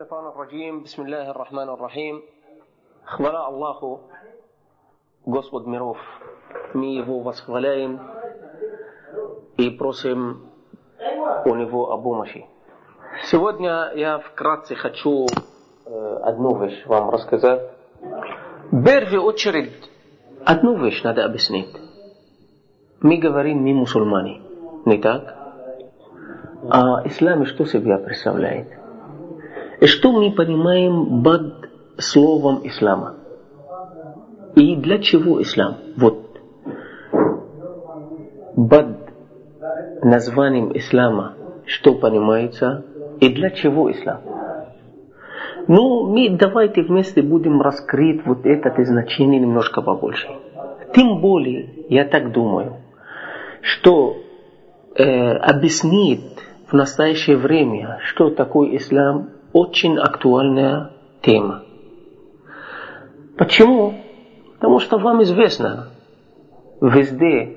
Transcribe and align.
الشيطان 0.00 0.26
الرجيم 0.26 0.82
بسم 0.82 1.02
الله 1.02 1.30
الرحمن 1.30 1.68
الرحيم 1.68 2.22
Хвала 3.04 3.46
Аллаху, 3.48 4.00
Господ 5.26 5.66
миров. 5.66 5.98
Мы 6.72 6.94
Его 6.94 7.20
восхваляем 7.20 8.00
и 9.58 9.68
просим 9.68 10.48
у 11.44 11.54
Него 11.54 11.92
о 11.92 11.98
помощи. 11.98 12.46
Сегодня 13.30 13.92
я 13.94 14.20
вкратце 14.20 14.74
хочу 14.74 15.26
э, 15.26 16.16
одну 16.22 16.56
вещь 16.56 16.86
вам 16.86 17.10
рассказать. 17.10 17.60
В 18.72 18.82
первую 18.82 19.22
очередь, 19.24 19.90
одну 20.46 20.82
вещь 20.82 21.02
надо 21.02 21.26
объяснить. 21.26 21.76
Мы 23.02 23.18
говорим, 23.18 23.62
мы 23.62 23.74
мусульмане, 23.74 24.40
не 24.86 24.96
так? 24.96 25.36
А 26.70 27.06
ислам 27.06 27.44
что 27.44 27.66
себя 27.66 27.98
представляет? 27.98 28.80
Что 29.81 30.11
мы 30.11 30.31
понимаем 30.31 31.23
под 31.23 31.69
словом 31.97 32.61
ислама? 32.63 33.15
И 34.55 34.75
для 34.75 34.99
чего 34.99 35.41
ислам? 35.41 35.77
Вот. 35.97 36.39
Под 38.55 38.87
названием 40.01 40.71
ислама 40.77 41.35
что 41.65 41.95
понимается 41.95 42.85
и 43.19 43.29
для 43.29 43.49
чего 43.49 43.91
ислам? 43.91 44.21
Ну, 45.67 46.07
мы 46.11 46.29
давайте 46.37 46.83
вместе 46.83 47.21
будем 47.21 47.61
раскрыть 47.61 48.25
вот 48.25 48.45
это 48.45 48.83
значение 48.83 49.39
немножко 49.39 49.81
побольше. 49.81 50.27
Тем 50.93 51.19
более, 51.21 51.85
я 51.89 52.05
так 52.05 52.31
думаю, 52.31 52.77
что 53.61 54.17
э, 54.95 55.03
объяснит 55.03 56.21
в 56.67 56.73
настоящее 56.73 57.37
время, 57.37 57.99
что 58.03 58.29
такое 58.29 58.77
ислам, 58.77 59.31
очень 59.55 59.97
актуальная 59.97 60.91
тема. 61.21 61.63
Почему? 63.37 63.93
Потому 64.55 64.79
что 64.79 64.97
вам 64.97 65.23
известно, 65.23 65.91
везде 66.81 67.55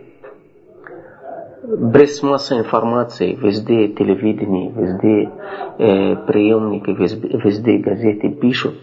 без 1.64 2.22
массы 2.22 2.56
информации, 2.56 3.34
везде 3.34 3.88
телевидение, 3.88 4.70
везде 4.70 5.32
э, 5.78 6.16
приемники, 6.24 6.90
везде, 6.90 7.36
везде 7.36 7.78
газеты 7.78 8.30
пишут. 8.30 8.76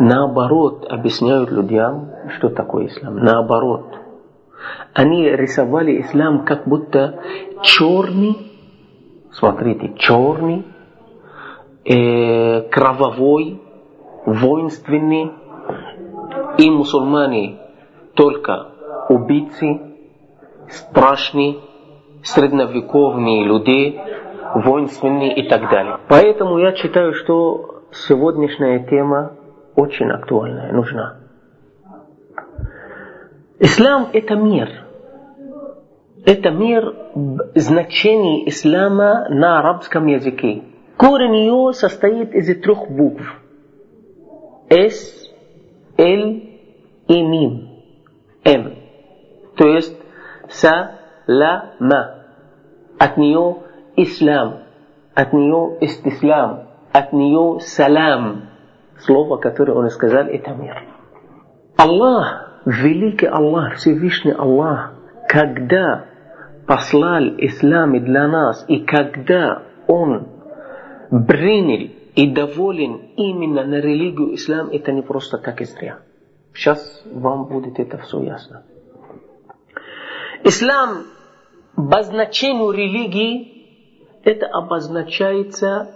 Наоборот, 0.00 0.86
объясняют 0.88 1.50
людям, 1.50 2.08
что 2.36 2.48
такое 2.48 2.86
ислам. 2.86 3.16
Наоборот. 3.16 3.98
Они 4.94 5.28
рисовали 5.28 6.00
ислам 6.00 6.46
как 6.46 6.66
будто 6.66 7.20
черный, 7.62 8.50
смотрите, 9.32 9.92
черный, 9.98 10.71
э, 11.84 12.62
кровавой, 12.70 13.60
воинственный, 14.26 15.32
и 16.58 16.70
мусульмане 16.70 17.58
только 18.14 18.68
убийцы, 19.08 19.80
страшные, 20.68 21.56
средневековные 22.22 23.44
люди, 23.44 24.00
воинственные 24.54 25.36
и 25.36 25.48
так 25.48 25.70
далее. 25.70 25.98
Поэтому 26.08 26.58
я 26.58 26.74
считаю, 26.74 27.14
что 27.14 27.82
сегодняшняя 27.92 28.86
тема 28.86 29.32
очень 29.74 30.10
актуальная, 30.10 30.72
нужна. 30.72 31.18
Ислам– 33.58 34.08
это 34.12 34.34
мир. 34.34 34.68
Это 36.24 36.50
мир 36.50 36.94
значений 37.54 38.48
ислама 38.48 39.28
на 39.28 39.58
арабском 39.58 40.06
языке. 40.06 40.62
Корень 41.02 41.34
ее 41.34 41.72
состоит 41.72 42.32
из 42.32 42.46
трех 42.62 42.88
букв. 42.88 43.24
С, 44.70 45.28
Л 45.98 46.42
и 47.08 47.22
Мим. 47.22 47.70
М. 48.44 48.74
То 49.56 49.66
есть 49.66 49.98
салама. 50.48 52.22
От 53.00 53.16
нее 53.16 53.56
ислам. 53.96 54.58
От 55.16 55.32
нее 55.32 55.78
истислам. 55.80 56.68
От 56.92 57.12
нее 57.12 57.58
салам. 57.58 58.50
Слово, 59.00 59.38
которое 59.38 59.72
он 59.72 59.90
сказал, 59.90 60.26
это 60.26 60.52
мир. 60.52 60.84
Аллах, 61.78 62.60
великий 62.64 63.26
Аллах, 63.26 63.74
Всевышний 63.74 64.30
Аллах, 64.30 64.92
когда 65.28 66.04
послал 66.68 67.24
ислам 67.38 67.98
для 68.04 68.28
нас, 68.28 68.64
и 68.68 68.84
когда 68.84 69.62
он 69.88 70.31
принял 71.20 71.90
и 72.14 72.30
доволен 72.30 73.12
именно 73.16 73.64
на 73.64 73.80
религию 73.80 74.34
ислам, 74.34 74.70
это 74.70 74.92
не 74.92 75.02
просто 75.02 75.38
так 75.38 75.60
и 75.60 75.64
зря. 75.64 76.00
Сейчас 76.54 77.02
вам 77.06 77.46
будет 77.46 77.78
это 77.78 77.98
все 77.98 78.22
ясно. 78.22 78.64
Ислам 80.44 81.04
по 81.76 82.02
значению 82.02 82.70
религии 82.70 84.20
это 84.24 84.46
обозначается 84.46 85.94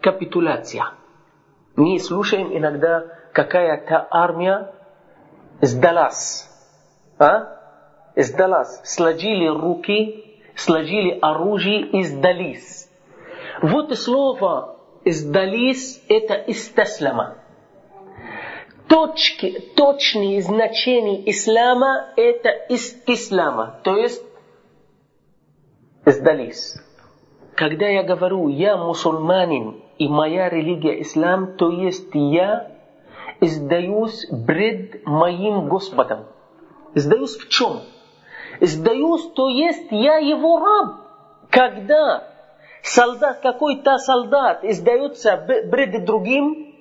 капитуляция. 0.00 0.92
Мы 1.74 1.98
слушаем 1.98 2.56
иногда, 2.56 3.06
какая-то 3.32 4.06
армия 4.10 4.72
сдалась. 5.60 6.48
А? 7.18 7.56
Сдалась. 8.14 8.80
Сложили 8.84 9.46
руки, 9.46 10.40
сложили 10.54 11.18
оружие 11.20 11.86
и 11.88 12.02
сдались. 12.02 12.85
Вот 13.62 13.96
слово 13.96 14.78
сдались 15.04 16.02
это 16.08 16.34
истаслама. 16.34 17.38
Точки, 18.88 19.72
точные 19.74 20.42
значения 20.42 21.28
ислама 21.30 22.10
это 22.16 22.50
из 22.68 23.02
ислама, 23.06 23.80
то 23.82 23.96
есть 23.96 24.22
сдались. 26.04 26.76
Когда 27.56 27.88
я 27.88 28.04
говорю, 28.04 28.48
я 28.48 28.76
мусульманин 28.76 29.82
и 29.98 30.08
моя 30.08 30.48
религия 30.48 31.00
ислам, 31.00 31.56
то 31.56 31.70
есть 31.70 32.10
я 32.14 32.70
сдаюсь 33.40 34.26
пред 34.46 35.04
моим 35.06 35.68
Господом. 35.68 36.26
Сдаюсь 36.94 37.36
в 37.36 37.48
чем? 37.48 37.80
Сдаюсь, 38.60 39.26
то 39.34 39.48
есть 39.48 39.88
я 39.90 40.18
его 40.18 40.58
раб. 40.58 40.96
Когда 41.50 42.35
солдат, 42.86 43.40
какой-то 43.40 43.98
солдат 43.98 44.60
сдается 44.62 45.36
пред 45.36 46.04
другим, 46.04 46.74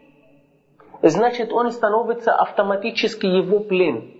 значит 1.01 1.51
он 1.51 1.71
становится 1.71 2.33
автоматически 2.33 3.25
его 3.25 3.59
плен. 3.59 4.11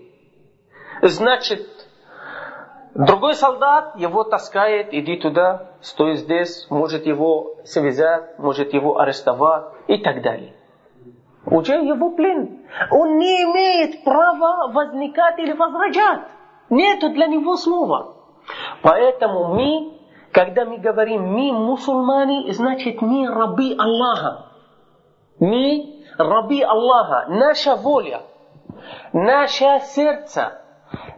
Значит, 1.02 1.68
другой 2.94 3.36
солдат 3.36 3.96
его 3.98 4.24
таскает, 4.24 4.94
иди 4.94 5.18
туда, 5.18 5.72
стой 5.82 6.16
здесь, 6.16 6.68
может 6.70 7.06
его 7.06 7.58
связать, 7.64 8.40
может 8.40 8.74
его 8.74 9.00
арестовать 9.00 9.66
и 9.88 9.98
так 9.98 10.22
далее. 10.22 10.54
Уже 11.46 11.76
его 11.76 12.10
плен. 12.12 12.66
Он 12.90 13.18
не 13.20 13.44
имеет 13.44 14.04
права 14.04 14.72
возникать 14.72 15.38
или 15.38 15.54
возражать. 15.54 16.22
Нету 16.72 17.10
для 17.12 17.28
него 17.28 17.56
слова. 17.56 18.16
Поэтому 18.82 19.54
мы 19.54 19.96
когда 20.36 20.66
мы 20.66 20.80
говорим 20.80 21.32
мы 21.32 21.54
мусульмане, 21.54 22.52
значит 22.52 23.02
мы 23.02 23.26
рабы 23.26 23.74
Аллаха. 23.80 24.48
Мы 25.40 26.04
рабы 26.18 26.62
Аллаха. 26.62 27.28
Наша 27.30 27.78
воля, 27.78 28.22
наше 29.14 29.80
сердце, 29.86 30.62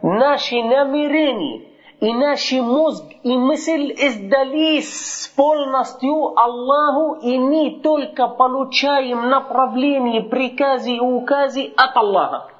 наши 0.02 0.62
намерения 0.62 1.66
и 1.98 2.14
наш 2.14 2.52
мозг 2.52 3.06
и 3.24 3.36
мысль 3.36 3.92
сдались 3.96 5.34
полностью 5.36 6.38
Аллаху, 6.38 7.14
и 7.20 7.40
мы 7.40 7.80
только 7.82 8.28
получаем 8.28 9.30
направление, 9.30 10.22
приказы 10.22 10.92
и 10.92 11.00
указы 11.00 11.72
от 11.76 11.96
Аллаха. 11.96 12.52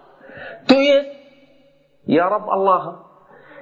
То 0.67 0.75
есть, 0.75 1.09
я 2.07 2.29
раб 2.29 2.51
Аллаха. 2.51 3.05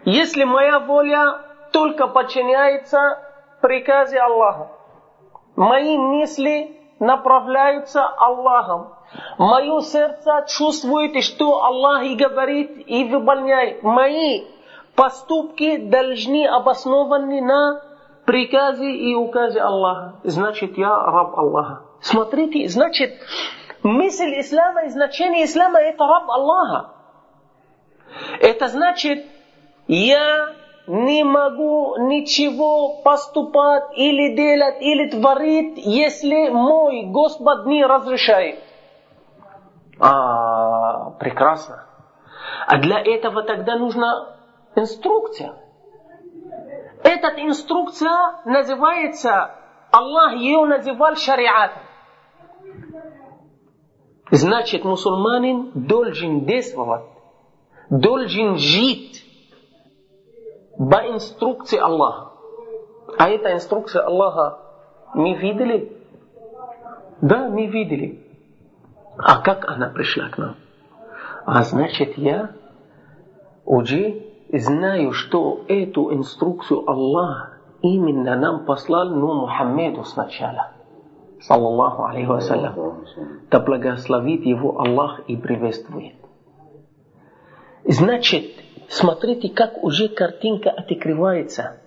Если 0.06 0.44
моя 0.44 0.79
воля 0.79 1.45
только 1.73 2.07
подчиняется 2.09 3.19
приказе 3.61 4.19
Аллаха. 4.19 4.69
Мои 5.57 5.97
мысли 5.97 6.77
направляются 7.01 8.07
Аллахом. 8.07 8.95
Мое 9.39 9.81
сердце 9.81 10.45
чувствует, 10.49 11.23
что 11.23 11.65
Аллах 11.65 12.05
и 12.05 12.17
говорит, 12.17 12.87
и 12.87 13.05
выполняет. 13.05 13.83
Мои 13.83 14.45
поступки 14.95 15.77
должны 15.77 16.47
обоснованы 16.47 17.41
на 17.41 17.83
приказе 18.25 18.91
и 18.91 19.15
указе 19.15 19.61
Аллаха. 19.61 20.21
Значит, 20.25 20.77
я 20.79 20.89
раб 20.89 21.39
Аллаха. 21.39 21.83
Смотрите, 22.01 22.69
значит, 22.69 23.15
мысль 23.83 24.41
ислама 24.41 24.85
и 24.85 24.89
значение 24.91 25.45
ислама 25.45 25.81
это 25.81 26.07
раб 26.07 26.31
Аллаха. 26.31 26.91
Это 28.41 28.69
значит, 28.69 29.25
я 29.89 30.55
не 30.87 31.25
могу 31.25 31.97
ничего 31.99 33.03
поступать 33.03 33.97
или 33.97 34.37
делать, 34.37 34.81
или 34.81 35.11
творить, 35.11 35.79
если 35.85 36.49
мой 36.50 37.05
Господь 37.06 37.67
не 37.67 37.85
разрешает. 37.85 38.61
А, 39.99 41.11
прекрасно. 41.19 41.87
А 42.67 42.79
для 42.79 43.00
этого 43.00 43.43
тогда 43.43 43.77
нужна 43.77 44.37
инструкция. 44.77 45.55
Эта 47.03 47.29
инструкция 47.43 48.41
называется, 48.44 49.55
Аллах 49.91 50.35
ее 50.35 50.65
называл 50.67 51.17
шариатом. 51.17 51.82
Значит, 54.31 54.85
мусульманин 54.85 55.71
должен 55.75 56.44
действовать, 56.44 57.05
должен 57.91 58.56
жить 58.56 59.25
по 60.78 60.96
инструкции 61.08 61.78
Аллаха. 61.78 62.32
А 63.19 63.28
эта 63.28 63.52
инструкция 63.52 64.02
Аллаха 64.02 64.58
мы 65.14 65.34
видели? 65.34 65.93
Да, 67.20 67.49
мы 67.49 67.67
видели. 67.67 68.23
А 69.17 69.40
как 69.40 69.69
она 69.69 69.88
пришла 69.88 70.28
к 70.28 70.38
нам? 70.38 70.56
А 71.46 71.62
значит, 71.62 72.19
я 72.19 72.50
уже 73.64 74.23
знаю, 74.52 75.12
что 75.12 75.64
эту 75.69 76.12
инструкцию 76.12 76.88
Аллах 76.88 77.58
именно 77.81 78.37
нам 78.37 78.67
послал, 78.67 79.08
ну, 79.08 79.32
Мухаммеду 79.34 80.05
сначала. 80.05 80.72
Саллаллаху 81.40 82.05
алейхи 82.05 82.26
вассалям. 82.26 82.75
Да 83.50 83.61
благословит 83.61 84.44
его 84.44 84.79
Аллах 84.81 85.20
и 85.26 85.37
приветствует. 85.37 86.14
Значит, 87.84 88.66
смотрите, 88.88 89.49
как 89.49 89.83
уже 89.83 90.09
картинка 90.09 90.71
открывается. 90.71 91.81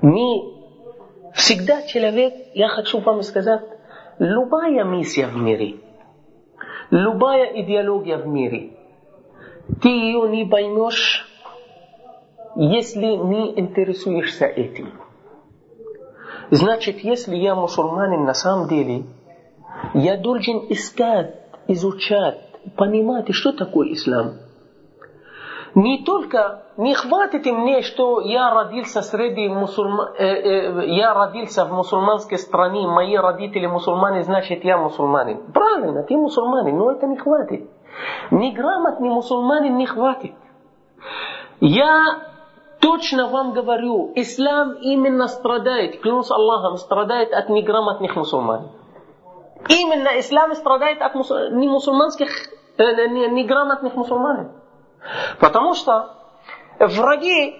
Мы 0.00 0.54
всегда 1.34 1.82
человек, 1.82 2.34
я 2.54 2.68
хочу 2.68 3.00
вам 3.00 3.22
сказать, 3.22 3.62
любая 4.18 4.84
миссия 4.84 5.26
в 5.26 5.36
мире, 5.36 5.76
любая 6.90 7.60
идеология 7.62 8.18
в 8.18 8.26
мире, 8.26 8.76
ты 9.82 9.88
ее 9.88 10.28
не 10.28 10.44
поймешь, 10.44 11.26
если 12.56 13.06
не 13.06 13.58
интересуешься 13.58 14.46
этим. 14.46 14.92
Значит, 16.50 16.98
если 17.00 17.36
я 17.36 17.54
мусульманин 17.54 18.24
на 18.24 18.34
самом 18.34 18.68
деле, 18.68 19.04
я 19.94 20.16
должен 20.16 20.66
искать, 20.68 21.34
изучать, 21.66 22.38
понимать, 22.76 23.32
что 23.34 23.52
такое 23.52 23.92
ислам. 23.92 24.43
Не 25.74 26.04
только, 26.04 26.62
не 26.76 26.94
хватит 26.94 27.46
мне, 27.46 27.82
что 27.82 28.20
я 28.20 28.54
родился 28.54 29.02
среди 29.02 29.48
мусульман, 29.48 30.14
э, 30.16 30.24
э, 30.24 30.86
я 30.86 31.12
родился 31.14 31.64
в 31.64 31.72
мусульманской 31.72 32.38
стране, 32.38 32.86
мои 32.86 33.16
родители 33.16 33.66
мусульмане, 33.66 34.22
значит 34.22 34.64
я 34.64 34.78
мусульманин. 34.78 35.52
Правильно, 35.52 36.04
ты 36.04 36.16
мусульманин, 36.16 36.78
но 36.78 36.92
это 36.92 37.08
не 37.08 37.16
хватит. 37.16 37.68
Неграмотный 38.30 39.08
мусульманин 39.08 39.76
не 39.76 39.86
хватит. 39.86 40.34
Я 41.60 42.20
точно 42.80 43.26
вам 43.26 43.52
говорю, 43.52 44.12
ислам 44.14 44.74
именно 44.74 45.26
страдает, 45.26 46.00
клянусь 46.00 46.30
Аллахом, 46.30 46.76
страдает 46.76 47.32
от 47.32 47.48
неграмотных 47.48 48.14
мусульман. 48.14 48.70
Именно 49.68 50.20
ислам 50.20 50.54
страдает 50.54 51.02
от 51.02 51.16
немусульманских, 51.16 52.28
э, 52.78 53.08
неграмотных 53.08 53.96
мусульман. 53.96 54.52
Потому 55.40 55.74
что 55.74 56.10
враги 56.78 57.56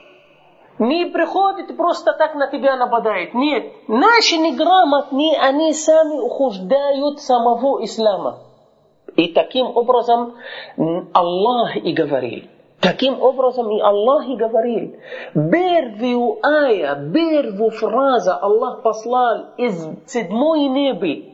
не 0.79 1.07
приходят 1.07 1.71
и 1.71 1.75
просто 1.75 2.13
так 2.15 2.35
на 2.35 2.49
тебя 2.49 2.77
нападают. 2.77 3.35
Нет. 3.35 3.73
Наши 3.89 4.37
неграмотные, 4.37 5.39
они 5.39 5.73
сами 5.73 6.19
ухуждают 6.19 7.21
самого 7.21 7.85
ислама. 7.85 8.41
И 9.17 9.29
таким 9.29 9.77
образом 9.77 10.35
Аллах 11.13 11.77
и 11.77 11.93
говорил. 11.93 12.45
Таким 12.81 13.23
образом 13.23 13.71
и 13.71 13.81
Аллах 13.81 14.29
и 14.29 14.37
говорил. 14.37 14.97
Первую 15.33 16.39
ая, 16.45 17.11
первую 17.13 17.71
фразу 17.71 18.33
Аллах 18.33 18.83
послал 18.83 19.55
из 19.57 19.87
седьмой 20.07 20.65
небе. 20.65 21.34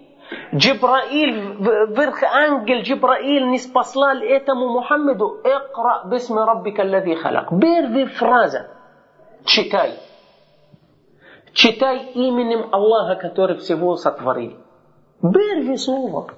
Джибраил, 0.55 1.55
верх 1.95 2.23
ангел 2.23 2.83
Джибраил 2.83 3.47
не 3.47 3.59
спаслал 3.59 4.19
этому 4.19 4.69
Мухаммеду. 4.69 5.41
Икра 5.45 6.05
бисми 6.07 6.39
раббика 6.39 6.83
аллади 6.83 7.15
халак. 7.15 7.49
Первая 7.61 8.07
фраза. 8.07 8.69
Читай. 9.45 9.95
Читай 11.53 12.13
именем 12.15 12.69
Аллаха, 12.73 13.17
который 13.17 13.57
всего 13.59 13.97
сотворил. 13.97 14.59
Первое 15.21 15.77
слово. 15.77 16.29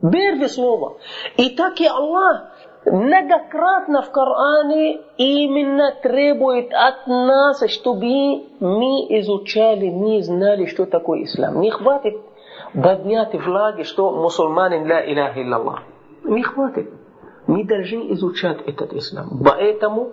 Первое 0.00 0.48
слово. 0.48 0.98
И 1.36 1.50
так 1.50 1.80
и 1.80 1.86
Аллах 1.86 2.50
многократно 2.84 4.02
в 4.02 4.10
Коране 4.10 5.00
именно 5.16 5.92
требует 6.02 6.72
от 6.72 7.06
нас, 7.06 7.62
чтобы 7.70 8.46
мы 8.60 9.06
изучали, 9.20 9.90
мы 9.90 10.22
знали, 10.22 10.66
что 10.66 10.86
такое 10.86 11.24
ислам. 11.24 11.60
Не 11.60 11.70
хватит 11.70 12.16
поднять 12.74 13.34
влаги, 13.34 13.82
что 13.82 14.10
мусульманин 14.12 14.88
ла 14.88 15.04
иляха 15.04 15.42
иллаллах. 15.42 15.82
Не 16.24 16.42
хватит. 16.42 16.92
Мы 17.46 17.64
должны 17.64 18.12
изучать 18.12 18.60
этот 18.66 18.92
ислам. 18.92 19.42
Поэтому 19.44 20.12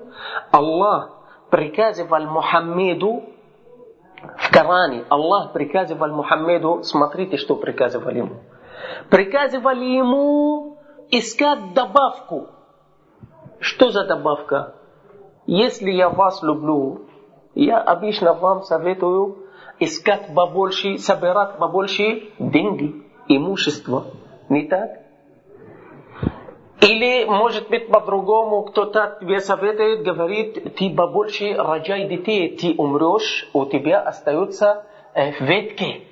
Аллах 0.51 1.11
приказывал 1.49 2.25
Мухаммеду 2.27 3.23
в 4.37 4.51
Коране, 4.51 5.03
Аллах 5.09 5.51
приказывал 5.51 6.07
Мухаммеду, 6.09 6.83
смотрите, 6.83 7.37
что 7.37 7.55
приказывал 7.55 8.11
ему. 8.11 8.35
Приказывал 9.09 9.75
ему 9.75 10.77
искать 11.11 11.73
добавку 11.73 12.47
что 13.65 13.89
за 13.89 14.05
добавка? 14.05 14.75
Если 15.47 15.89
я 15.91 16.09
вас 16.09 16.41
люблю, 16.43 17.07
я 17.55 17.79
обычно 17.79 18.33
вам 18.33 18.61
советую 18.61 19.44
искать 19.79 20.33
побольше, 20.33 20.97
собирать 20.97 21.57
побольше 21.57 22.29
деньги, 22.39 23.03
имущество. 23.27 24.05
Не 24.49 24.67
так? 24.67 25.01
Или, 26.81 27.25
может 27.25 27.69
быть, 27.69 27.87
по-другому, 27.89 28.63
кто-то 28.63 29.17
тебе 29.19 29.39
советует, 29.39 30.03
говорит, 30.03 30.75
ты 30.75 30.93
побольше 30.93 31.55
рожай 31.55 32.07
детей, 32.07 32.55
ты 32.55 32.75
умрешь, 32.77 33.49
у 33.53 33.65
тебя 33.65 34.01
остается 34.01 34.85
э, 35.13 35.31
ветки. 35.43 36.07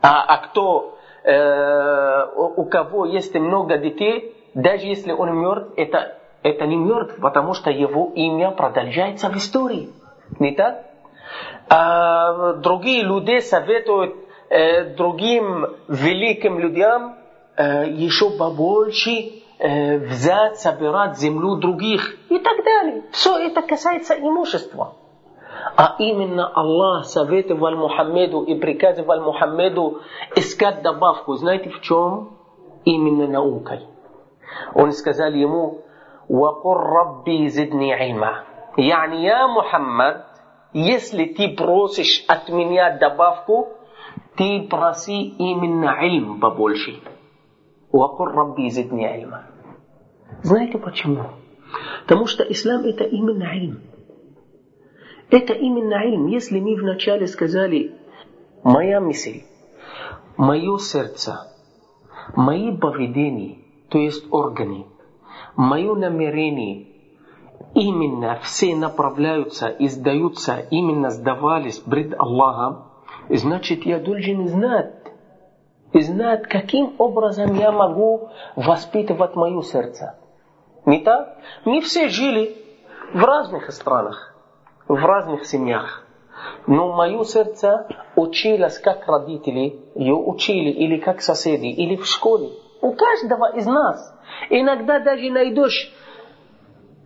А, 0.00 0.22
а 0.22 0.38
кто, 0.46 0.98
э, 1.24 2.26
у 2.34 2.64
кого 2.64 3.04
есть 3.04 3.34
много 3.34 3.76
детей, 3.76 4.34
даже 4.54 4.86
если 4.86 5.12
он 5.12 5.36
мертв, 5.38 5.72
это 5.76 6.16
это 6.46 6.64
не 6.66 6.76
мертв, 6.76 7.16
потому 7.20 7.54
что 7.54 7.70
его 7.70 8.12
имя 8.14 8.52
продолжается 8.52 9.28
в 9.28 9.36
истории. 9.36 9.90
Не 10.38 10.52
так? 10.52 10.84
А 11.69 12.53
другие 12.53 13.03
люди 13.03 13.39
советуют 13.39 14.15
э, 14.49 14.95
другим 14.95 15.67
великим 15.87 16.59
людям 16.59 17.15
э, 17.55 17.89
еще 17.89 18.31
побольше 18.37 19.43
э, 19.59 19.97
взять, 19.97 20.57
собирать 20.59 21.17
землю 21.17 21.55
других 21.55 22.17
и 22.29 22.39
так 22.39 22.63
далее. 22.63 23.03
Все 23.11 23.37
это 23.37 23.61
касается 23.61 24.15
имущества. 24.15 24.95
А 25.75 25.95
именно 25.99 26.47
Аллах 26.47 27.05
советовал 27.05 27.75
Мухаммеду 27.75 28.43
и 28.43 28.55
приказывал 28.55 29.21
Мухаммеду 29.21 30.01
искать 30.35 30.81
добавку. 30.81 31.35
Знаете 31.35 31.69
в 31.69 31.81
чем? 31.81 32.37
Именно 32.83 33.27
наукой. 33.27 33.81
Он 34.73 34.91
сказал 34.91 35.31
ему, 35.31 35.81
وقل 36.31 36.77
ربي 36.77 37.49
زدني 37.49 37.93
علما 37.93 38.43
يعني 38.77 39.23
يا 39.23 39.47
محمد 39.47 40.23
если 40.72 41.24
ты 41.26 41.48
просишь 41.56 42.24
от 42.28 42.48
меня 42.48 42.96
добавку, 42.98 43.68
ты 44.36 44.66
проси 44.68 45.28
именно 45.38 46.04
ильм 46.04 46.40
побольше. 46.40 47.00
Уакур 47.90 48.34
Рабби 48.34 48.68
зидни 48.68 49.04
ильма. 49.04 49.44
Знаете 50.42 50.78
почему? 50.78 51.24
Потому 52.02 52.26
что 52.26 52.44
ислам 52.44 52.84
это 52.84 53.04
именно 53.04 53.44
ильм. 53.54 53.80
Это 55.30 55.54
именно 55.54 56.04
ильм. 56.04 56.26
Если 56.26 56.60
мы 56.60 56.76
вначале 56.76 57.26
сказали, 57.26 57.92
моя 58.62 59.00
мысль, 59.00 59.42
мое 60.36 60.78
сердце, 60.78 61.52
мои 62.34 62.76
поведения, 62.76 63.58
то 63.88 63.98
есть 63.98 64.26
органы, 64.30 64.86
мое 65.56 65.94
намерение, 65.94 66.95
именно 67.74 68.38
все 68.42 68.74
направляются 68.74 69.68
и 69.68 69.88
сдаются, 69.88 70.66
именно 70.70 71.10
сдавались 71.10 71.78
пред 71.78 72.18
Аллахом, 72.18 72.84
значит 73.28 73.84
я 73.84 73.98
должен 73.98 74.48
знать, 74.48 74.94
знать, 75.92 76.48
каким 76.48 76.94
образом 76.98 77.54
я 77.54 77.72
могу 77.72 78.30
воспитывать 78.54 79.34
мое 79.36 79.62
сердце. 79.62 80.18
Не 80.84 81.00
так? 81.00 81.38
Мы 81.64 81.80
все 81.80 82.08
жили 82.08 82.56
в 83.12 83.22
разных 83.22 83.70
странах. 83.72 84.32
в 84.88 85.04
разных 85.04 85.44
семьях. 85.46 86.06
Но 86.68 86.92
мое 86.92 87.24
сердце 87.24 87.88
училось, 88.14 88.78
как 88.78 89.06
родители 89.08 89.80
ее 89.96 90.14
учили, 90.14 90.70
или 90.70 90.98
как 90.98 91.20
соседи, 91.20 91.66
или 91.66 91.96
в 91.96 92.06
школе. 92.06 92.50
У 92.82 92.92
каждого 92.92 93.56
из 93.56 93.66
нас. 93.66 94.14
Иногда 94.50 95.00
даже 95.00 95.28
найдешь 95.30 95.92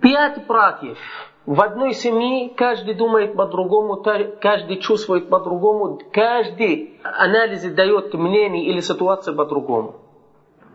пять 0.00 0.46
братьев. 0.46 0.98
В 1.46 1.60
одной 1.62 1.94
семье 1.94 2.50
каждый 2.50 2.94
думает 2.94 3.34
по-другому, 3.34 4.02
каждый 4.40 4.76
чувствует 4.76 5.28
по-другому, 5.28 5.98
каждый 6.12 7.00
анализ 7.02 7.62
дает 7.72 8.12
мнение 8.14 8.66
или 8.66 8.80
ситуацию 8.80 9.34
по-другому. 9.36 9.96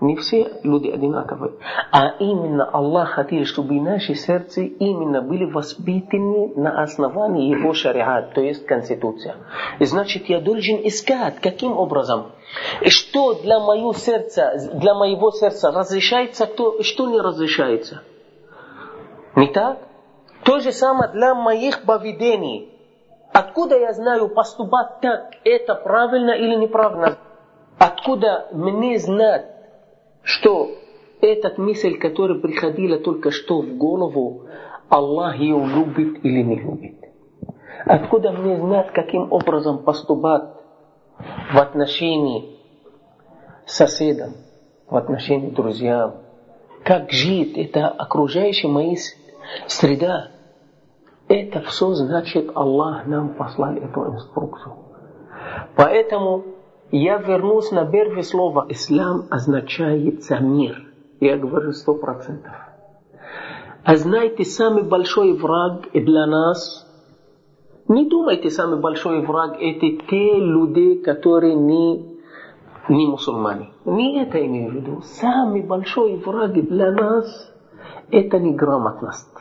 Не 0.01 0.17
все 0.17 0.59
люди 0.63 0.89
одинаковые. 0.89 1.53
А 1.91 2.15
именно 2.19 2.65
Аллах 2.65 3.11
хотел, 3.11 3.45
чтобы 3.45 3.79
наши 3.79 4.15
сердца 4.15 4.61
именно 4.61 5.21
были 5.21 5.45
воспитаны 5.45 6.53
на 6.57 6.83
основании 6.83 7.49
Его 7.49 7.73
шариат, 7.73 8.33
то 8.33 8.41
есть 8.41 8.65
Конституция. 8.65 9.37
Значит, 9.79 10.27
я 10.27 10.41
должен 10.41 10.85
искать, 10.85 11.39
каким 11.39 11.77
образом. 11.77 12.31
Что 12.85 13.35
для 13.35 13.59
моего 13.61 13.93
сердца, 13.93 14.69
для 14.73 14.93
моего 14.95 15.31
сердца 15.31 15.71
разрешается, 15.71 16.45
то, 16.45 16.83
что 16.83 17.09
не 17.09 17.21
разрешается. 17.21 18.01
Не 19.35 19.47
так? 19.47 19.79
То 20.43 20.59
же 20.59 20.71
самое 20.71 21.11
для 21.11 21.35
моих 21.35 21.83
поведений. 21.83 22.71
Откуда 23.33 23.77
я 23.77 23.93
знаю 23.93 24.29
поступать 24.29 25.01
так, 25.01 25.31
это 25.43 25.75
правильно 25.75 26.31
или 26.31 26.55
неправильно? 26.55 27.17
Откуда 27.77 28.47
мне 28.53 28.97
знать, 28.99 29.45
что 30.23 30.69
этот 31.21 31.57
мысль, 31.57 31.97
которая 31.97 32.39
приходила 32.39 32.99
только 32.99 33.31
что 33.31 33.61
в 33.61 33.77
голову, 33.77 34.43
Аллах 34.87 35.37
ее 35.37 35.57
любит 35.65 36.23
или 36.23 36.41
не 36.43 36.55
любит. 36.55 36.95
Откуда 37.85 38.31
мне 38.31 38.57
знать, 38.57 38.91
каким 38.93 39.31
образом 39.31 39.79
поступать 39.79 40.43
в 41.51 41.57
отношении 41.57 42.57
соседям, 43.65 44.33
в 44.87 44.95
отношении 44.95 45.49
друзьям, 45.49 46.15
как 46.83 47.11
жить, 47.11 47.57
это 47.57 47.87
окружающая 47.87 48.67
моя 48.67 48.95
среда. 49.67 50.31
Это 51.27 51.61
все 51.61 51.93
значит, 51.93 52.51
Аллах 52.55 53.07
нам 53.07 53.29
послал 53.29 53.73
эту 53.73 54.05
инструкцию. 54.13 54.75
Поэтому 55.75 56.43
я 56.91 57.17
вернусь 57.17 57.71
на 57.71 57.85
первое 57.85 58.21
слово. 58.21 58.67
Ислам 58.69 59.25
означает 59.29 60.23
мир. 60.39 60.83
Я 61.19 61.37
говорю 61.37 61.71
сто 61.71 61.95
процентов. 61.95 62.53
А 63.83 63.95
знаете, 63.97 64.43
самый 64.43 64.83
большой 64.83 65.33
враг 65.33 65.91
для 65.93 66.25
нас, 66.25 66.87
не 67.87 68.09
думайте, 68.09 68.49
самый 68.49 68.79
большой 68.79 69.25
враг 69.25 69.57
это 69.59 69.87
те 70.09 70.39
люди, 70.39 70.95
которые 70.95 71.55
не, 71.55 72.17
не 72.89 73.07
мусульмане. 73.07 73.69
Не 73.85 74.23
это 74.23 74.43
имею 74.43 74.71
в 74.71 74.73
виду. 74.75 75.01
Самый 75.03 75.61
большой 75.61 76.17
враг 76.17 76.53
для 76.53 76.91
нас 76.91 77.53
это 78.11 78.39
неграмотность. 78.39 79.34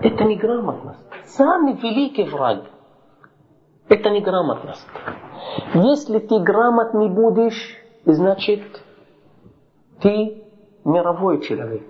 Это 0.00 0.24
неграмотность. 0.24 1.00
Самый 1.24 1.74
великий 1.74 2.24
враг– 2.24 2.64
это 3.88 4.10
неграмотность. 4.10 4.86
Если 5.74 6.18
ты 6.20 6.38
грамотный 6.38 7.08
будешь, 7.08 7.76
значит, 8.04 8.62
ты 10.00 10.44
мировой 10.84 11.42
человек. 11.42 11.82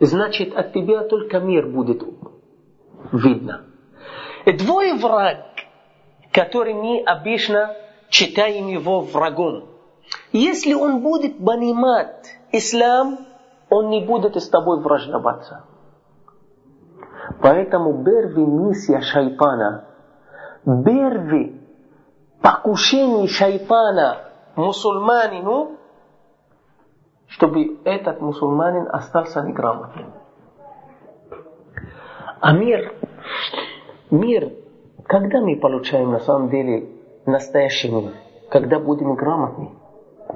Значит, 0.00 0.54
от 0.54 0.72
тебя 0.72 1.04
только 1.04 1.40
мир 1.40 1.66
будет 1.66 2.02
видно. 3.12 3.64
Двое 4.46 4.94
враг, 4.94 5.38
который 6.32 6.74
мы 6.74 7.02
обычно 7.02 7.74
читаем 8.10 8.68
его 8.68 9.00
врагом. 9.00 9.64
Если 10.32 10.74
он 10.74 11.00
будет 11.00 11.44
понимать 11.44 12.26
ислам, 12.52 13.18
он 13.70 13.88
не 13.90 14.04
будет 14.04 14.36
с 14.36 14.48
тобой 14.48 14.80
враждоваться. 14.80 15.64
Поэтому 17.40 18.04
первая 18.04 18.46
миссия 18.46 19.00
шайтана, 19.00 19.84
первый 20.64 21.60
покушение 22.42 23.28
шайтана 23.28 24.18
мусульманину, 24.56 25.78
чтобы 27.28 27.80
этот 27.84 28.20
мусульманин 28.20 28.88
остался 28.90 29.42
неграмотным. 29.42 30.12
А 32.40 32.52
мир, 32.52 32.94
мир, 34.10 34.52
когда 35.06 35.40
мы 35.40 35.56
получаем 35.56 36.12
на 36.12 36.20
самом 36.20 36.50
деле 36.50 36.90
настоящий 37.26 37.90
мир? 37.90 38.12
Когда 38.50 38.78
будем 38.78 39.14
грамотны. 39.14 39.70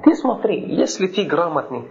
Ты 0.03 0.15
смотри, 0.15 0.75
если 0.75 1.07
ты 1.07 1.25
грамотный, 1.25 1.89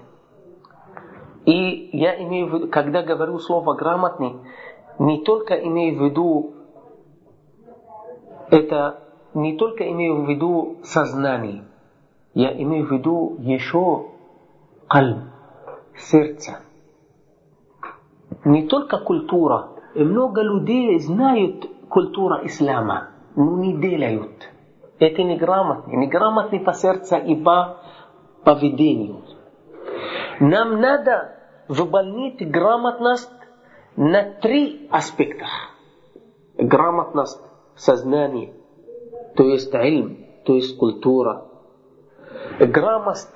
и 1.45 1.97
я 1.97 2.23
имею 2.23 2.49
в 2.49 2.55
виду, 2.55 2.69
когда 2.69 3.02
говорю 3.02 3.38
слово 3.38 3.75
грамотный, 3.75 4.40
не 4.99 5.23
только 5.23 5.55
имею 5.55 5.99
в 5.99 6.05
виду 6.05 6.55
это 8.50 9.02
не 9.35 9.57
только 9.57 9.88
имею 9.90 10.23
в 10.23 10.28
виду 10.28 10.78
сознание, 10.83 11.64
я 12.35 12.50
имею 12.62 12.87
в 12.87 12.93
виду 12.93 13.37
еще 13.40 14.07
кальб, 14.88 15.19
сердце. 15.97 16.61
Не 18.45 18.67
только 18.67 18.99
культура. 18.99 19.71
И 19.95 20.02
много 20.02 20.43
людей 20.43 20.99
знают 21.00 21.67
культуру 21.88 22.37
ислама, 22.45 23.09
но 23.37 23.59
не 23.59 23.76
делают. 23.76 24.49
Это 24.99 25.23
неграмотно. 25.23 25.90
Неграмотно 25.93 26.59
по 26.61 26.73
сердцу 26.73 27.17
и 27.17 27.35
по 27.43 27.78
поведению. 28.45 29.23
Нам 30.40 30.81
надо 30.81 31.35
выполнить 31.69 32.49
грамотность 32.50 33.38
на 33.99 34.23
три 34.40 34.87
аспекта. 34.93 35.47
Грамотность 36.57 37.40
сознания, 37.75 38.52
то 39.35 39.43
есть 39.43 39.75
ильм, 39.75 40.25
то 40.45 40.55
есть 40.55 40.78
культура. 40.78 41.47
Грамотность 42.61 43.33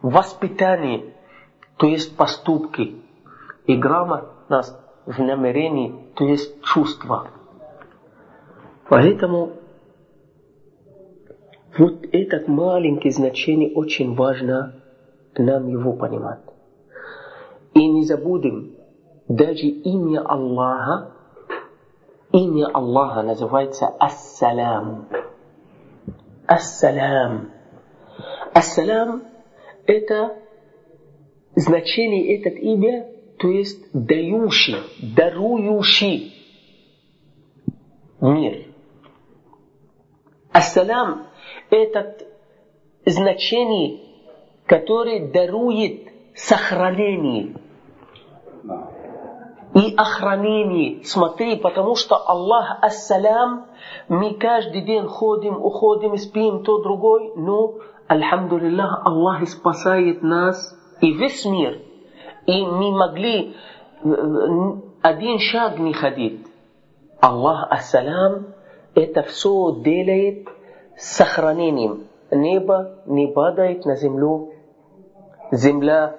воспитание, 0.00 1.14
то 1.76 1.86
есть 1.86 2.16
поступки. 2.16 3.02
И 3.66 3.76
грамотность 3.76 4.74
в 5.04 5.18
намерении, 5.20 6.12
то 6.14 6.24
есть 6.24 6.62
чувства. 6.62 7.28
Поэтому 8.88 9.52
вот 11.76 12.06
это 12.10 12.50
маленькое 12.50 13.12
значение 13.12 13.74
очень 13.74 14.14
важно 14.14 14.82
нам 15.36 15.68
его 15.68 15.92
понимать. 15.92 16.40
И 17.74 17.86
не 17.86 18.04
забудем, 18.04 18.73
даже 19.28 19.66
имя 19.66 20.20
Аллаха, 20.20 21.12
имя 22.32 22.66
Аллаха 22.66 23.22
называется 23.22 23.86
Ассалям. 23.86 25.08
Ассалям. 26.46 27.50
Ассалям– 28.52 29.24
это 29.86 30.36
значение 31.56 32.36
этот 32.36 32.54
имя, 32.54 33.08
то 33.38 33.48
есть 33.48 33.90
дающий, 33.92 34.76
дарующий 35.16 36.34
мир. 38.20 38.66
Ассалям– 40.52 41.26
это 41.70 42.16
значение, 43.06 44.00
которое 44.66 45.32
дарует 45.32 46.08
сохранение 46.34 47.56
и 49.74 49.92
охранение. 49.96 51.04
Смотри, 51.04 51.56
потому 51.56 51.96
что 51.96 52.16
Аллах 52.16 52.78
Ассалям, 52.80 53.66
мы 54.08 54.34
каждый 54.34 54.82
день 54.82 55.06
ходим, 55.06 55.56
уходим, 55.56 56.16
спим, 56.16 56.62
то 56.62 56.80
другой, 56.80 57.32
но, 57.34 57.74
Альхамдулиллах, 58.06 59.04
Аллах 59.04 59.48
спасает 59.48 60.22
нас 60.22 60.74
и 61.00 61.12
весь 61.12 61.44
мир. 61.44 61.80
И 62.46 62.64
мы 62.64 62.92
могли 62.92 63.56
один 65.02 65.38
шаг 65.40 65.78
не 65.78 65.92
ходить. 65.92 66.46
Аллах 67.20 67.66
Ассалям 67.70 68.54
это 68.94 69.22
все 69.22 69.72
делает 69.80 70.46
с 70.96 71.16
сохранением. 71.16 72.06
Небо 72.30 73.02
не 73.06 73.26
падает 73.26 73.84
на 73.84 73.96
землю, 73.96 74.52
земля 75.50 76.16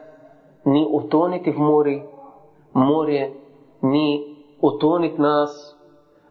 не 0.66 0.86
утонет 0.86 1.46
в 1.46 1.58
море, 1.58 2.06
море 2.74 3.34
не 3.92 4.38
утонет 4.60 5.18
нас, 5.18 5.78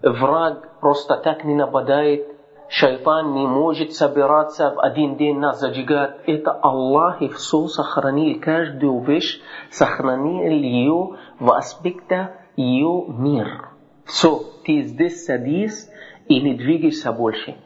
враг 0.03 0.81
просто 0.81 1.17
так 1.17 1.45
не 1.45 1.55
нападает, 1.55 2.27
шайтан 2.69 3.35
не 3.35 3.47
может 3.47 3.93
собираться 3.93 4.71
в 4.71 4.81
один 4.81 5.17
день 5.17 5.39
нас 5.39 5.61
зажигать. 5.61 6.17
Это 6.27 6.53
Аллах 6.53 7.23
и 7.23 7.29
все 7.29 7.67
сохранил, 7.67 8.41
каждую 8.41 9.01
вещь 9.01 9.41
сохранил 9.71 10.51
ее 10.51 11.17
в 11.39 11.53
аспекте 11.53 12.35
ее 12.57 13.05
мир. 13.09 13.71
Все, 14.05 14.41
ты 14.65 14.83
здесь 14.83 15.25
садись 15.25 15.91
и 16.29 16.41
не 16.41 16.55
двигайся 16.55 17.13
больше. 17.13 17.57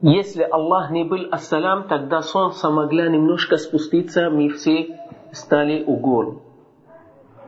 Если 0.00 0.42
Аллах 0.42 0.90
не 0.90 1.04
был 1.04 1.26
ассалям, 1.32 1.88
тогда 1.88 2.22
солнце 2.22 2.70
могло 2.70 3.02
немножко 3.08 3.56
спуститься, 3.56 4.30
мы 4.30 4.48
все 4.50 4.96
стали 5.32 5.82
угол. 5.84 6.42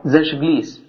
Зажглись. 0.03 0.81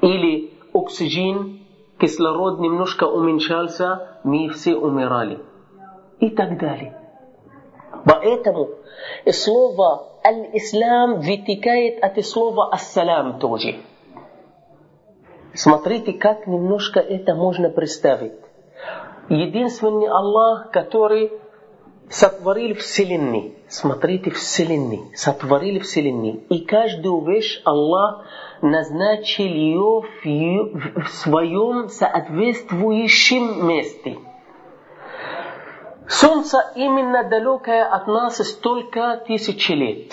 Или 0.00 0.52
оксиген, 0.72 1.60
кислород 1.98 2.60
немножко 2.60 3.04
уменьшался, 3.04 4.18
мы 4.24 4.48
все 4.48 4.74
умирали. 4.76 5.38
И 6.18 6.30
так 6.30 6.58
далее. 6.58 6.98
Поэтому 8.04 8.70
слово 9.30 10.08
«аль-ислам» 10.24 11.20
вытекает 11.20 12.02
от 12.02 12.24
слова 12.24 12.72
«ассалям» 12.72 13.38
тоже. 13.38 13.76
Смотрите, 15.54 16.14
как 16.14 16.46
немножко 16.46 16.98
это 16.98 17.34
можно 17.34 17.68
представить. 17.68 18.32
Единственный 19.28 20.08
Аллах, 20.08 20.70
который 20.70 21.32
сотворил 22.10 22.76
Вселенной. 22.76 23.56
Смотрите, 23.68 24.30
Вселенной. 24.30 25.14
Сотворил 25.14 25.80
Вселенной. 25.80 26.44
И 26.48 26.64
каждую 26.64 27.24
вещь 27.24 27.60
Аллах 27.64 28.26
назначил 28.60 29.44
ее 29.44 30.02
в 30.22 31.08
своем 31.08 31.88
соответствующем 31.88 33.66
месте. 33.66 34.18
Солнце 36.08 36.58
именно 36.74 37.24
далекое 37.24 37.84
от 37.84 38.06
нас 38.06 38.36
столько 38.36 39.22
тысяч 39.26 39.68
лет. 39.70 40.12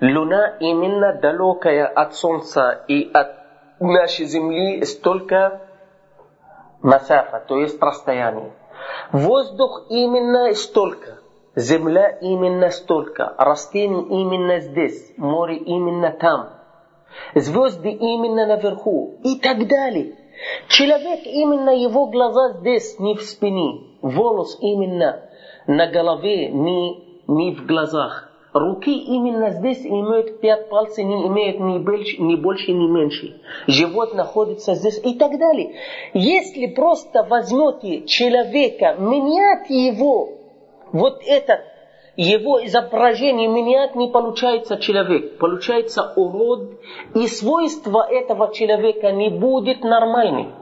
Луна 0.00 0.56
именно 0.60 1.14
далекая 1.14 1.86
от 1.86 2.14
Солнца 2.14 2.84
и 2.88 3.10
от 3.12 3.36
нашей 3.80 4.26
Земли 4.26 4.84
столько 4.84 5.60
масафа, 6.80 7.40
то 7.40 7.58
есть 7.58 7.80
расстояние. 7.82 8.52
Воздух 9.12 9.86
именно 9.88 10.52
столько, 10.54 11.18
земля 11.56 12.10
именно 12.20 12.70
столько, 12.70 13.34
растения 13.38 14.02
именно 14.02 14.60
здесь, 14.60 15.12
море 15.16 15.56
именно 15.56 16.12
там, 16.12 16.50
звезды 17.34 17.90
именно 17.90 18.46
наверху 18.46 19.16
и 19.24 19.38
так 19.40 19.66
далее. 19.66 20.16
Человек 20.68 21.20
именно 21.26 21.70
его 21.70 22.06
глаза 22.06 22.58
здесь, 22.60 22.98
не 22.98 23.14
в 23.14 23.22
спине, 23.22 23.98
волос 24.00 24.56
именно 24.60 25.22
на 25.66 25.86
голове, 25.88 26.50
не, 26.50 27.22
не 27.26 27.54
в 27.54 27.66
глазах. 27.66 28.29
Руки 28.52 28.92
именно 28.92 29.50
здесь 29.50 29.86
имеют 29.86 30.40
пять 30.40 30.68
пальцев, 30.68 31.04
не 31.04 31.28
имеют 31.28 31.60
ни 31.60 31.78
больше, 31.78 32.20
ни 32.20 32.34
больше, 32.34 32.72
ни 32.72 32.88
меньше. 32.88 33.40
Живот 33.68 34.14
находится 34.14 34.74
здесь 34.74 35.00
и 35.04 35.14
так 35.14 35.38
далее. 35.38 35.76
Если 36.14 36.66
просто 36.66 37.22
возьмете 37.22 38.06
человека, 38.06 38.96
менять 38.98 39.70
его, 39.70 40.30
вот 40.90 41.22
этот, 41.24 41.60
его 42.16 42.64
изображение 42.66 43.46
менять, 43.46 43.94
не 43.94 44.08
получается 44.08 44.78
человек. 44.78 45.38
Получается 45.38 46.12
урод, 46.16 46.80
и 47.14 47.28
свойства 47.28 48.04
этого 48.10 48.52
человека 48.52 49.12
не 49.12 49.30
будет 49.30 49.84
нормальным. 49.84 50.52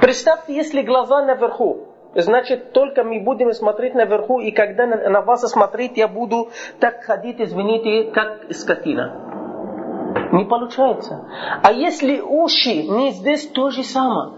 Представьте, 0.00 0.54
если 0.54 0.80
глаза 0.80 1.22
наверху, 1.22 1.85
значит, 2.22 2.72
только 2.72 3.04
мы 3.04 3.20
будем 3.20 3.52
смотреть 3.52 3.94
наверху, 3.94 4.40
и 4.40 4.50
когда 4.50 4.86
на, 4.86 5.20
вас 5.22 5.42
смотреть, 5.42 5.96
я 5.96 6.08
буду 6.08 6.50
так 6.80 7.02
ходить, 7.04 7.40
извините, 7.40 8.10
как 8.10 8.52
скотина. 8.52 10.30
Не 10.32 10.44
получается. 10.44 11.28
А 11.62 11.72
если 11.72 12.20
уши 12.20 12.82
не 12.82 13.12
здесь, 13.12 13.46
то 13.48 13.70
же 13.70 13.82
самое. 13.82 14.32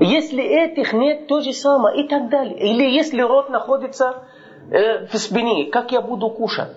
Если 0.00 0.42
этих 0.42 0.92
нет, 0.92 1.28
то 1.28 1.40
же 1.40 1.52
самое 1.52 2.04
и 2.04 2.08
так 2.08 2.28
далее. 2.28 2.58
Или 2.58 2.90
если 2.90 3.20
рот 3.22 3.50
находится 3.50 4.24
э, 4.70 5.06
в 5.06 5.16
спине, 5.16 5.70
как 5.70 5.92
я 5.92 6.00
буду 6.00 6.30
кушать? 6.30 6.76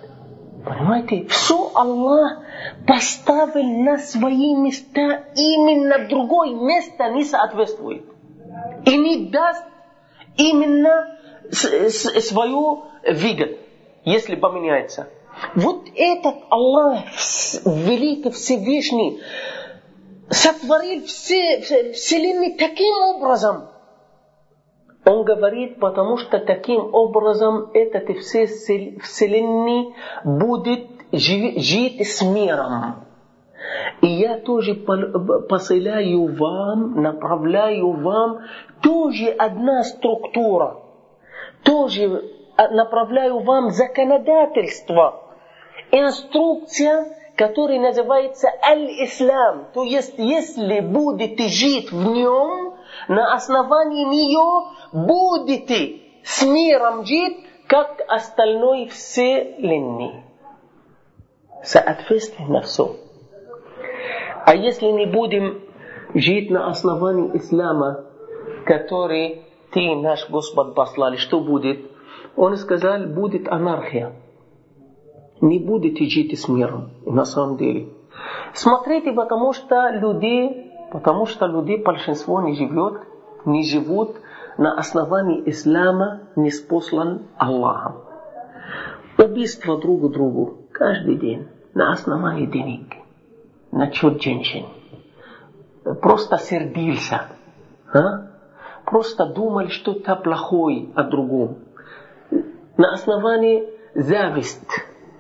Понимаете? 0.66 1.26
Все 1.26 1.72
Аллах 1.74 2.40
поставил 2.88 3.84
на 3.84 3.98
свои 3.98 4.56
места, 4.56 5.24
именно 5.36 6.08
другое 6.08 6.56
место 6.56 7.10
не 7.10 7.24
соответствует. 7.24 8.06
И 8.86 8.98
не 8.98 9.30
даст 9.30 9.64
именно 10.38 11.18
свою 11.52 12.84
выгоду, 13.08 13.58
если 14.04 14.36
поменяется. 14.36 15.10
Вот 15.56 15.88
этот 15.96 16.36
Аллах, 16.50 17.00
великий 17.66 18.32
Всевышний, 18.32 19.22
сотворил 20.30 21.04
все, 21.06 21.62
вселенную 21.94 22.58
таким 22.58 22.96
образом. 23.16 23.70
Он 25.06 25.24
говорит, 25.24 25.80
потому 25.80 26.18
что 26.18 26.40
таким 26.40 26.94
образом 26.94 27.70
этот 27.74 28.18
все 28.20 28.48
вселенной 28.48 29.94
будет 30.24 30.88
жить 31.12 32.08
с 32.08 32.22
миром. 32.24 33.06
И 34.02 34.08
я 34.08 34.40
тоже 34.40 34.76
посылаю 34.76 36.36
вам, 36.36 37.02
направляю 37.02 37.92
вам 37.92 38.40
тоже 38.82 39.28
одна 39.30 39.84
структура. 39.84 40.78
Тоже 41.64 42.24
направляю 42.58 43.40
вам 43.40 43.72
законодательство. 43.72 45.24
Инструкция, 45.92 47.18
которая 47.36 47.80
называется 47.80 48.50
Аль-Ислам. 48.64 49.68
То 49.74 49.84
есть, 49.84 50.18
если 50.18 50.80
будете 50.80 51.48
жить 51.48 51.92
в 51.92 52.12
нем, 52.12 52.76
на 53.08 53.34
основании 53.34 54.06
нее 54.06 54.72
будете 54.94 56.02
с 56.24 56.44
миром 56.44 57.06
жить, 57.06 57.38
как 57.68 58.02
остальной 58.08 58.88
вселенной. 58.88 60.24
Соответственно, 61.64 62.62
все. 62.62 62.96
А 64.46 64.56
если 64.56 64.86
не 64.88 65.08
будем 65.08 65.62
жить 66.14 66.52
на 66.52 66.68
основании 66.68 67.36
ислама, 67.38 68.06
который 68.66 69.42
ты, 69.72 69.96
наш 69.96 70.30
Господь, 70.30 70.76
послали, 70.76 71.18
что 71.18 71.40
будет? 71.40 71.80
Он 72.36 72.56
сказал, 72.58 73.08
будет 73.08 73.48
анархия. 73.48 74.14
Не 75.42 75.60
будете 75.60 76.06
жить 76.06 76.38
с 76.40 76.48
миром, 76.48 76.92
на 77.06 77.26
самом 77.26 77.58
деле. 77.58 77.90
Смотрите, 78.54 79.12
потому 79.12 79.52
что 79.54 79.90
люди, 79.90 80.72
потому 80.92 81.26
что 81.26 81.46
люди, 81.48 81.76
большинство 81.84 82.42
не 82.42 82.56
живет, 82.56 83.02
не 83.46 83.64
живут 83.64 84.16
на 84.58 84.78
основании 84.78 85.44
ислама, 85.50 86.22
не 86.36 86.52
спослан 86.52 87.28
Аллахом. 87.38 87.96
Убийство 89.18 89.80
друг 89.80 90.12
другу 90.12 90.68
каждый 90.72 91.16
день 91.16 91.48
на 91.74 91.92
основании 91.92 92.46
денег 92.46 93.05
насчет 93.76 94.22
женщин. 94.22 94.66
Просто 96.02 96.38
сердился. 96.38 97.28
А? 97.94 98.32
Просто 98.86 99.26
думали 99.28 99.68
что-то 99.68 100.16
плохое 100.16 100.88
о 100.96 101.04
другом. 101.04 101.60
На 102.78 102.94
основании 102.94 103.70
зависть 103.94 104.68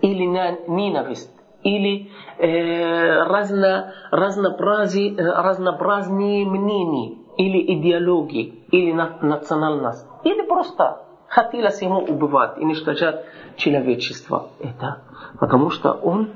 или 0.01 0.25
на 0.25 0.51
ненависть 0.67 1.31
или 1.63 2.11
э, 2.37 3.23
разно, 3.23 3.93
разнообразие, 4.11 5.15
разнообразные 5.17 6.45
мнения 6.45 7.17
или 7.37 7.79
идеологии 7.79 8.65
или 8.71 8.91
национальность. 8.91 10.07
Или 10.23 10.47
просто 10.47 11.01
хотелось 11.27 11.81
ему 11.81 11.99
убивать, 11.99 12.57
уничтожать 12.57 13.25
человечество. 13.57 14.49
Это 14.59 15.01
потому 15.39 15.69
что 15.69 15.91
он 15.91 16.31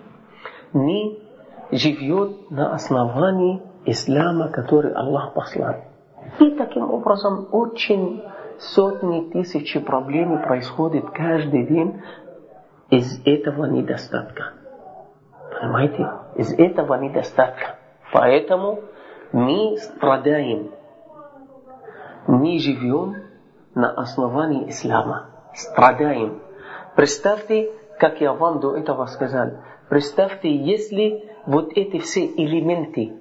не 0.74 1.29
живет 1.72 2.50
на 2.52 2.74
основании 2.74 3.62
ислама, 3.86 4.50
который 4.50 4.94
Аллах 4.94 5.34
послал. 5.34 5.76
И 6.40 6.52
таким 6.52 6.92
образом 6.92 7.48
очень 7.52 8.24
сотни 8.60 9.30
тысяч 9.32 9.82
проблем 9.86 10.42
происходит 10.42 11.10
каждый 11.12 11.66
день 11.66 12.02
из 12.90 13.22
этого 13.26 13.66
недостатка. 13.66 14.54
Понимаете? 15.60 16.10
Из 16.36 16.54
этого 16.54 16.96
недостатка. 16.96 17.78
Поэтому 18.12 18.82
мы 19.32 19.78
страдаем. 19.78 20.72
Мы 22.28 22.60
живем 22.60 23.16
на 23.76 23.92
основании 23.92 24.70
ислама. 24.70 25.30
Страдаем. 25.54 26.42
Представьте, 26.96 27.72
как 28.00 28.22
я 28.22 28.34
вам 28.34 28.60
до 28.60 28.76
этого 28.76 29.06
сказал. 29.06 29.52
Представьте, 29.90 30.54
если 30.56 31.29
вот 31.50 31.72
эти 31.76 31.98
все 31.98 32.28
элементы, 32.28 33.14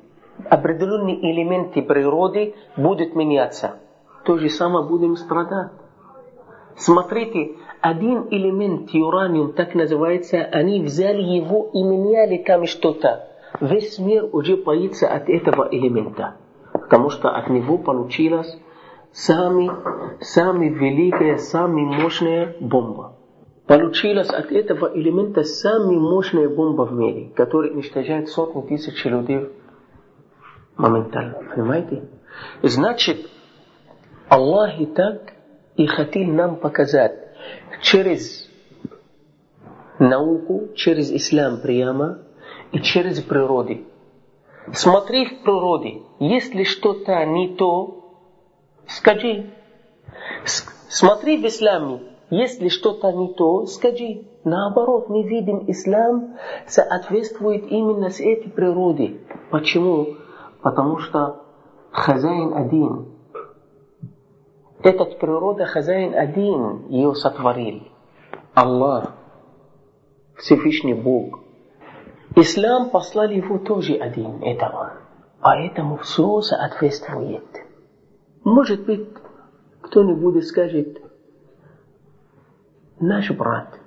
определенные 0.50 1.32
элементы 1.32 1.80
природы 1.80 2.54
будут 2.76 3.16
меняться, 3.16 3.76
то 4.24 4.36
же 4.36 4.50
самое 4.50 4.86
будем 4.86 5.16
страдать. 5.16 5.70
Смотрите, 6.76 7.56
один 7.80 8.28
элемент, 8.30 8.92
ураниум, 8.92 9.54
так 9.54 9.74
называется, 9.74 10.42
они 10.42 10.82
взяли 10.82 11.22
его 11.22 11.70
и 11.72 11.82
меняли 11.82 12.36
там 12.46 12.66
что-то. 12.66 13.28
весь 13.62 13.98
мир 13.98 14.28
уже 14.30 14.58
боится 14.58 15.08
от 15.08 15.30
этого 15.30 15.66
элемента, 15.70 16.36
потому 16.74 17.08
что 17.08 17.30
от 17.30 17.48
него 17.48 17.78
получилась 17.78 18.58
самая, 19.10 19.74
самая 20.20 20.68
великая, 20.68 21.38
самая 21.38 21.86
мощная 21.86 22.56
бомба. 22.60 23.14
Получилась 23.68 24.31
от 24.31 24.50
этого 24.50 24.90
элемента 24.98 25.44
самая 25.44 25.98
мощная 25.98 26.48
бомба 26.48 26.87
в 26.87 26.92
мире, 26.94 27.28
которая 27.37 27.70
уничтожает 27.70 28.31
сотни 28.31 28.62
тысяч 28.62 29.04
людей 29.04 29.50
моментально. 30.78 31.42
Понимаете? 31.54 32.09
Значит, 32.62 33.28
Аллах 34.31 34.81
и 34.81 34.87
так 34.87 35.35
и 35.76 35.87
хотел 35.87 36.33
нам 36.33 36.57
показать 36.57 37.12
через 37.83 38.48
науку, 39.98 40.70
через 40.74 41.12
ислам 41.12 41.61
прямо 41.61 42.20
и 42.72 42.81
через 42.81 43.20
природу. 43.20 43.85
Смотри 44.72 45.26
в 45.26 45.42
природе, 45.42 46.00
если 46.20 46.64
что-то 46.64 47.22
не 47.26 47.54
то, 47.57 48.14
скажи. 48.87 49.50
Смотри 50.88 51.37
в 51.37 51.46
исламе, 51.46 52.00
если 52.30 52.68
что-то 52.68 53.12
не 53.12 53.32
то, 53.34 53.66
скажи. 53.66 54.24
Наоборот, 54.44 55.08
мы 55.08 55.22
видим, 55.22 55.64
ислам 55.70 56.36
соответствует 56.66 57.70
именно 57.70 58.10
с 58.10 58.20
этой 58.20 58.50
природой. 58.50 59.20
Почему? 59.50 60.16
Потому 60.62 60.98
что 60.98 61.44
хозяин 61.90 62.54
один. 62.54 63.06
Этот 64.82 65.18
природа 65.18 65.64
хозяин 65.64 66.14
один 66.14 66.86
ее 66.88 67.14
сотворил. 67.14 67.82
Аллах, 68.54 69.12
Всевышний 70.36 70.94
Бог. 70.94 71.40
Ислам 72.36 72.90
послал 72.90 73.30
его 73.30 73.58
тоже 73.58 73.94
один, 73.94 74.42
это 74.42 74.68
он. 74.68 74.90
Поэтому 75.40 75.96
все 75.98 76.40
соответствует. 76.40 77.44
Может 78.44 78.86
быть, 78.86 79.08
кто-нибудь 79.82 80.44
скажет, 80.46 81.00
наш 83.00 83.30
брат, 83.30 83.78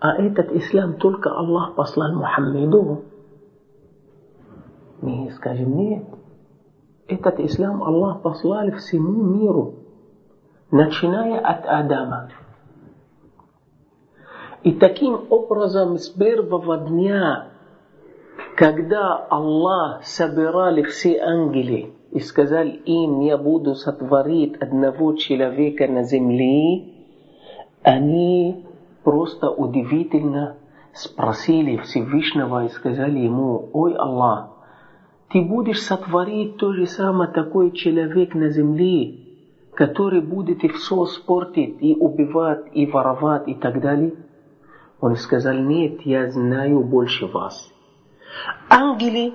а 0.00 0.14
этот 0.16 0.52
ислам 0.52 0.94
только 0.94 1.30
Аллах 1.30 1.74
послал 1.74 2.14
Мухаммеду. 2.14 3.04
Мы 5.00 5.30
скажем, 5.32 5.76
нет. 5.76 6.04
Этот 7.08 7.38
ислам 7.40 7.82
Аллах 7.82 8.22
послал 8.22 8.72
всему 8.72 9.22
миру, 9.22 9.74
начиная 10.70 11.38
от 11.38 11.64
Адама. 11.66 12.30
И 14.64 14.72
таким 14.72 15.26
образом 15.30 15.96
с 15.96 16.08
первого 16.08 16.78
дня, 16.78 17.48
когда 18.56 19.14
Аллах 19.16 20.04
собирали 20.04 20.82
все 20.82 21.20
ангелы 21.20 21.92
и 22.10 22.18
сказал 22.18 22.64
им, 22.64 23.20
я 23.20 23.38
буду 23.38 23.74
сотворить 23.74 24.56
одного 24.56 25.14
человека 25.14 25.86
на 25.86 26.02
земле, 26.02 26.95
они 27.86 28.66
просто 29.04 29.48
удивительно 29.48 30.56
спросили 30.92 31.76
Всевышнего 31.76 32.64
и 32.64 32.68
сказали 32.68 33.20
ему, 33.20 33.70
ой 33.72 33.94
Аллах, 33.94 34.48
ты 35.30 35.40
будешь 35.40 35.82
сотворить 35.82 36.56
то 36.56 36.72
же 36.72 36.86
самое 36.86 37.30
такой 37.30 37.70
человек 37.70 38.34
на 38.34 38.48
земле, 38.48 39.20
который 39.74 40.20
будет 40.20 40.64
и 40.64 40.68
все 40.68 41.04
спортить, 41.04 41.76
и 41.80 41.94
убивать, 41.94 42.66
и 42.72 42.86
воровать, 42.86 43.46
и 43.46 43.54
так 43.54 43.80
далее? 43.80 44.14
Он 45.00 45.14
сказал, 45.14 45.54
нет, 45.54 46.00
я 46.02 46.28
знаю 46.28 46.82
больше 46.82 47.26
вас. 47.26 47.72
Ангелы 48.68 49.34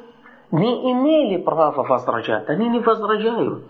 не 0.51 0.91
имели 0.91 1.41
права 1.41 1.83
возражать, 1.83 2.49
они 2.49 2.67
не 2.67 2.81
возражают. 2.81 3.63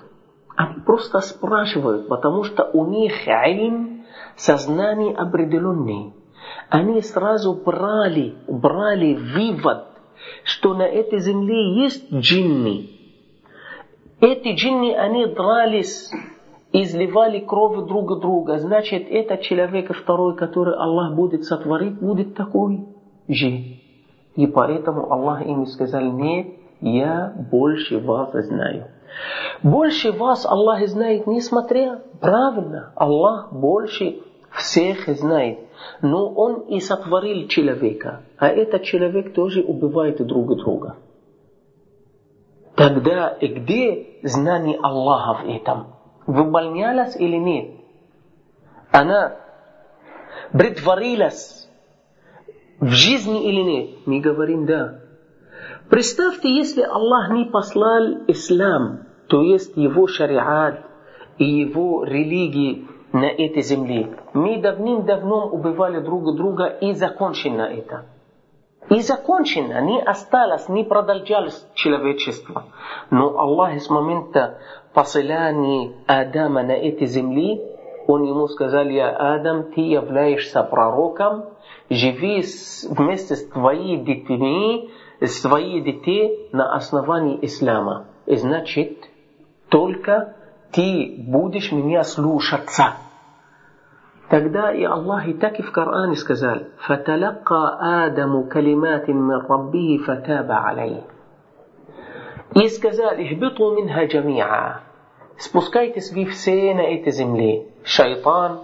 Они 0.55 0.79
просто 0.79 1.19
спрашивают, 1.19 2.07
потому 2.07 2.43
что 2.43 2.63
у 2.73 2.87
них 2.87 3.13
айлм, 3.27 4.00
сознание 4.35 5.15
определенное. 5.15 6.13
Они 6.69 7.01
сразу 7.01 7.53
брали, 7.53 8.35
брали 8.47 9.15
вывод, 9.15 9.85
что 10.43 10.73
на 10.73 10.83
этой 10.83 11.19
земле 11.19 11.83
есть 11.83 12.11
джинни. 12.11 12.89
Эти 14.19 14.53
джинни, 14.55 14.91
они 14.91 15.25
дрались 15.27 16.11
изливали 16.71 17.39
кровь 17.39 17.87
друг 17.87 18.19
друга, 18.19 18.57
значит, 18.59 19.07
этот 19.09 19.41
человек 19.41 19.93
второй, 19.95 20.35
который 20.35 20.75
Аллах 20.75 21.15
будет 21.15 21.43
сотворить, 21.43 21.99
будет 21.99 22.35
такой 22.35 22.85
же. 23.27 23.79
И 24.35 24.47
поэтому 24.47 25.11
Аллах 25.11 25.45
им 25.45 25.65
сказал, 25.65 26.03
нет, 26.13 26.47
я 26.79 27.33
больше 27.51 27.99
вас 27.99 28.31
знаю. 28.31 28.87
Больше 29.63 30.11
вас 30.11 30.45
Аллах 30.45 30.87
знает, 30.87 31.27
несмотря, 31.27 32.01
правильно, 32.19 32.91
Аллах 32.95 33.51
больше 33.51 34.19
всех 34.51 35.07
знает. 35.07 35.59
Но 36.01 36.29
Он 36.29 36.61
и 36.61 36.79
сотворил 36.79 37.47
человека, 37.47 38.23
а 38.37 38.47
этот 38.47 38.83
человек 38.83 39.33
тоже 39.33 39.61
убивает 39.61 40.25
друг 40.25 40.55
друга. 40.57 40.95
Тогда 42.75 43.37
где 43.39 44.19
знание 44.23 44.77
Аллаха 44.81 45.43
в 45.43 45.47
этом? 45.47 45.87
выполнялась 46.25 47.15
или 47.15 47.37
нет. 47.37 47.75
Она 48.91 49.37
притворилась 50.51 51.69
в 52.79 52.87
жизни 52.87 53.49
или 53.49 53.61
нет. 53.61 53.89
Мы 54.05 54.19
говорим 54.19 54.65
да. 54.65 54.99
Представьте, 55.91 56.49
если 56.49 56.83
Аллах 56.83 57.31
не 57.31 57.43
послал 57.43 58.23
ислам, 58.27 58.99
то 59.27 59.41
есть 59.41 59.75
его 59.75 60.07
шариат 60.07 60.85
и 61.37 61.43
его 61.43 62.05
религии 62.05 62.87
на 63.11 63.25
этой 63.25 63.61
земле. 63.61 64.17
Мы 64.31 64.61
давным-давно 64.61 65.47
убивали 65.47 65.99
друг 65.99 66.33
друга 66.37 66.67
и 66.67 66.93
закончено 66.93 67.63
это. 67.63 68.05
И 68.89 69.01
закончено, 69.01 69.81
не 69.81 70.01
осталось, 70.01 70.69
не 70.69 70.85
продолжалось 70.85 71.67
человечество. 71.73 72.63
Но 73.09 73.37
Аллах 73.37 73.73
с 73.73 73.89
момента 73.89 74.59
посылания 74.93 75.91
Адама 76.07 76.63
на 76.63 76.71
этой 76.71 77.07
земле, 77.07 77.59
он 78.07 78.23
ему 78.23 78.47
сказал, 78.47 78.85
я 78.85 79.09
Адам, 79.09 79.73
ты 79.73 79.81
являешься 79.81 80.63
пророком, 80.63 81.49
живи 81.89 82.45
вместе 82.89 83.35
с 83.35 83.45
твоими 83.49 84.05
детьми, 84.05 84.89
свои 85.27 85.81
детей 85.81 86.49
на 86.51 86.73
основании 86.73 87.39
ислама. 87.41 88.07
И 88.25 88.35
Значит, 88.35 89.09
только 89.69 90.35
ты 90.71 91.15
будешь 91.17 91.71
меня 91.71 92.03
слушаться. 92.03 92.95
Тогда 94.29 94.71
и 94.71 94.83
Аллах 94.83 95.27
и 95.27 95.33
так 95.33 95.59
и 95.59 95.61
в 95.61 95.71
Коране 95.71 96.15
сказал, 96.15 96.59
«Фаталакка 96.79 98.05
Адаму 98.05 98.45
калиматин 98.45 99.17
мин 99.17 99.41
Раббихи 99.47 100.03
фатаба 100.03 100.69
алей». 100.69 101.03
И 102.55 102.67
сказал, 102.69 103.15
«Ихбиту 103.15 103.75
минха 103.75 104.05
джамиа». 104.05 104.81
Спускайтесь 105.37 106.11
вы 106.13 106.25
все 106.25 106.73
на 106.75 106.81
этой 106.81 107.11
земле, 107.11 107.65
шайтан 107.83 108.61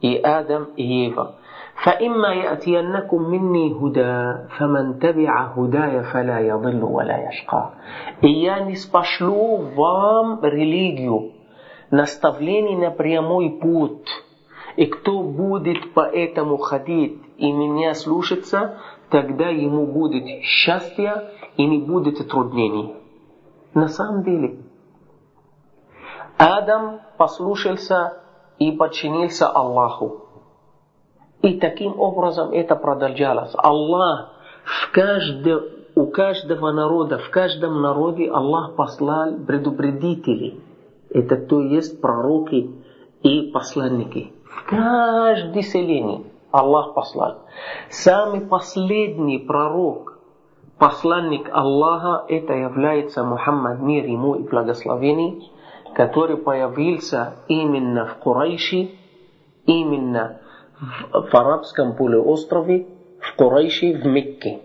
и 0.00 0.16
Адам 0.16 0.70
и 0.76 0.82
Ева. 0.82 1.36
فإما 1.83 2.33
يأتينكم 2.33 3.21
مني 3.21 3.73
هدى 3.73 4.47
فمن 4.57 4.99
تبع 4.99 5.53
هداي 5.57 6.03
فلا 6.03 6.39
يضل 6.39 6.83
ولا 6.83 7.29
يشقى. 7.29 7.73
И 8.21 8.31
я 8.31 8.59
не 8.59 8.75
спошлю 8.75 9.57
вам 9.75 10.43
религию, 10.43 11.31
наставление 11.91 12.77
на 12.77 12.91
прямой 12.91 13.59
путь. 13.61 14.07
И 14.75 14.85
кто 14.85 15.23
будет 15.23 15.93
по 15.93 16.01
этому 16.01 16.57
ходить 16.57 17.21
и 17.37 17.51
меня 17.51 17.93
слушаться, 17.93 18.77
тогда 19.09 19.49
ему 19.49 19.87
будет 19.87 20.43
счастье 20.43 21.31
и 21.57 21.65
не 21.65 21.79
будет 21.79 22.27
труднений. 22.29 22.95
На 23.73 23.87
самом 23.87 24.23
деле, 24.23 24.59
Адам 26.37 27.01
послушался 27.17 28.23
и 28.57 28.71
подчинился 28.71 29.47
Аллаху. 29.47 30.22
И 31.44 31.60
таким 31.60 32.00
образом 32.00 32.52
это 32.52 32.74
продолжалось. 32.74 33.52
Аллах 33.58 34.32
в 34.64 34.90
каждом, 34.92 35.60
у 35.94 36.06
каждого 36.06 36.72
народа, 36.72 37.18
в 37.18 37.28
каждом 37.28 37.82
народе 37.82 38.30
Аллах 38.30 38.74
послал 38.76 39.34
предупредителей. 39.46 40.58
Это 41.10 41.36
то 41.36 41.60
есть 41.60 42.00
пророки 42.00 42.70
и 43.22 43.50
посланники. 43.52 44.32
В 44.46 44.70
каждом 44.70 45.60
селении 45.60 46.24
Аллах 46.50 46.94
послал. 46.94 47.40
Самый 47.90 48.40
последний 48.40 49.38
пророк, 49.38 50.18
посланник 50.78 51.50
Аллаха, 51.52 52.24
это 52.26 52.54
является 52.54 53.22
Мухаммад, 53.22 53.80
мир 53.80 54.06
ему 54.06 54.36
и 54.36 54.48
благословений, 54.48 55.52
который 55.94 56.38
появился 56.38 57.34
именно 57.48 58.06
в 58.06 58.14
Курайши, 58.14 58.92
именно 59.66 60.38
в, 60.80 61.34
арабском 61.34 61.96
полуострове, 61.96 62.86
в 63.20 63.36
Курайши, 63.36 63.92
в 63.92 64.06
Мекке. 64.06 64.60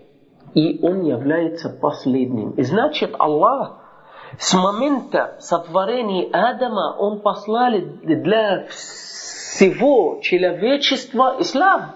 и 0.54 0.84
он 0.84 1.02
является 1.02 1.68
последним. 1.68 2.50
И 2.52 2.62
значит, 2.62 3.14
Аллах 3.18 3.78
с 4.38 4.54
момента 4.54 5.36
сотворения 5.40 6.28
Адама 6.32 6.96
он 6.98 7.20
послал 7.20 7.72
для 8.02 8.66
всего 8.68 10.20
человечества 10.22 11.36
ислам. 11.38 11.92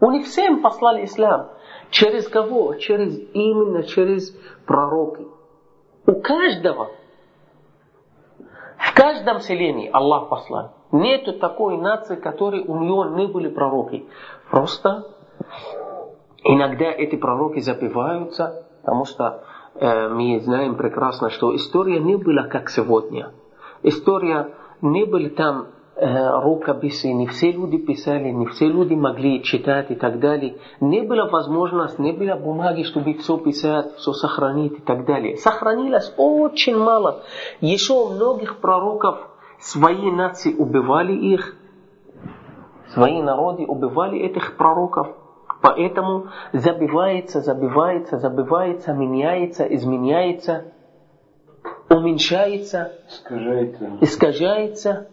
Он 0.00 0.14
их 0.14 0.26
всем 0.26 0.62
послал 0.62 0.96
ислам. 1.02 1.50
Через 1.90 2.28
кого? 2.28 2.74
Через 2.74 3.18
именно 3.34 3.82
через 3.84 4.30
пророки. 4.66 5.26
У 6.06 6.20
каждого. 6.20 6.90
В 8.82 8.94
каждом 8.94 9.40
селении 9.40 9.88
Аллах 9.92 10.28
послал. 10.28 10.72
Нету 10.90 11.38
такой 11.38 11.78
нации, 11.78 12.16
которой 12.16 12.64
у 12.64 12.76
нее 12.80 13.16
не 13.16 13.26
были 13.26 13.48
пророки. 13.48 14.04
Просто 14.50 15.06
иногда 16.42 16.86
эти 16.86 17.16
пророки 17.16 17.60
забиваются, 17.60 18.66
потому 18.80 19.04
что 19.04 19.44
э, 19.76 20.08
мы 20.08 20.40
знаем 20.40 20.74
прекрасно, 20.74 21.30
что 21.30 21.54
история 21.54 22.00
не 22.00 22.16
была 22.16 22.42
как 22.44 22.68
сегодня. 22.68 23.30
История 23.84 24.52
не 24.80 25.04
была 25.04 25.28
там 25.30 25.68
рукописи, 26.04 27.06
не 27.06 27.26
все 27.28 27.52
люди 27.52 27.78
писали, 27.78 28.30
не 28.30 28.46
все 28.46 28.66
люди 28.66 28.94
могли 28.94 29.42
читать 29.42 29.90
и 29.90 29.94
так 29.94 30.18
далее. 30.18 30.56
Не 30.80 31.02
было 31.02 31.30
возможности, 31.30 32.00
не 32.00 32.12
было 32.12 32.34
бумаги, 32.34 32.82
чтобы 32.82 33.14
все 33.14 33.38
писать, 33.38 33.94
все 33.96 34.12
сохранить 34.12 34.78
и 34.78 34.80
так 34.80 35.04
далее. 35.04 35.36
Сохранилось 35.36 36.12
очень 36.16 36.76
мало. 36.76 37.22
Еще 37.60 38.08
многих 38.08 38.58
пророков 38.58 39.28
свои 39.60 40.10
нации 40.10 40.54
убивали 40.54 41.12
их, 41.12 41.54
свои 42.88 43.22
народы 43.22 43.64
убивали 43.64 44.18
этих 44.18 44.56
пророков. 44.56 45.08
Поэтому 45.60 46.30
забивается, 46.52 47.40
забивается, 47.40 48.18
забивается, 48.18 48.92
меняется, 48.92 49.62
изменяется, 49.62 50.72
уменьшается, 51.88 52.92
искажается. 53.08 53.98
искажается 54.00 55.08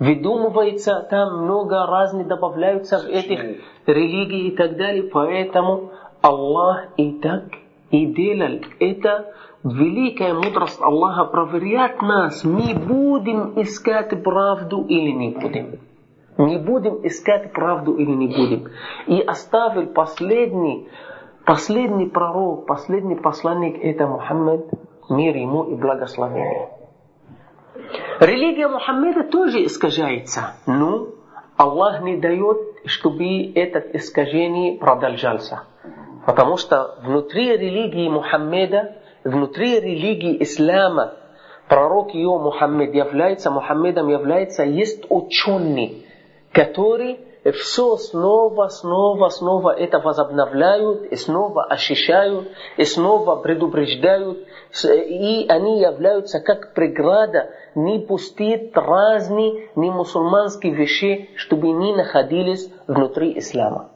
выдумывается, 0.00 1.06
там 1.08 1.44
много 1.44 1.86
разных 1.86 2.26
добавляются 2.26 2.98
в 2.98 3.04
этих 3.04 3.62
религий 3.86 4.48
и 4.48 4.56
так 4.56 4.76
далее. 4.76 5.04
Поэтому 5.04 5.92
Аллах 6.22 6.86
и 6.96 7.12
так 7.20 7.44
и 7.90 8.06
делал 8.06 8.60
это 8.80 9.32
великая 9.62 10.34
мудрость 10.34 10.80
Аллаха 10.80 11.26
проверяет 11.26 12.00
нас, 12.02 12.44
мы 12.44 12.74
будем 12.74 13.60
искать 13.60 14.22
правду 14.24 14.84
или 14.88 15.10
не 15.10 15.30
будем. 15.30 15.78
Не 16.38 16.56
будем 16.56 17.06
искать 17.06 17.52
правду 17.52 17.94
или 17.94 18.10
не 18.10 18.28
будем. 18.28 18.68
И 19.06 19.20
оставил 19.20 19.86
последний, 19.88 20.88
последний 21.44 22.06
пророк, 22.06 22.66
последний 22.66 23.16
посланник, 23.16 23.78
это 23.82 24.06
Мухаммад, 24.06 24.64
мир 25.10 25.36
ему 25.36 25.64
и 25.64 25.74
благословение. 25.74 26.79
Религия 28.20 28.68
Мухаммеда 28.68 29.24
тоже 29.24 29.64
искажается. 29.64 30.54
Но 30.66 31.08
Аллах 31.56 32.02
не 32.02 32.16
дает, 32.16 32.58
чтобы 32.86 33.52
этот 33.54 33.94
искажение 33.94 34.78
продолжался. 34.78 35.62
Потому 36.26 36.56
что 36.56 36.98
внутри 37.02 37.56
религии 37.56 38.08
Мухаммеда, 38.08 38.96
внутри 39.24 39.80
религии 39.80 40.42
Ислама, 40.42 41.14
пророк 41.68 42.14
ее 42.14 42.28
Мухаммед 42.38 42.94
является, 42.94 43.50
Мухаммедом 43.50 44.08
является, 44.08 44.64
есть 44.64 45.04
ученый, 45.08 46.06
который 46.52 47.20
все 47.52 47.96
снова, 47.96 48.68
снова, 48.68 49.28
снова 49.28 49.70
это 49.70 49.98
возобновляют, 49.98 51.04
и 51.04 51.16
снова 51.16 51.64
ощущают, 51.64 52.48
и 52.76 52.84
снова 52.84 53.36
предупреждают, 53.36 54.46
и 54.84 55.46
они 55.48 55.80
являются 55.80 56.40
как 56.40 56.74
преграда 56.74 57.50
не 57.74 57.98
пустить 57.98 58.70
разные 58.74 59.70
не 59.74 59.90
мусульманские 59.90 60.74
вещи, 60.74 61.30
чтобы 61.36 61.70
не 61.70 61.94
находились 61.94 62.72
внутри 62.86 63.36
ислама. 63.38 63.90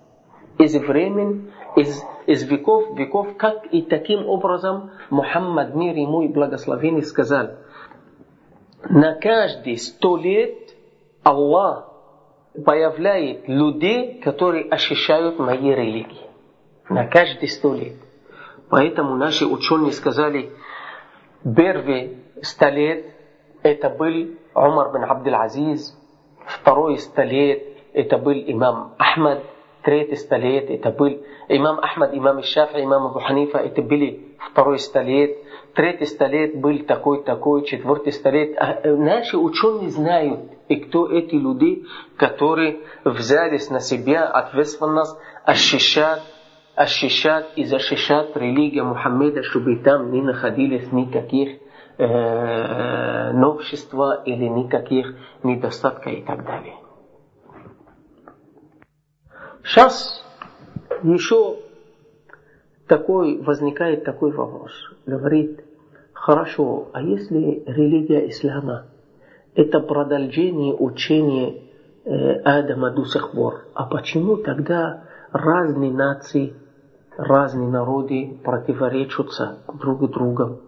Из 0.59 0.75
времен, 0.75 1.53
из, 1.77 2.03
из 2.27 2.43
веков, 2.45 2.97
веков, 2.97 3.37
как 3.37 3.67
и 3.67 3.83
таким 3.83 4.29
образом 4.29 4.91
Мухаммад, 5.11 5.75
мир 5.75 5.95
ему 5.97 6.23
и 6.23 6.29
благословение, 6.29 7.03
сказал, 7.03 7.51
на 8.89 9.15
каждые 9.15 9.79
сто 9.79 10.17
лет 10.17 10.75
Аллах 11.23 11.91
появляет 12.65 13.49
людей, 13.49 14.21
которые 14.21 14.69
ощущают 14.69 15.39
мои 15.39 15.71
религии. 15.71 16.27
На 16.89 17.07
каждые 17.07 17.49
сто 17.49 17.75
лет. 17.75 17.97
Поэтому 18.69 19.17
наши 19.17 19.47
ученые 19.47 19.93
сказали, 19.93 20.51
первые 21.45 22.19
сто 22.43 22.69
лет 22.69 23.07
это 23.63 23.91
был 23.91 24.37
Умар 24.55 24.93
бин 24.93 25.05
Абдул 25.05 25.35
Азиз, 25.35 25.97
второй 26.47 26.99
сто 26.99 27.23
лет 27.23 27.63
это 27.93 28.19
был 28.19 28.33
имам 28.33 28.95
Ахмад, 28.99 29.43
третий 29.83 30.17
сто 30.17 30.37
лет 30.37 30.71
это 30.71 30.91
был 30.91 31.23
имам 31.49 31.79
Ахмад, 31.81 32.15
имам 32.15 32.43
Шафи, 32.43 32.83
имам 32.83 33.07
Абу 33.07 33.21
Ханифа, 33.21 33.59
это 33.59 33.83
были 33.83 34.37
второй 34.51 34.79
сто 34.79 35.01
лет, 35.01 35.37
третий 35.75 36.07
сто 36.07 36.27
лет 36.27 36.61
был 36.61 36.85
такой-такой, 36.85 37.65
четвертый 37.65 38.13
сто 38.13 38.31
лет. 38.31 38.57
Наши 38.85 39.37
ученые 39.37 39.91
знают, 39.91 40.41
и 40.69 40.77
кто 40.77 41.11
эти 41.11 41.35
люди, 41.35 41.85
которые 42.17 42.81
взялись 43.05 43.71
на 43.71 43.81
себя 43.81 44.27
ответственность 44.27 45.17
ощущать, 45.45 46.23
ощущать 46.77 47.47
и 47.57 47.65
защищать 47.65 48.35
религию 48.37 48.87
Мухаммеда, 48.87 49.43
чтобы 49.43 49.77
там 49.77 50.11
не 50.11 50.23
находились 50.23 50.91
никаких 50.93 51.61
э, 51.99 53.33
новшества 53.33 54.23
или 54.25 54.45
никаких 54.45 55.15
недостатков 55.43 56.13
и 56.13 56.23
так 56.23 56.45
далее. 56.45 56.75
Сейчас 59.63 60.23
еще 61.03 61.57
такой, 62.87 63.41
возникает 63.43 64.05
такой 64.05 64.33
вопрос. 64.33 64.73
Говорит, 65.07 65.65
хорошо, 66.13 66.89
а 66.93 67.01
если 67.01 67.63
религия 67.67 68.29
ислама 68.29 68.87
это 69.55 69.81
продолжение 69.81 70.75
учения 70.75 71.63
э, 72.05 72.33
Адама 72.45 72.91
до 72.91 73.05
сих 73.05 73.33
пор. 73.33 73.67
А 73.75 73.87
почему 73.87 74.39
тогда 74.39 75.05
разные 75.33 75.93
нации, 75.93 76.55
разные 77.17 77.69
народы 77.69 78.39
противоречатся 78.45 79.59
друг 79.81 80.11
другу, 80.11 80.61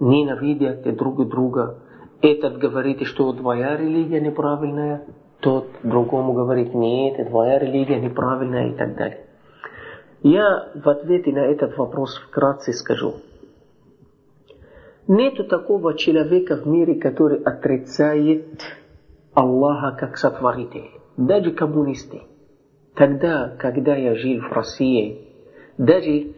ненавидят 0.00 0.82
друг 0.96 1.28
друга? 1.28 1.78
Этот 2.22 2.58
говорит, 2.58 3.02
что 3.06 3.32
твоя 3.32 3.76
религия 3.76 4.20
неправильная, 4.20 5.04
тот 5.40 5.68
другому 5.82 6.32
говорит, 6.32 6.74
нет, 6.74 7.28
твоя 7.28 7.58
религия 7.58 8.00
неправильная 8.00 8.70
и 8.70 8.76
так 8.76 8.96
далее. 8.96 9.26
Я 10.22 10.70
в 10.74 10.88
ответе 10.88 11.32
на 11.32 11.40
этот 11.46 11.76
вопрос 11.76 12.16
вкратце 12.16 12.72
скажу– 12.72 13.14
Нету 15.08 15.44
такого 15.44 15.96
человека 15.96 16.56
в 16.56 16.66
мире, 16.66 16.96
который 16.96 17.40
отрицает 17.40 18.60
Аллаха 19.34 19.96
как 19.96 20.16
сотворитель. 20.16 20.90
Даже 21.16 21.52
коммунисты. 21.52 22.22
Тогда, 22.94 23.54
когда 23.56 23.94
я 23.94 24.16
жил 24.16 24.40
в 24.40 24.52
России, 24.52 25.25
даже 25.78 26.34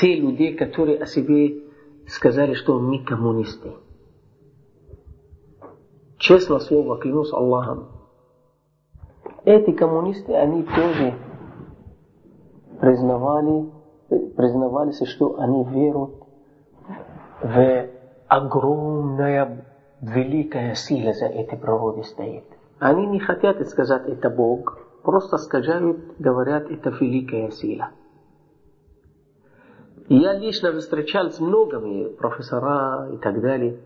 те 0.00 0.16
люди, 0.16 0.52
которые 0.52 0.98
о 0.98 1.06
себе 1.06 1.62
сказали, 2.06 2.54
что 2.54 2.78
мы 2.78 3.04
коммунисты. 3.04 3.72
Честно 6.18 6.58
слово, 6.60 6.98
клянусь 6.98 7.32
Аллахом. 7.32 7.88
Эти 9.44 9.72
коммунисты, 9.72 10.34
они 10.34 10.62
тоже 10.62 11.14
признавали, 12.80 13.70
признавались, 14.36 15.06
что 15.08 15.38
они 15.38 15.64
веруют 15.64 16.14
в 17.42 17.90
огромная, 18.28 19.64
великая 20.00 20.74
сила 20.74 21.12
за 21.12 21.26
этой 21.26 21.58
природы 21.58 22.02
стоит. 22.04 22.44
Они 22.78 23.06
не 23.06 23.20
хотят 23.20 23.66
сказать 23.68 24.06
это 24.08 24.30
Бог, 24.30 24.78
просто 25.02 25.38
скажут, 25.38 25.98
говорят, 26.18 26.70
это 26.70 26.90
великая 26.90 27.50
сила. 27.50 27.90
Я 30.08 30.34
лично 30.34 30.72
встречал 30.78 31.30
с 31.30 31.40
многими 31.40 32.08
профессора 32.08 33.08
и 33.12 33.16
так 33.16 33.40
далее. 33.40 33.80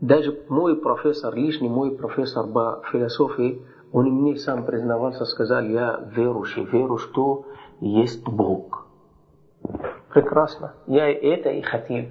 Даже 0.00 0.38
мой 0.48 0.76
профессор, 0.76 1.34
лишний 1.34 1.68
мой 1.68 1.96
профессор 1.96 2.46
по 2.46 2.82
философии, 2.90 3.62
он 3.92 4.06
мне 4.06 4.36
сам 4.36 4.64
признавался, 4.64 5.24
сказал, 5.24 5.62
я 5.64 6.00
верующий, 6.14 6.64
верю, 6.64 6.98
что 6.98 7.44
есть 7.80 8.26
Бог. 8.26 8.86
Прекрасно. 10.12 10.74
Я 10.86 11.10
это 11.10 11.50
и 11.50 11.62
хотел. 11.62 12.06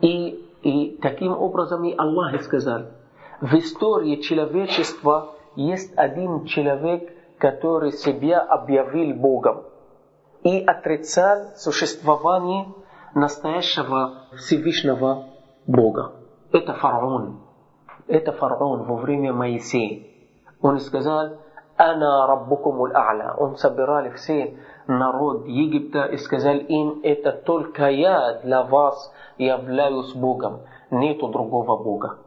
И 0.00 0.44
и 0.64 0.98
таким 1.02 1.32
образом 1.32 1.84
и 1.84 1.94
Аллах 1.94 2.40
сказал, 2.42 2.84
в 3.42 3.52
истории 3.54 4.16
человечества 4.22 5.34
есть 5.56 5.92
один 5.94 6.46
человек, 6.46 7.12
который 7.38 7.92
себя 7.92 8.40
объявил 8.40 9.14
Богом. 9.14 9.64
и 10.44 10.60
отрицал 10.60 11.52
существование 11.56 12.66
настоящего 13.14 14.26
Всевышнего 14.36 15.26
Бога. 15.66 16.12
Это 16.52 16.74
фараон. 16.74 17.40
Это 18.06 18.32
фараон 18.32 18.84
во 18.84 18.96
время 18.96 19.32
Моисея. 19.32 20.02
Он 20.60 20.78
сказал, 20.78 21.38
«Ана 21.76 22.26
раббукумул 22.26 22.88
а'ля». 22.94 23.34
Он 23.36 23.56
собирали 23.56 24.10
все 24.10 24.56
народ 24.86 25.46
Египта 25.46 26.04
и 26.04 26.16
сказал 26.16 26.56
им, 26.56 27.00
это 27.02 27.32
только 27.32 27.88
я 27.88 28.40
для 28.42 28.62
вас 28.62 29.12
являюсь 29.38 30.12
Богом, 30.14 30.60
нету 30.90 31.28
другого 31.28 31.82
Бога. 31.82 32.18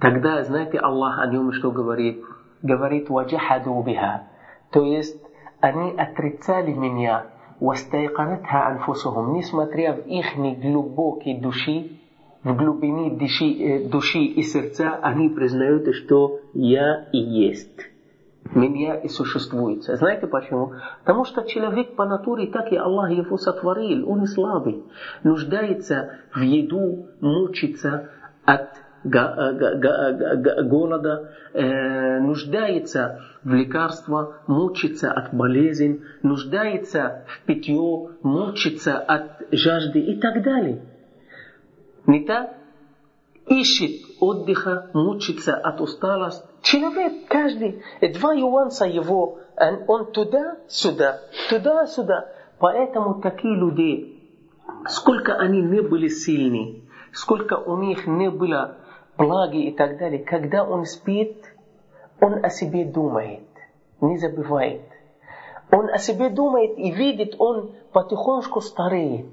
Тогда, 0.00 0.42
знаете, 0.44 0.78
Аллах 0.78 1.18
о 1.20 1.26
нем 1.26 1.52
что 1.52 1.70
говорит? 1.70 2.24
Говорит, 2.62 3.08
«Ваджахаду 3.08 3.80
биха». 3.82 4.24
То 4.70 4.82
есть, 4.82 5.20
они 5.60 5.92
отрицали 5.96 6.72
меня, 6.72 7.26
«Вастайканатха 7.60 8.68
анфусухум», 8.68 9.34
несмотря 9.34 9.94
в 9.94 10.06
их 10.06 10.36
глубокие 10.36 11.40
души, 11.40 11.98
в 12.44 12.56
глубине 12.56 13.16
души, 13.16 13.88
души 13.90 14.20
и 14.20 14.42
сердца, 14.42 14.98
они 15.02 15.28
признают, 15.28 15.94
что 15.94 16.40
я 16.54 17.08
и 17.12 17.18
есть 17.18 17.88
меня 18.54 18.94
и 18.94 19.08
существует. 19.08 19.84
Знаете 19.84 20.26
почему? 20.26 20.72
Потому 21.00 21.24
что 21.24 21.42
человек 21.42 21.96
по 21.96 22.04
натуре, 22.04 22.46
так 22.48 22.72
и 22.72 22.76
Аллах 22.76 23.10
его 23.10 23.36
сотворил, 23.36 24.08
он 24.08 24.26
слабый. 24.26 24.84
Нуждается 25.22 26.16
в 26.34 26.40
еду, 26.40 27.08
мучится 27.20 28.10
от 28.44 28.68
голода, 30.64 31.30
нуждается 31.54 33.20
в 33.44 33.52
лекарства, 33.54 34.42
мучится 34.46 35.12
от 35.12 35.32
болезни, 35.34 36.02
нуждается 36.22 37.24
в 37.26 37.40
питье, 37.46 38.10
мучится 38.22 38.98
от 38.98 39.42
жажды 39.52 40.00
и 40.00 40.20
так 40.20 40.42
далее. 40.42 40.80
Не 42.06 42.24
так? 42.24 42.54
Ищет 43.46 44.02
отдыха, 44.20 44.90
мучится 44.92 45.56
от 45.56 45.80
усталости, 45.80 46.44
Человек, 46.62 47.28
каждый, 47.28 47.82
два 48.12 48.34
нюанса 48.34 48.84
его, 48.84 49.38
он 49.86 50.12
туда-сюда, 50.12 51.20
туда-сюда. 51.48 52.28
Поэтому 52.58 53.20
такие 53.22 53.54
люди, 53.56 54.20
сколько 54.88 55.36
они 55.36 55.62
не 55.62 55.80
были 55.80 56.08
сильны, 56.08 56.82
сколько 57.12 57.54
у 57.54 57.78
них 57.78 58.06
не 58.06 58.28
было 58.28 58.76
благи 59.18 59.64
и 59.64 59.76
так 59.76 59.98
далее, 59.98 60.24
когда 60.24 60.64
он 60.64 60.86
спит, 60.86 61.44
он 62.20 62.44
о 62.44 62.48
себе 62.48 62.84
думает, 62.84 63.48
не 64.00 64.16
забывает. 64.16 64.82
Он 65.70 65.90
о 65.90 65.98
себе 65.98 66.30
думает 66.30 66.78
и 66.78 66.90
видит, 66.90 67.34
он 67.38 67.72
потихоньку 67.92 68.62
стареет 68.62 69.26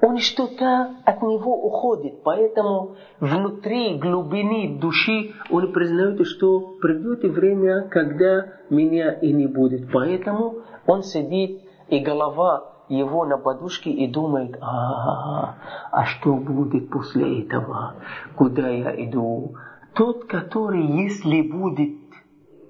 он 0.00 0.18
что-то 0.18 0.96
от 1.04 1.22
него 1.22 1.54
уходит. 1.64 2.22
Поэтому 2.22 2.96
внутри 3.20 3.96
глубины 3.98 4.78
души 4.80 5.32
он 5.50 5.72
признает, 5.72 6.24
что 6.26 6.60
придет 6.80 7.22
время, 7.24 7.88
когда 7.88 8.46
меня 8.70 9.12
и 9.12 9.32
не 9.32 9.46
будет. 9.46 9.90
Поэтому 9.92 10.62
он 10.86 11.02
сидит, 11.02 11.62
и 11.88 11.98
голова 12.00 12.74
его 12.89 13.25
на 13.25 13.37
подушке 13.37 13.89
и 13.89 14.07
думает, 14.07 14.57
а, 14.61 15.55
а 15.91 16.05
что 16.05 16.33
будет 16.35 16.89
после 16.89 17.43
этого? 17.43 17.95
Куда 18.35 18.67
я 18.67 18.91
иду? 19.05 19.55
Тот, 19.93 20.25
который, 20.25 20.85
если 20.85 21.41
будет 21.41 21.97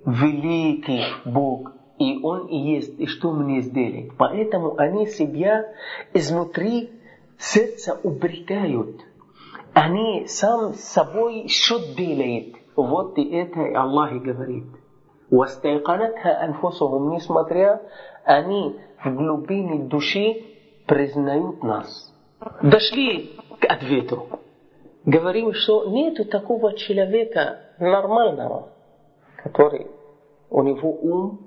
великий 0.05 1.03
Бог, 1.25 1.71
и 1.97 2.19
Он 2.21 2.47
и 2.47 2.57
есть, 2.57 2.99
и 2.99 3.05
что 3.05 3.31
мне 3.31 3.61
сделать? 3.61 4.11
Поэтому 4.17 4.77
они 4.77 5.07
себя 5.07 5.65
изнутри 6.13 6.91
сердце 7.37 7.99
упрекают. 8.03 9.01
Они 9.73 10.27
сам 10.27 10.73
с 10.73 10.81
собой 10.81 11.47
счет 11.47 11.95
делают. 11.95 12.55
Вот 12.75 13.17
и 13.17 13.29
это 13.29 13.79
Аллах 13.79 14.13
и 14.13 14.19
говорит. 14.19 14.65
وَاسْتَيْقَنَتْهَا 15.31 16.45
أَنفُسُهُمْ 16.45 17.09
Несмотря, 17.15 17.81
они 18.28 18.76
в 19.02 19.14
глубине 19.14 19.84
души 19.84 20.42
признают 20.86 21.62
нас. 21.62 22.14
Дошли 22.62 23.34
к 23.58 23.64
ответу. 23.64 24.28
Говорим, 25.06 25.54
что 25.54 25.86
нету 25.86 26.26
такого 26.26 26.76
человека 26.76 27.60
нормального, 27.78 28.68
который 29.42 29.86
у 30.50 30.62
него 30.62 30.90
ум 30.90 31.40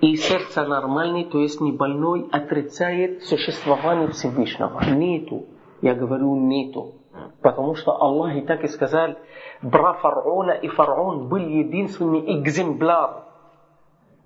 и 0.00 0.16
сердце 0.16 0.64
нормальное, 0.66 1.26
то 1.26 1.38
есть 1.38 1.60
не 1.60 1.70
больной, 1.70 2.28
отрицает 2.32 3.22
существование 3.22 4.08
Всевышнего. 4.08 4.82
Нету. 4.90 5.46
Я 5.80 5.94
говорю, 5.94 6.34
нету. 6.34 6.94
Потому 7.40 7.76
что 7.76 7.92
Аллах 7.92 8.34
и 8.34 8.40
так 8.40 8.64
и 8.64 8.68
сказал, 8.68 9.14
бра 9.62 9.92
фараона 9.94 10.52
и 10.52 10.66
фараон 10.66 11.28
был 11.28 11.38
единственный 11.38 12.40
экземпляр 12.40 13.33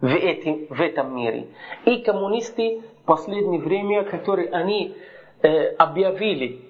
в, 0.00 0.06
этим, 0.06 0.66
в 0.68 0.80
этом 0.80 1.14
мире. 1.14 1.48
И 1.84 2.02
коммунисты 2.02 2.82
в 3.02 3.04
последнее 3.04 3.60
время, 3.60 4.04
которые 4.04 4.50
они 4.50 4.94
э, 5.42 5.74
объявили 5.74 6.60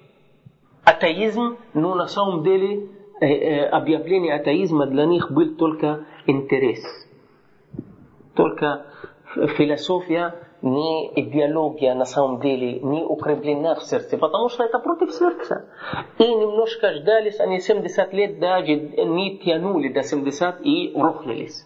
атеизм, 0.83 1.57
но 1.73 1.95
на 1.95 2.07
самом 2.07 2.43
деле 2.43 2.87
э, 3.21 3.25
э, 3.25 3.65
объявление 3.67 4.35
атеизма 4.35 4.87
для 4.87 5.05
них 5.05 5.31
был 5.31 5.55
только 5.55 6.05
интерес. 6.25 6.83
Только 8.35 8.85
философия 9.57 10.33
не 10.61 11.11
идеология 11.15 11.93
на 11.93 12.05
самом 12.05 12.41
деле 12.41 12.79
не 12.79 13.03
укреплена 13.03 13.75
в 13.75 13.83
сердце, 13.83 14.17
потому 14.17 14.49
что 14.49 14.63
это 14.63 14.79
против 14.79 15.11
сердца. 15.11 15.65
И 16.17 16.23
немножко 16.23 16.93
ждались, 16.93 17.39
они 17.39 17.59
70 17.59 18.13
лет 18.13 18.39
даже 18.39 18.75
не 18.75 19.37
тянули 19.37 19.89
до 19.89 20.03
70 20.03 20.65
и 20.65 20.91
рухнулись. 20.95 21.65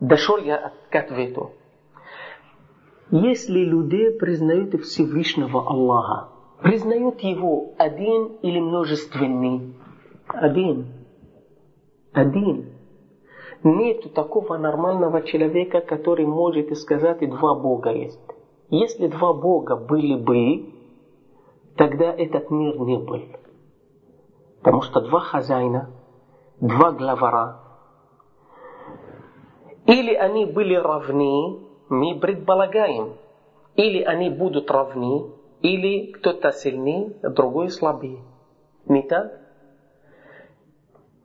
Дошел 0.00 0.38
я 0.38 0.72
к 0.90 0.96
ответу. 0.96 1.52
Если 3.10 3.60
люди 3.60 4.10
признают 4.10 4.74
Всевышнего 4.82 5.60
Аллаха, 5.60 6.30
признают 6.62 7.20
его 7.20 7.74
один 7.78 8.38
или 8.42 8.58
множественный, 8.58 9.74
один, 10.26 10.86
один, 12.12 12.72
нет 13.62 14.12
такого 14.14 14.56
нормального 14.56 15.22
человека, 15.22 15.80
который 15.80 16.26
может 16.26 16.76
сказать, 16.76 17.22
и 17.22 17.26
два 17.26 17.54
Бога 17.54 17.90
есть. 17.90 18.20
Если 18.70 19.06
два 19.06 19.32
Бога 19.32 19.76
были 19.76 20.16
бы, 20.16 20.72
тогда 21.76 22.12
этот 22.12 22.50
мир 22.50 22.78
не 22.80 22.98
был. 22.98 23.22
Потому 24.62 24.82
что 24.82 25.00
два 25.02 25.20
хозяина, 25.20 25.90
два 26.60 26.92
главара, 26.92 27.63
или 29.86 30.14
они 30.14 30.46
были 30.46 30.74
равны, 30.74 31.60
мы 31.88 32.18
предполагаем, 32.18 33.14
или 33.76 34.02
они 34.02 34.30
будут 34.30 34.70
равны, 34.70 35.30
или 35.60 36.12
кто-то 36.12 36.52
сильнее, 36.52 37.14
другой 37.22 37.70
слабее. 37.70 38.22
Не 38.86 39.02
так? 39.02 39.40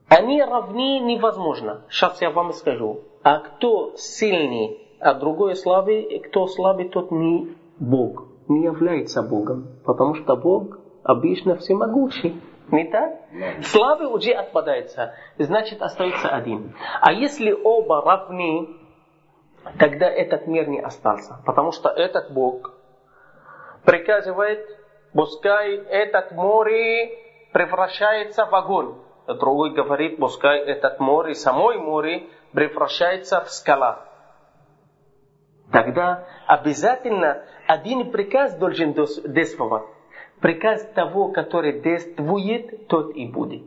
Они 0.07 0.41
равны 0.41 0.99
невозможно. 0.99 1.81
Сейчас 1.89 2.21
я 2.21 2.31
вам 2.31 2.53
скажу. 2.53 3.01
А 3.21 3.39
кто 3.39 3.93
сильный, 3.95 4.79
а 4.99 5.13
другой 5.13 5.55
слабый, 5.55 6.19
кто 6.19 6.47
слабый, 6.47 6.89
тот 6.89 7.11
не 7.11 7.55
Бог. 7.79 8.27
Не 8.47 8.63
является 8.63 9.21
Богом. 9.21 9.67
Потому 9.85 10.15
что 10.15 10.35
Бог 10.35 10.79
обычно 11.03 11.55
всемогущий. 11.55 12.41
Не 12.71 12.85
так? 12.85 13.15
Слабый 13.63 14.07
уже 14.07 14.31
отпадается. 14.31 15.15
Значит, 15.37 15.81
остается 15.81 16.29
один. 16.29 16.75
А 17.01 17.11
если 17.11 17.51
оба 17.51 18.01
равны, 18.01 18.77
тогда 19.77 20.07
этот 20.09 20.47
мир 20.47 20.67
не 20.67 20.79
остался. 20.79 21.41
Потому 21.45 21.71
что 21.71 21.89
этот 21.89 22.31
Бог 22.31 22.73
приказывает, 23.85 24.65
пускай 25.13 25.75
этот 25.77 26.31
море 26.31 27.17
превращается 27.51 28.45
в 28.45 28.53
огонь 28.53 28.95
другой 29.35 29.71
говорит, 29.71 30.17
пускай 30.17 30.59
этот 30.59 30.99
море, 30.99 31.35
самой 31.35 31.77
море 31.77 32.27
превращается 32.53 33.41
в 33.41 33.49
скала. 33.49 34.05
Тогда 35.71 36.25
обязательно 36.47 37.43
один 37.67 38.11
приказ 38.11 38.55
должен 38.55 38.93
действовать. 38.93 39.83
Приказ 40.41 40.83
того, 40.95 41.29
который 41.29 41.81
действует, 41.81 42.87
тот 42.87 43.15
и 43.15 43.25
будет. 43.27 43.63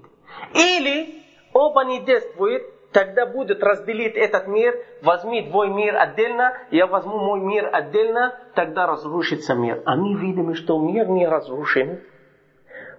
Или 0.54 1.22
оба 1.52 1.84
не 1.84 2.00
действуют, 2.00 2.62
тогда 2.92 3.26
будет 3.26 3.62
разделить 3.62 4.14
этот 4.14 4.46
мир, 4.46 4.74
возьми 5.02 5.42
твой 5.50 5.68
мир 5.68 5.96
отдельно, 5.96 6.54
я 6.70 6.86
возьму 6.86 7.18
мой 7.18 7.40
мир 7.40 7.68
отдельно, 7.72 8.38
тогда 8.54 8.86
разрушится 8.86 9.54
мир. 9.54 9.82
А 9.84 9.96
мы 9.96 10.18
видим, 10.18 10.54
что 10.54 10.80
мир 10.80 11.08
не 11.08 11.26
разрушен. 11.26 12.00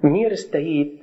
Мир 0.01 0.35
стоит, 0.37 1.01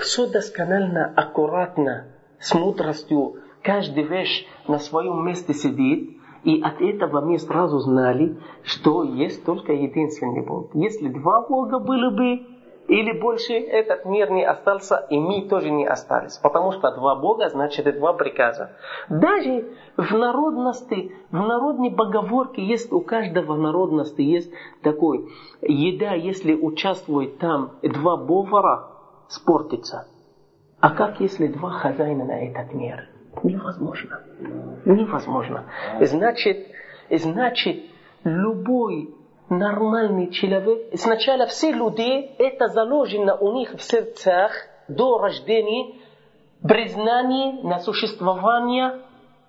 все 0.00 0.26
досконально, 0.26 1.12
аккуратно, 1.16 2.06
с 2.38 2.54
мудростью, 2.54 3.42
каждая 3.62 4.04
вещь 4.04 4.46
на 4.68 4.78
своем 4.78 5.26
месте 5.26 5.54
сидит, 5.54 6.18
И 6.44 6.60
от 6.60 6.80
этого 6.80 7.22
мы 7.22 7.38
сразу 7.38 7.78
знали, 7.78 8.36
что 8.62 9.02
есть 9.02 9.44
только 9.44 9.72
единственный 9.72 10.44
Бог. 10.44 10.74
Если 10.74 11.08
два 11.08 11.40
Бога 11.40 11.78
были 11.78 12.14
бы, 12.14 12.46
или 12.86 13.18
больше, 13.18 13.54
этот 13.54 14.04
мир 14.04 14.30
не 14.30 14.44
остался, 14.44 15.06
и 15.08 15.18
мы 15.18 15.48
тоже 15.48 15.70
не 15.70 15.86
остались. 15.86 16.36
Потому 16.36 16.72
что 16.72 16.94
два 16.94 17.16
Бога 17.16 17.48
значит 17.48 17.86
два 17.96 18.12
приказа. 18.12 18.72
Даже 19.08 19.72
в 19.96 20.12
народности, 20.12 21.12
в 21.30 21.36
народной 21.36 21.90
поговорке 21.90 22.62
есть 22.62 22.92
у 22.92 23.00
каждого 23.00 23.56
народности 23.56 24.20
есть 24.20 24.52
такой, 24.82 25.26
еда, 25.62 26.12
если 26.12 26.52
участвует 26.52 27.38
там 27.38 27.72
два 27.82 28.18
повара, 28.18 28.90
спортится. 29.28 30.06
А 30.78 30.90
как 30.90 31.20
если 31.20 31.46
два 31.46 31.70
хозяина 31.70 32.26
на 32.26 32.38
этот 32.50 32.74
мир? 32.74 33.13
Невозможно. 33.42 34.20
Невозможно. 34.84 35.64
Значит, 36.00 36.68
значит, 37.10 37.84
любой 38.24 39.14
нормальный 39.48 40.30
человек, 40.30 40.88
сначала 40.94 41.46
все 41.46 41.72
люди, 41.72 42.30
это 42.38 42.68
заложено 42.68 43.36
у 43.36 43.52
них 43.52 43.74
в 43.74 43.82
сердцах 43.82 44.52
до 44.88 45.18
рождения, 45.18 45.94
признание 46.66 47.62
на 47.62 47.78
существование 47.78 49.02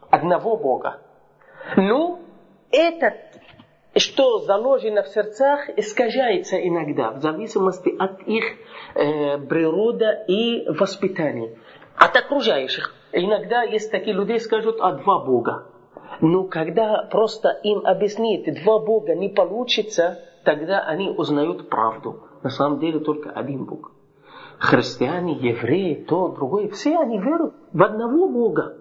одного 0.09 0.57
Бога. 0.57 1.01
Ну, 1.77 2.19
этот, 2.71 3.13
что 3.95 4.39
заложено 4.39 5.03
в 5.03 5.07
сердцах, 5.07 5.69
искажается 5.77 6.57
иногда, 6.57 7.11
в 7.11 7.21
зависимости 7.21 7.95
от 7.97 8.21
их 8.23 8.43
э, 8.95 9.37
природы 9.39 10.05
и 10.27 10.67
воспитания. 10.69 11.57
От 11.97 12.15
окружающих. 12.17 12.93
Иногда 13.11 13.63
есть 13.63 13.91
такие 13.91 14.15
люди, 14.15 14.37
скажут, 14.37 14.77
а 14.81 14.93
два 14.93 15.23
Бога. 15.23 15.67
Но 16.21 16.43
когда 16.43 17.07
просто 17.11 17.49
им 17.63 17.85
объяснить, 17.85 18.63
два 18.63 18.79
Бога 18.79 19.15
не 19.15 19.29
получится, 19.29 20.19
тогда 20.43 20.81
они 20.81 21.09
узнают 21.09 21.69
правду. 21.69 22.23
На 22.43 22.49
самом 22.49 22.79
деле 22.79 22.99
только 22.99 23.31
один 23.31 23.65
Бог. 23.65 23.91
Христиане, 24.59 25.33
евреи, 25.33 26.05
то, 26.07 26.29
другое, 26.29 26.69
все 26.69 26.97
они 26.97 27.19
верят 27.19 27.53
в 27.73 27.83
одного 27.83 28.29
Бога. 28.29 28.77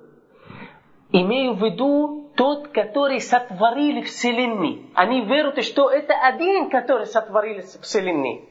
Имею 1.10 1.54
в 1.54 1.62
виду 1.62 2.30
тот, 2.36 2.68
который 2.68 3.20
сотворил 3.20 4.02
Вселенную. 4.02 4.86
Они 4.94 5.24
верят, 5.24 5.62
что 5.64 5.90
это 5.90 6.14
один, 6.14 6.70
который 6.70 7.06
сотворил 7.06 7.62
Вселенную. 7.82 8.42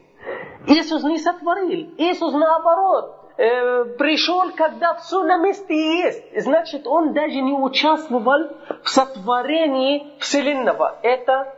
Иисус 0.68 1.04
не 1.04 1.18
сотворил. 1.18 1.94
Иисус 1.98 2.34
наоборот 2.34 3.23
э, 3.38 3.86
пришел, 3.98 4.52
когда 4.56 4.96
все 4.96 5.24
на 5.24 5.38
месте 5.38 5.74
есть. 5.74 6.42
Значит, 6.42 6.88
он 6.88 7.14
даже 7.14 7.42
не 7.42 7.54
участвовал 7.54 8.50
в 8.84 8.90
сотворении 8.90 10.14
Вселенного. 10.20 11.00
Это 11.02 11.54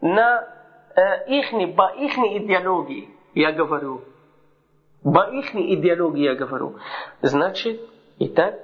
на 0.00 0.48
э, 0.96 1.26
ихней, 1.28 1.68
по 1.68 1.92
их 1.94 2.16
идеологии, 2.18 3.10
я 3.34 3.52
говорю. 3.52 4.02
По 5.02 5.30
их 5.30 5.54
идеологии 5.54 6.24
я 6.24 6.34
говорю. 6.34 6.76
Значит, 7.22 7.80
и 8.18 8.28
так, 8.28 8.54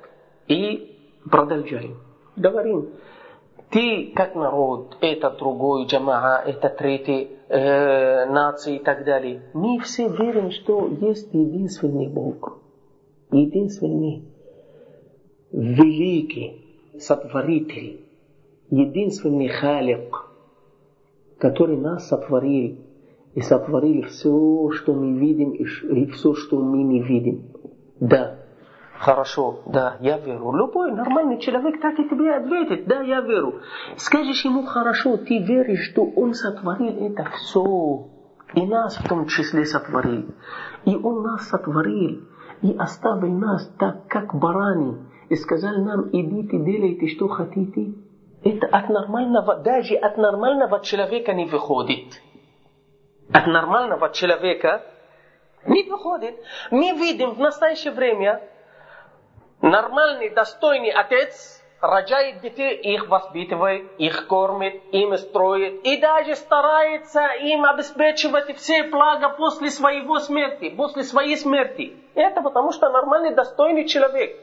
и 0.48 0.96
продолжаем. 1.30 1.98
Говорим. 2.36 2.90
Ты 3.70 4.12
как 4.14 4.34
народ, 4.34 4.96
это 5.00 5.30
другой 5.30 5.86
джамаа, 5.86 6.42
это 6.46 6.68
третий 6.68 7.35
э, 7.48 8.26
нации 8.26 8.76
и 8.76 8.78
так 8.78 9.04
далее. 9.04 9.42
Мы 9.54 9.78
все 9.80 10.08
верим, 10.08 10.50
что 10.50 10.88
есть 11.00 11.32
единственный 11.32 12.08
Бог. 12.08 12.58
Единственный 13.30 14.24
великий 15.52 16.64
сотворитель. 16.98 18.00
Единственный 18.70 19.48
халик, 19.48 20.26
который 21.38 21.76
нас 21.76 22.08
сотворил. 22.08 22.78
И 23.34 23.42
сотворил 23.42 24.04
все, 24.04 24.70
что 24.70 24.94
мы 24.94 25.18
видим, 25.18 25.50
и 25.50 26.06
все, 26.06 26.34
что 26.34 26.58
мы 26.58 26.82
не 26.82 27.02
видим. 27.02 27.44
Да, 28.00 28.45
Хорошо, 28.98 29.60
да, 29.66 29.96
я 30.00 30.18
верю. 30.18 30.52
Любой 30.52 30.92
нормальный 30.92 31.38
человек 31.38 31.80
так 31.80 31.98
и 31.98 32.08
тебе 32.08 32.34
ответит, 32.34 32.86
да, 32.86 33.02
я 33.02 33.20
верю. 33.20 33.60
Скажешь 33.96 34.44
ему 34.44 34.64
хорошо, 34.64 35.16
ты 35.18 35.38
веришь, 35.38 35.90
что 35.90 36.04
он 36.04 36.32
сотворил 36.34 37.06
это 37.06 37.24
все. 37.34 38.06
И 38.54 38.66
нас 38.66 38.96
в 38.96 39.08
том 39.08 39.26
числе 39.26 39.64
сотворил. 39.64 40.34
И 40.84 40.96
он 40.96 41.22
нас 41.22 41.48
сотворил. 41.48 42.22
И 42.62 42.74
оставил 42.76 43.32
нас 43.32 43.68
так, 43.78 44.06
как 44.08 44.34
барани. 44.34 44.96
И 45.28 45.36
сказал 45.36 45.76
нам, 45.76 46.08
идите, 46.12 46.58
делайте, 46.58 47.08
что 47.08 47.28
хотите. 47.28 47.92
Это 48.42 48.66
от 48.68 48.88
нормального, 48.88 49.56
даже 49.56 49.94
от 49.96 50.16
нормального 50.16 50.80
человека 50.80 51.34
не 51.34 51.46
выходит. 51.46 52.22
От 53.32 53.46
нормального 53.46 54.10
человека 54.10 54.82
не 55.66 55.82
выходит. 55.82 56.36
Мы 56.70 56.92
видим 56.92 57.32
в 57.32 57.40
настоящее 57.40 57.92
время, 57.92 58.40
Нормальный, 59.62 60.30
достойный 60.30 60.90
отец 60.90 61.62
рожает 61.80 62.40
детей, 62.40 62.76
их 62.76 63.08
воспитывает, 63.08 63.90
их 63.98 64.26
кормит, 64.26 64.82
им 64.92 65.16
строит 65.16 65.84
и 65.84 65.96
даже 65.98 66.36
старается 66.36 67.28
им 67.40 67.64
обеспечивать 67.64 68.56
все 68.56 68.84
блага 68.84 69.30
после 69.30 69.70
своего 69.70 70.18
смерти, 70.20 70.70
после 70.70 71.04
своей 71.04 71.36
смерти. 71.36 71.94
Это 72.14 72.42
потому 72.42 72.72
что 72.72 72.90
нормальный, 72.90 73.34
достойный 73.34 73.86
человек. 73.86 74.36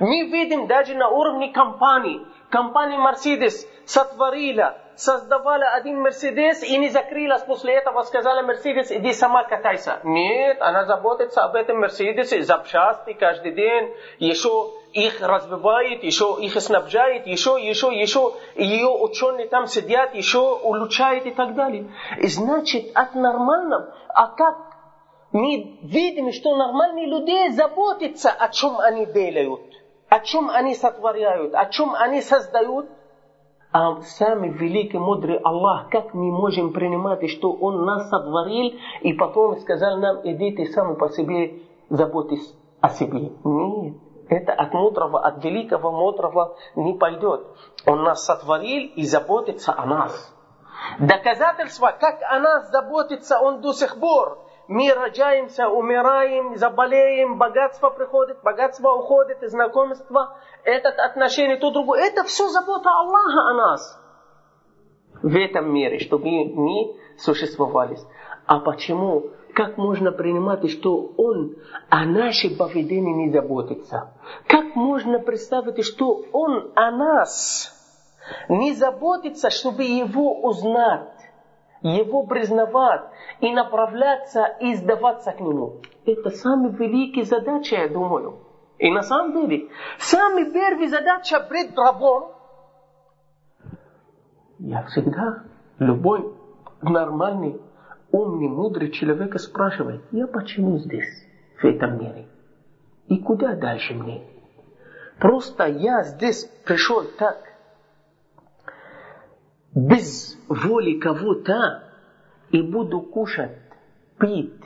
Мы 0.00 0.28
видим 0.28 0.66
даже 0.66 0.94
на 0.94 1.08
уровне 1.08 1.52
компании. 1.52 2.20
Компания 2.50 2.98
Mercedes 2.98 3.66
сотворила 3.84 4.76
создавала 4.96 5.66
один 5.74 6.00
Мерседес 6.00 6.62
и 6.62 6.76
не 6.78 6.88
закрылась 6.88 7.42
после 7.42 7.74
этого, 7.74 8.02
сказала 8.02 8.42
Мерседес, 8.42 8.90
иди 8.90 9.12
сама 9.12 9.44
катайся. 9.44 10.00
Нет, 10.04 10.60
она 10.60 10.84
заботится 10.86 11.44
об 11.44 11.54
этом 11.54 11.80
Мерседесе, 11.80 12.42
запчасти 12.42 13.12
каждый 13.12 13.52
день, 13.52 13.94
еще 14.18 14.72
их 14.92 15.20
развивает, 15.20 16.02
еще 16.02 16.36
их 16.40 16.60
снабжает, 16.60 17.26
еще, 17.26 17.58
еще, 17.60 17.88
еще, 17.88 18.32
ее 18.54 18.88
ученые 18.88 19.48
там 19.48 19.66
сидят, 19.66 20.14
еще 20.14 20.58
улучшает 20.62 21.26
и 21.26 21.32
так 21.32 21.54
далее. 21.54 21.92
И 22.18 22.26
значит, 22.28 22.90
от 22.94 23.14
нормального, 23.14 23.94
а 24.08 24.28
как 24.28 24.56
мы 25.32 25.78
видим, 25.82 26.32
что 26.32 26.56
нормальные 26.56 27.06
люди 27.06 27.50
заботятся, 27.50 28.30
о 28.30 28.48
чем 28.48 28.78
они 28.78 29.04
делают, 29.04 29.60
о 30.08 30.20
чем 30.20 30.48
они 30.48 30.74
сотворяют, 30.74 31.54
о 31.54 31.66
чем 31.66 31.94
они 31.94 32.22
создают, 32.22 32.88
а 33.72 34.00
самый 34.02 34.50
великий, 34.50 34.98
мудрый 34.98 35.38
Аллах, 35.38 35.88
как 35.90 36.14
мы 36.14 36.32
можем 36.32 36.72
принимать, 36.72 37.28
что 37.30 37.52
Он 37.52 37.84
нас 37.84 38.08
сотворил, 38.08 38.74
и 39.02 39.12
потом 39.12 39.58
сказал 39.58 39.98
нам, 39.98 40.20
идите 40.24 40.66
сами 40.66 40.94
по 40.94 41.08
себе, 41.10 41.60
заботьтесь 41.90 42.54
о 42.80 42.88
себе. 42.90 43.32
Нет. 43.44 43.96
Это 44.28 44.52
от 44.52 44.74
мудрого, 44.74 45.20
от 45.20 45.44
великого 45.44 45.92
мудрого 45.92 46.56
не 46.74 46.94
пойдет. 46.94 47.46
Он 47.86 48.02
нас 48.02 48.24
сотворил 48.24 48.90
и 48.96 49.04
заботится 49.04 49.72
о 49.76 49.86
нас. 49.86 50.34
Доказательство, 50.98 51.94
как 51.98 52.20
о 52.22 52.38
нас 52.38 52.70
заботится 52.70 53.40
Он 53.40 53.60
до 53.60 53.72
сих 53.72 53.98
пор 53.98 54.45
мы 54.68 54.92
рожаемся, 54.92 55.68
умираем, 55.68 56.56
заболеем, 56.56 57.38
богатство 57.38 57.90
приходит, 57.90 58.42
богатство 58.42 58.92
уходит, 58.92 59.38
знакомство, 59.42 60.38
это 60.64 60.88
отношение, 60.88 61.56
то 61.56 61.70
другое. 61.70 62.04
Это 62.04 62.24
все 62.24 62.48
забота 62.48 62.90
Аллаха 62.90 63.50
о 63.50 63.54
нас 63.54 64.02
в 65.22 65.34
этом 65.36 65.72
мире, 65.72 65.98
чтобы 65.98 66.26
мы 66.46 66.96
существовали. 67.18 67.96
А 68.46 68.60
почему? 68.60 69.30
Как 69.54 69.78
можно 69.78 70.12
принимать, 70.12 70.68
что 70.70 71.12
Он 71.16 71.56
о 71.88 72.04
нашей 72.04 72.54
поведении 72.56 73.26
не 73.26 73.32
заботится? 73.32 74.12
Как 74.46 74.76
можно 74.76 75.18
представить, 75.18 75.82
что 75.84 76.24
Он 76.32 76.72
о 76.74 76.90
нас 76.90 77.72
не 78.48 78.74
заботится, 78.74 79.50
чтобы 79.50 79.84
Его 79.84 80.42
узнать? 80.42 81.15
Его 81.82 82.24
признавать 82.24 83.02
и 83.40 83.52
направляться 83.52 84.44
и 84.60 84.74
сдаваться 84.74 85.32
к 85.32 85.40
нему. 85.40 85.80
Это 86.04 86.30
самая 86.30 86.70
великая 86.70 87.24
задача, 87.24 87.76
я 87.76 87.88
думаю. 87.88 88.38
И 88.78 88.90
на 88.90 89.02
самом 89.02 89.32
деле, 89.32 89.68
самая 89.98 90.50
первая 90.50 90.88
задача 90.88 91.40
пред 91.40 91.76
рабом, 91.76 92.32
я 94.58 94.82
всегда, 94.84 95.44
любой 95.78 96.32
нормальный, 96.82 97.60
умный, 98.12 98.48
мудрый 98.48 98.90
человек 98.90 99.38
спрашивает, 99.40 100.02
я 100.12 100.26
почему 100.26 100.78
здесь, 100.78 101.26
в 101.60 101.64
этом 101.64 101.98
мире? 101.98 102.26
И 103.08 103.18
куда 103.18 103.54
дальше 103.54 103.94
мне? 103.94 104.22
Просто 105.18 105.66
я 105.66 106.02
здесь 106.02 106.44
пришел 106.64 107.04
так, 107.18 107.36
без 109.76 110.38
воли 110.48 110.98
кого-то 110.98 111.84
и 112.50 112.62
буду 112.62 113.02
кушать, 113.02 113.58
пить, 114.18 114.64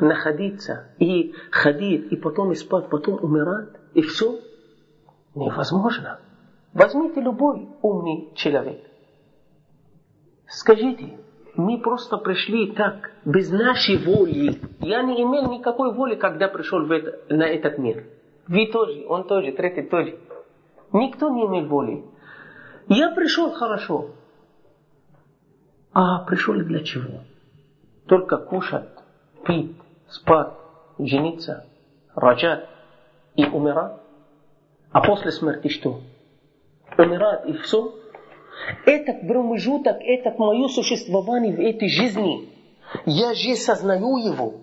находиться 0.00 0.88
и 0.98 1.32
ходить, 1.52 2.10
и 2.10 2.16
потом 2.16 2.52
спать, 2.56 2.88
потом 2.88 3.22
умирать, 3.22 3.68
и 3.94 4.02
все, 4.02 4.40
невозможно. 5.36 6.18
Возьмите 6.74 7.20
любой 7.20 7.68
умный 7.80 8.32
человек. 8.34 8.84
Скажите, 10.48 11.18
мы 11.54 11.78
просто 11.78 12.16
пришли 12.16 12.72
так, 12.72 13.12
без 13.24 13.50
нашей 13.50 13.98
воли. 13.98 14.60
Я 14.80 15.02
не 15.02 15.22
имел 15.22 15.48
никакой 15.52 15.92
воли, 15.94 16.16
когда 16.16 16.48
пришел 16.48 16.84
в 16.84 16.90
это, 16.90 17.20
на 17.32 17.44
этот 17.44 17.78
мир. 17.78 18.04
Вы 18.48 18.66
тоже, 18.66 19.06
он 19.08 19.28
тоже, 19.28 19.52
третий 19.52 19.82
тоже. 19.82 20.18
Никто 20.92 21.30
не 21.30 21.46
имел 21.46 21.66
воли. 21.66 22.04
Я 22.88 23.10
пришел 23.10 23.52
хорошо. 23.52 24.10
А 25.92 26.20
пришел 26.20 26.54
для 26.54 26.82
чего? 26.82 27.20
Только 28.06 28.38
кушать, 28.38 28.88
пить, 29.46 29.76
спать, 30.08 30.54
жениться, 30.98 31.66
рожать 32.14 32.66
и 33.34 33.44
умирать. 33.44 33.96
А 34.90 35.02
после 35.02 35.32
смерти 35.32 35.68
что? 35.68 36.00
Умирать 36.96 37.46
и 37.46 37.52
все? 37.58 37.94
Этот 38.86 39.26
промежуток, 39.26 39.98
это 40.00 40.34
мое 40.38 40.68
существование 40.68 41.54
в 41.54 41.60
этой 41.60 41.88
жизни. 41.88 42.48
Я 43.04 43.34
же 43.34 43.54
сознаю 43.56 44.16
его. 44.16 44.54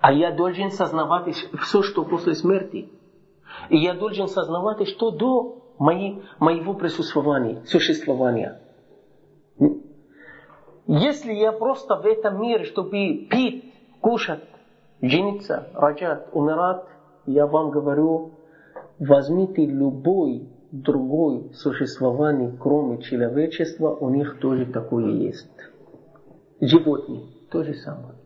А 0.00 0.12
я 0.12 0.30
должен 0.32 0.70
сознавать 0.70 1.34
все, 1.62 1.82
что 1.82 2.04
после 2.04 2.34
смерти. 2.34 2.88
И 3.70 3.78
я 3.78 3.94
должен 3.94 4.28
сознавать, 4.28 4.86
что 4.88 5.10
до 5.10 5.59
моей, 5.80 6.22
моего 6.38 6.74
присутствования, 6.74 7.62
существования. 7.64 8.60
Если 10.86 11.32
я 11.32 11.52
просто 11.52 11.96
в 11.96 12.04
этом 12.04 12.40
мире, 12.40 12.64
чтобы 12.64 13.26
пить, 13.30 13.74
кушать, 14.00 14.44
жениться, 15.00 15.68
рожать, 15.74 16.26
умирать, 16.32 16.84
я 17.26 17.46
вам 17.46 17.70
говорю, 17.70 18.34
возьмите 18.98 19.64
любой 19.64 20.48
другой 20.70 21.50
существование, 21.54 22.54
кроме 22.60 23.02
человечества, 23.02 23.88
у 23.88 24.10
них 24.10 24.38
тоже 24.38 24.66
такое 24.66 25.06
есть. 25.06 25.48
Животные 26.60 27.22
то 27.50 27.64
же 27.64 27.72
самое. 27.74 28.16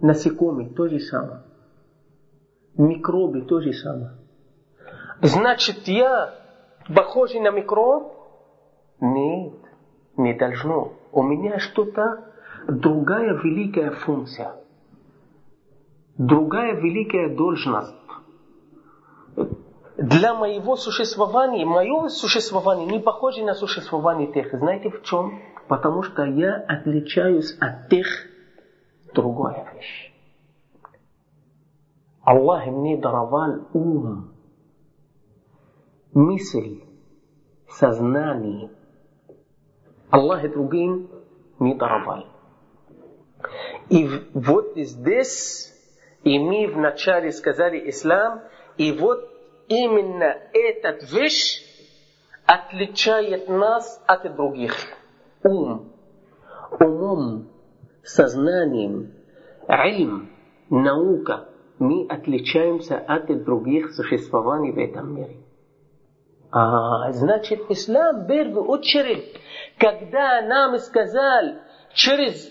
Насекомые 0.00 0.70
то 0.70 0.86
же 0.86 1.00
самое. 1.00 1.42
Микробы 2.76 3.42
то 3.42 3.60
же 3.60 3.72
самое. 3.72 4.17
Значит, 5.20 5.88
я 5.88 6.34
похожий 6.94 7.40
на 7.40 7.50
микроб? 7.50 8.12
Нет, 9.00 9.54
не 10.16 10.34
должно. 10.34 10.92
У 11.12 11.22
меня 11.22 11.58
что-то 11.58 12.32
другая 12.68 13.34
великая 13.42 13.90
функция. 13.90 14.56
Другая 16.16 16.74
великая 16.74 17.34
должность 17.36 17.94
для 19.98 20.32
моего 20.32 20.76
существования, 20.76 21.66
мое 21.66 22.08
существование 22.08 22.86
не 22.86 23.00
похоже 23.00 23.44
на 23.44 23.54
существование 23.54 24.32
тех. 24.32 24.52
Знаете 24.52 24.90
в 24.90 25.02
чем? 25.02 25.40
Потому 25.66 26.02
что 26.02 26.24
я 26.24 26.54
отличаюсь 26.54 27.56
от 27.60 27.88
тех 27.88 28.06
другая 29.12 29.66
вещь. 29.74 30.12
Аллах 32.22 32.66
мне 32.66 32.96
даровал 32.96 33.66
ум, 33.72 34.30
мысль, 36.18 36.82
сознание. 37.68 38.70
Аллах 40.10 40.50
другим 40.50 41.08
не 41.60 41.74
даровал. 41.74 42.26
И 43.88 44.08
вот 44.34 44.72
здесь, 44.76 45.72
и 46.24 46.38
мы 46.40 46.66
вначале 46.66 47.30
сказали 47.30 47.88
ислам, 47.90 48.42
и 48.76 48.90
вот 48.92 49.30
именно 49.68 50.34
этот 50.52 51.08
вещь 51.12 51.62
отличает 52.46 53.48
нас 53.48 54.02
от 54.06 54.34
других. 54.34 54.74
Ум, 55.44 55.92
умом, 56.80 57.48
сознанием, 58.02 59.12
илм, 59.68 60.30
наука. 60.68 61.48
Мы 61.78 62.06
отличаемся 62.08 62.98
от 62.98 63.44
других 63.44 63.92
существований 63.92 64.72
в 64.72 64.78
этом 64.78 65.14
мире. 65.14 65.36
А, 66.50 67.12
значит, 67.12 67.70
ислам 67.70 68.24
в 68.24 68.26
первую 68.26 68.66
очередь, 68.66 69.38
когда 69.78 70.40
нам 70.42 70.78
сказал 70.78 71.56
через 71.92 72.50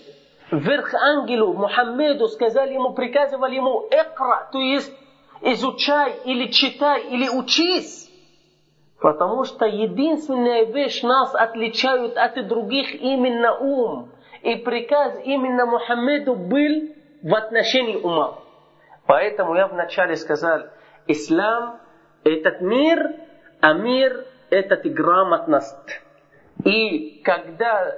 верх 0.52 0.94
ангелу 0.94 1.52
Мухаммеду, 1.54 2.28
сказали 2.28 2.74
ему, 2.74 2.94
приказывали 2.94 3.56
ему, 3.56 3.88
экра, 3.90 4.48
то 4.52 4.58
есть 4.58 4.92
изучай 5.40 6.14
или 6.24 6.50
читай 6.50 7.08
или 7.08 7.28
учись. 7.28 8.08
Потому 9.00 9.44
что 9.44 9.64
единственная 9.64 10.64
вещь 10.64 11.02
нас 11.02 11.34
отличает 11.34 12.16
от 12.16 12.46
других 12.48 12.94
именно 13.00 13.56
ум. 13.58 14.10
И 14.42 14.56
приказ 14.56 15.20
именно 15.24 15.66
Мухаммеду 15.66 16.34
был 16.34 16.94
в 17.22 17.34
отношении 17.34 17.96
ума. 17.96 18.38
Поэтому 19.06 19.54
я 19.54 19.66
вначале 19.68 20.16
сказал, 20.16 20.66
ислам 21.06 21.80
этот 22.24 22.60
мир, 22.60 23.27
а 23.60 23.72
мир 23.72 24.24
этот 24.50 24.84
грамотность. 24.92 26.00
И 26.64 27.20
когда 27.24 27.94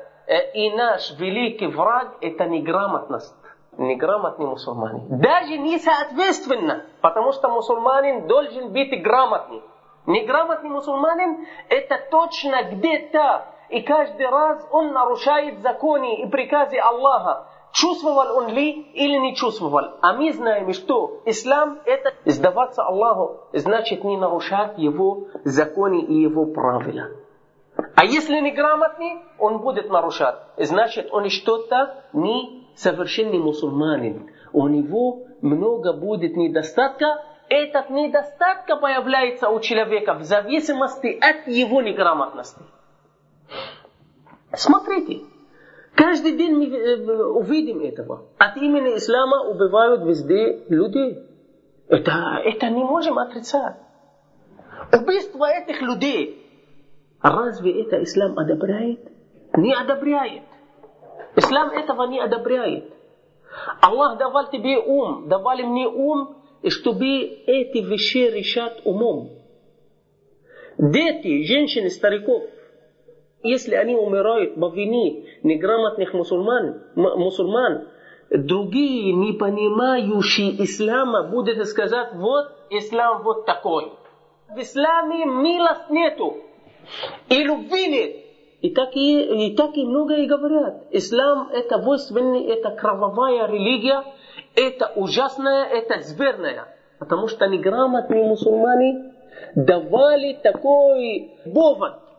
и 0.55 0.71
наш 0.71 1.19
великий 1.19 1.67
враг 1.67 2.17
это 2.21 2.47
неграмотность 2.47 3.35
неграмотный 3.81 4.47
мусульманин. 4.47 5.21
Даже 5.21 5.57
не 5.59 5.79
соответственно, 5.79 6.85
потому 7.01 7.33
что 7.33 7.49
мусульманин 7.49 8.27
должен 8.27 8.73
быть 8.73 9.03
грамотный. 9.03 9.63
Неграмотный 10.07 10.71
мусульманин 10.71 11.47
это 11.69 11.99
точно 12.11 12.65
где-то, 12.65 13.47
и 13.69 13.83
каждый 13.83 14.29
раз 14.29 14.67
он 14.71 14.93
нарушает 14.93 15.61
законы 15.61 16.23
и 16.23 16.27
приказы 16.27 16.79
Аллаха. 16.79 17.47
Чувствовал 17.73 18.37
он 18.37 18.49
ли 18.49 18.83
или 18.95 19.19
не 19.19 19.37
чувствовал? 19.37 19.99
А 20.01 20.13
мы 20.15 20.33
знаем, 20.33 20.73
что 20.73 21.21
ислам 21.25 21.79
это 21.85 22.13
сдаваться 22.25 22.83
Аллаху, 22.83 23.43
значит 23.53 24.03
не 24.03 24.17
нарушать 24.17 24.77
его 24.79 25.29
законы 25.45 26.01
и 26.01 26.15
его 26.15 26.47
правила. 26.47 27.11
А 27.95 28.05
если 28.05 28.41
неграмотный, 28.41 29.23
он 29.39 29.59
будет 29.59 29.89
нарушать. 29.89 30.37
Значит, 30.57 31.09
он 31.13 31.29
что-то 31.29 32.05
не 32.13 32.67
совершенный 32.75 33.39
мусульманин, 33.39 34.31
у 34.53 34.67
него 34.69 35.27
много 35.41 35.93
будет 35.93 36.37
недостатка, 36.37 37.25
этот 37.49 37.91
недостатка 37.91 38.77
появляется 38.77 39.49
у 39.49 39.61
человека 39.61 40.15
в 40.15 40.23
зависимости 40.23 41.19
от 41.21 41.47
его 41.49 41.83
неграмотности. 41.83 42.61
Смотрите, 44.53 45.25
каждый 46.01 46.33
день 46.37 46.55
мы 46.55 46.67
э, 46.67 47.25
увидим 47.25 47.81
этого. 47.81 48.29
От 48.39 48.57
имени 48.57 48.97
ислама 48.97 49.51
убивают 49.51 50.03
везде 50.05 50.65
людей. 50.69 51.19
Это, 51.89 52.41
это 52.45 52.71
не 52.71 52.83
можем 52.83 53.19
отрицать. 53.19 53.77
Убийство 54.93 55.45
этих 55.45 55.83
людей, 55.83 56.43
разве 57.21 57.83
это 57.83 58.03
ислам 58.03 58.39
одобряет? 58.39 59.01
Не 59.55 59.75
одобряет. 59.75 60.45
Ислам 61.37 61.71
этого 61.71 62.07
не 62.07 62.19
одобряет. 62.21 62.93
Аллах 63.83 64.19
давал 64.19 64.51
тебе 64.51 64.79
ум, 64.79 65.29
давали 65.29 65.65
мне 65.65 65.87
ум, 65.87 66.37
чтобы 66.69 67.07
эти 67.07 67.79
вещи 67.79 68.31
решать 68.31 68.81
умом. 68.85 69.31
Дети, 70.79 71.45
женщины, 71.45 71.91
стариков, 71.91 72.45
если 73.43 73.75
они 73.75 73.95
умирают 73.97 74.55
по 74.57 74.69
вине 74.69 75.25
неграмотных 75.43 76.13
мусульман, 76.13 76.83
мусульман, 76.95 77.89
другие, 78.31 79.13
не 79.15 79.33
понимающие 79.33 80.63
ислама, 80.63 81.25
будут 81.25 81.67
сказать, 81.67 82.15
вот 82.15 82.49
ислам 82.71 83.23
вот 83.23 83.47
такой. 83.47 83.93
В 84.49 84.59
исламе 84.59 85.25
милость 85.25 85.91
нету. 85.91 86.37
И 87.29 87.43
любви 87.43 87.89
нет. 87.89 88.17
И 88.61 88.71
так 88.71 88.95
и, 88.95 89.47
и 89.47 89.57
так 89.57 89.75
и 89.77 89.87
многое 89.87 90.27
говорят. 90.27 90.85
Ислам 90.91 91.49
это 91.51 91.79
войственный, 91.79 92.45
это 92.45 92.71
кровавая 92.71 93.47
религия, 93.47 94.05
это 94.55 94.93
ужасная, 94.97 95.65
это 95.65 96.03
зверная. 96.03 96.69
Потому 96.99 97.29
что 97.29 97.47
неграмотные 97.47 98.25
мусульмане 98.25 99.15
давали 99.55 100.39
такой 100.43 101.33
повод 101.51 102.10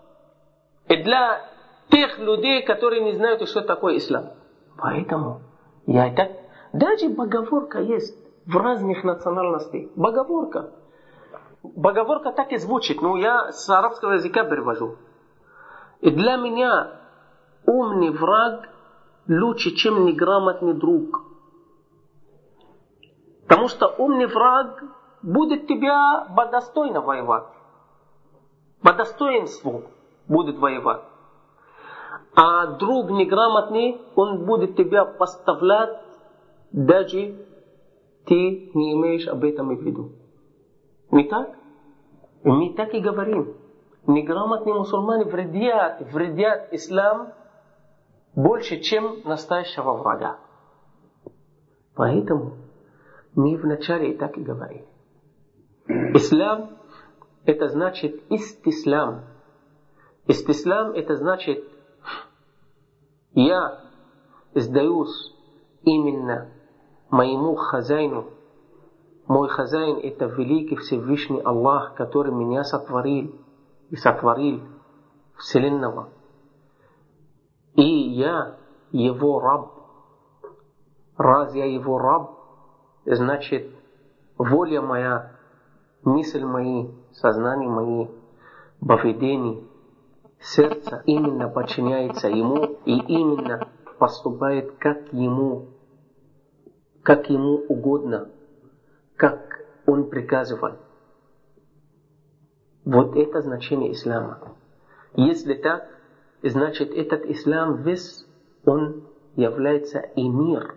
для 0.87 1.41
тех 1.89 2.19
людей, 2.19 2.63
которые 2.63 3.03
не 3.03 3.13
знают, 3.13 3.47
что 3.47 3.61
такое 3.61 3.97
ислам. 3.97 4.31
Поэтому 4.77 5.41
я 5.85 6.07
и 6.07 6.15
так... 6.15 6.31
Даже 6.73 7.09
поговорка 7.09 7.79
есть 7.79 8.17
в 8.45 8.55
разных 8.55 9.03
национальностях. 9.03 9.91
Поговорка. 9.93 10.71
Поговорка 11.61 12.31
так 12.31 12.51
и 12.51 12.57
звучит. 12.57 13.01
Ну, 13.01 13.17
я 13.17 13.51
с 13.51 13.69
арабского 13.69 14.13
языка 14.13 14.43
перевожу. 14.45 14.95
И 15.99 16.09
для 16.09 16.37
меня 16.37 16.99
умный 17.65 18.09
враг 18.09 18.69
лучше, 19.27 19.71
чем 19.71 20.05
неграмотный 20.05 20.73
друг. 20.73 21.23
Потому 23.47 23.67
что 23.67 23.87
умный 23.97 24.27
враг 24.27 24.81
будет 25.21 25.67
тебя 25.67 26.25
достойно 26.51 27.01
воевать. 27.01 27.45
По 28.81 28.93
достоинству 28.93 29.83
будет 30.31 30.57
воевать. 30.57 31.01
А 32.33 32.77
друг 32.77 33.11
неграмотный, 33.11 34.01
он 34.15 34.45
будет 34.45 34.77
тебя 34.77 35.05
поставлять, 35.05 35.99
даже 36.71 37.45
ты 38.25 38.71
не 38.73 38.93
имеешь 38.93 39.27
об 39.27 39.43
этом 39.43 39.75
в 39.75 39.81
виду. 39.81 40.13
Не 41.11 41.25
так? 41.25 41.49
Мы 42.43 42.73
так 42.73 42.93
и 42.93 43.01
говорим. 43.01 43.55
Неграмотные 44.07 44.73
мусульмане 44.73 45.25
вредят, 45.25 46.01
вредят 46.11 46.73
ислам 46.73 47.33
больше, 48.33 48.79
чем 48.79 49.17
настоящего 49.25 49.93
врага. 49.93 50.39
Поэтому 51.95 52.53
мы 53.35 53.57
вначале 53.57 54.13
и 54.13 54.17
так 54.17 54.37
и 54.37 54.41
говорили. 54.41 54.87
Ислам 55.87 56.77
это 57.45 57.67
значит 57.67 58.21
истислам. 58.29 59.30
Истислам 60.27 60.91
это 60.91 61.15
значит 61.15 61.63
я 63.33 63.79
сдаюсь 64.53 65.33
именно 65.83 66.49
моему 67.09 67.55
хозяину. 67.55 68.25
Мой 69.27 69.47
хозяин 69.47 69.97
это 70.03 70.25
великий 70.25 70.75
Всевышний 70.75 71.39
Аллах, 71.39 71.95
который 71.95 72.33
меня 72.33 72.63
сотворил 72.63 73.35
и 73.89 73.95
сотворил 73.95 74.61
Вселенного. 75.37 76.09
И 77.75 77.83
я 77.83 78.57
его 78.91 79.39
раб. 79.39 79.71
Раз 81.17 81.53
я 81.55 81.65
его 81.65 81.97
раб, 81.97 82.31
значит, 83.05 83.71
воля 84.37 84.81
моя, 84.81 85.31
мысль 86.03 86.43
мои, 86.43 86.89
сознание 87.11 87.69
мои, 87.69 88.07
поведение, 88.85 89.63
сердце 90.41 91.03
именно 91.05 91.49
подчиняется 91.49 92.27
ему 92.27 92.79
и 92.85 92.97
именно 92.97 93.67
поступает 93.99 94.77
как 94.77 95.13
ему, 95.13 95.67
как 97.03 97.29
ему 97.29 97.63
угодно, 97.69 98.29
как 99.15 99.65
он 99.85 100.09
приказывал. 100.09 100.77
Вот 102.83 103.15
это 103.15 103.41
значение 103.41 103.91
ислама. 103.91 104.55
Если 105.15 105.53
так, 105.53 105.87
значит 106.41 106.91
этот 106.91 107.25
ислам 107.25 107.83
весь, 107.83 108.25
он 108.65 109.03
является 109.35 109.99
и 109.99 110.27
мир. 110.27 110.75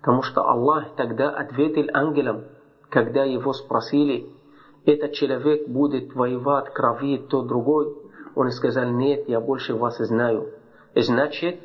Потому 0.00 0.22
что 0.22 0.42
Аллах 0.48 0.96
тогда 0.96 1.30
ответил 1.30 1.88
ангелам, 1.92 2.44
когда 2.88 3.24
его 3.24 3.52
спросили, 3.52 4.28
этот 4.86 5.12
человек 5.12 5.68
будет 5.68 6.14
воевать, 6.14 6.72
кровить, 6.72 7.28
то 7.28 7.42
другой. 7.42 7.94
Он 8.40 8.50
сказал, 8.52 8.88
нет, 8.88 9.28
я 9.28 9.38
больше 9.38 9.74
вас 9.74 9.98
знаю. 9.98 10.48
Значит, 10.96 11.60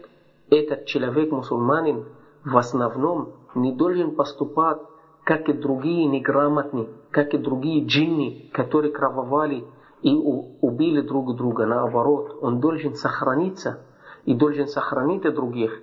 этот 0.49 0.85
человек, 0.87 1.31
мусульманин, 1.31 2.03
в 2.43 2.57
основном 2.57 3.29
не 3.55 3.71
должен 3.71 4.13
поступать 4.13 4.79
как 5.23 5.47
и 5.47 5.53
другие 5.53 6.05
неграмотные, 6.05 6.89
как 7.11 7.33
и 7.33 7.37
другие 7.37 7.85
джинни, 7.85 8.49
которые 8.51 8.91
крововали 8.91 9.63
и 10.01 10.13
убили 10.13 10.99
друг 10.99 11.37
друга. 11.37 11.65
Наоборот, 11.65 12.39
он 12.41 12.59
должен 12.59 12.95
сохраниться 12.95 13.79
и 14.25 14.33
должен 14.33 14.67
сохранить 14.67 15.23
других 15.33 15.81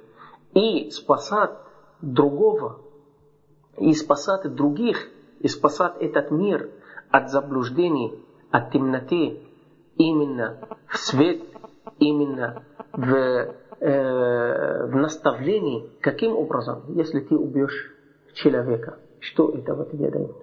и 0.52 0.90
спасать 0.90 1.52
другого, 2.02 2.82
и 3.78 3.94
спасать 3.94 4.54
других, 4.54 5.08
и 5.40 5.48
спасать 5.48 5.94
этот 6.00 6.30
мир 6.30 6.68
от 7.10 7.30
заблуждений, 7.30 8.22
от 8.50 8.72
темноты, 8.72 9.40
именно 9.96 10.58
в 10.88 10.96
свет, 10.96 11.42
именно 11.98 12.64
в, 12.92 13.14
э, 13.14 14.86
в 14.86 14.96
наставлении. 14.96 15.90
Каким 16.00 16.36
образом? 16.36 16.84
Если 16.88 17.20
ты 17.20 17.36
убьешь 17.36 17.94
человека– 18.34 18.98
что 19.22 19.50
этого 19.50 19.86
тебе 19.86 20.10
дает? 20.10 20.36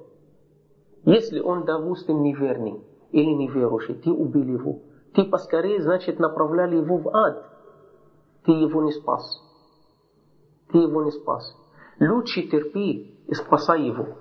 Если 1.03 1.39
он, 1.39 1.65
допустим, 1.65 2.23
неверный 2.23 2.81
или 3.11 3.31
неверующий, 3.31 3.95
ты 3.95 4.09
убил 4.09 4.43
его, 4.43 4.79
ты 5.13 5.25
поскорее, 5.25 5.81
значит, 5.81 6.17
направляли 6.17 6.77
его 6.77 6.97
в 6.97 7.09
ад. 7.09 7.45
Ты 8.45 8.51
его 8.53 8.81
не 8.83 8.93
спас. 8.93 9.43
Ты 10.71 10.77
его 10.77 11.03
не 11.03 11.11
спас. 11.11 11.55
Лучше 11.99 12.43
терпи 12.43 13.17
и 13.27 13.33
спасай 13.33 13.83
его. 13.83 14.17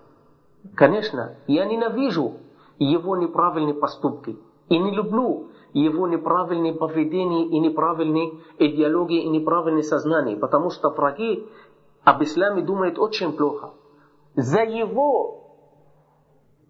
Конечно, 0.74 1.36
я 1.46 1.64
ненавижу 1.64 2.38
его 2.78 3.16
неправильные 3.16 3.74
поступки. 3.74 4.36
И 4.68 4.78
не 4.78 4.90
люблю 4.90 5.48
его 5.72 6.06
неправильные 6.08 6.74
поведения 6.74 7.46
и 7.46 7.58
неправильные 7.58 8.32
идеологии 8.58 9.22
и 9.22 9.28
неправильные 9.28 9.82
сознания. 9.82 10.36
Потому 10.36 10.70
что 10.70 10.90
враги 10.90 11.46
об 12.04 12.22
исламе 12.22 12.62
думают 12.62 12.98
очень 12.98 13.32
плохо 13.32 13.72
за 14.34 14.62
его 14.62 15.48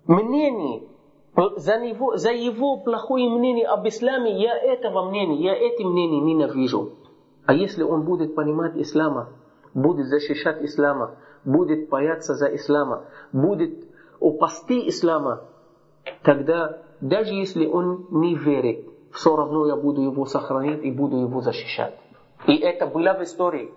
мнение, 0.07 0.89
за 1.57 1.75
его, 1.75 2.17
за 2.17 2.31
его 2.31 2.79
плохое 2.79 3.29
мнение 3.29 3.67
об 3.67 3.87
исламе, 3.87 4.41
я 4.41 4.57
этого 4.57 5.11
мнения, 5.11 5.43
я 5.43 5.55
эти 5.55 5.83
мнения 5.83 6.21
ненавижу. 6.21 6.95
А 7.45 7.53
если 7.53 7.83
он 7.83 8.05
будет 8.05 8.35
понимать 8.35 8.77
ислама, 8.77 9.31
будет 9.75 10.07
защищать 10.07 10.63
ислама, 10.63 11.17
будет 11.45 11.89
бояться 11.89 12.35
за 12.35 12.55
ислама, 12.55 13.05
будет 13.33 13.87
упасти 14.19 14.89
ислама, 14.89 15.45
тогда 16.23 16.83
даже 17.01 17.33
если 17.35 17.67
он 17.67 18.07
не 18.11 18.35
верит, 18.35 18.87
все 19.13 19.37
равно 19.37 19.67
я 19.67 19.77
буду 19.77 20.03
его 20.03 20.27
сохранить 20.27 20.83
и 20.85 20.91
буду 20.91 21.19
его 21.19 21.41
защищать. 21.41 21.95
И 22.47 22.57
это 22.57 22.87
было 22.87 23.15
в 23.15 23.23
истории. 23.23 23.73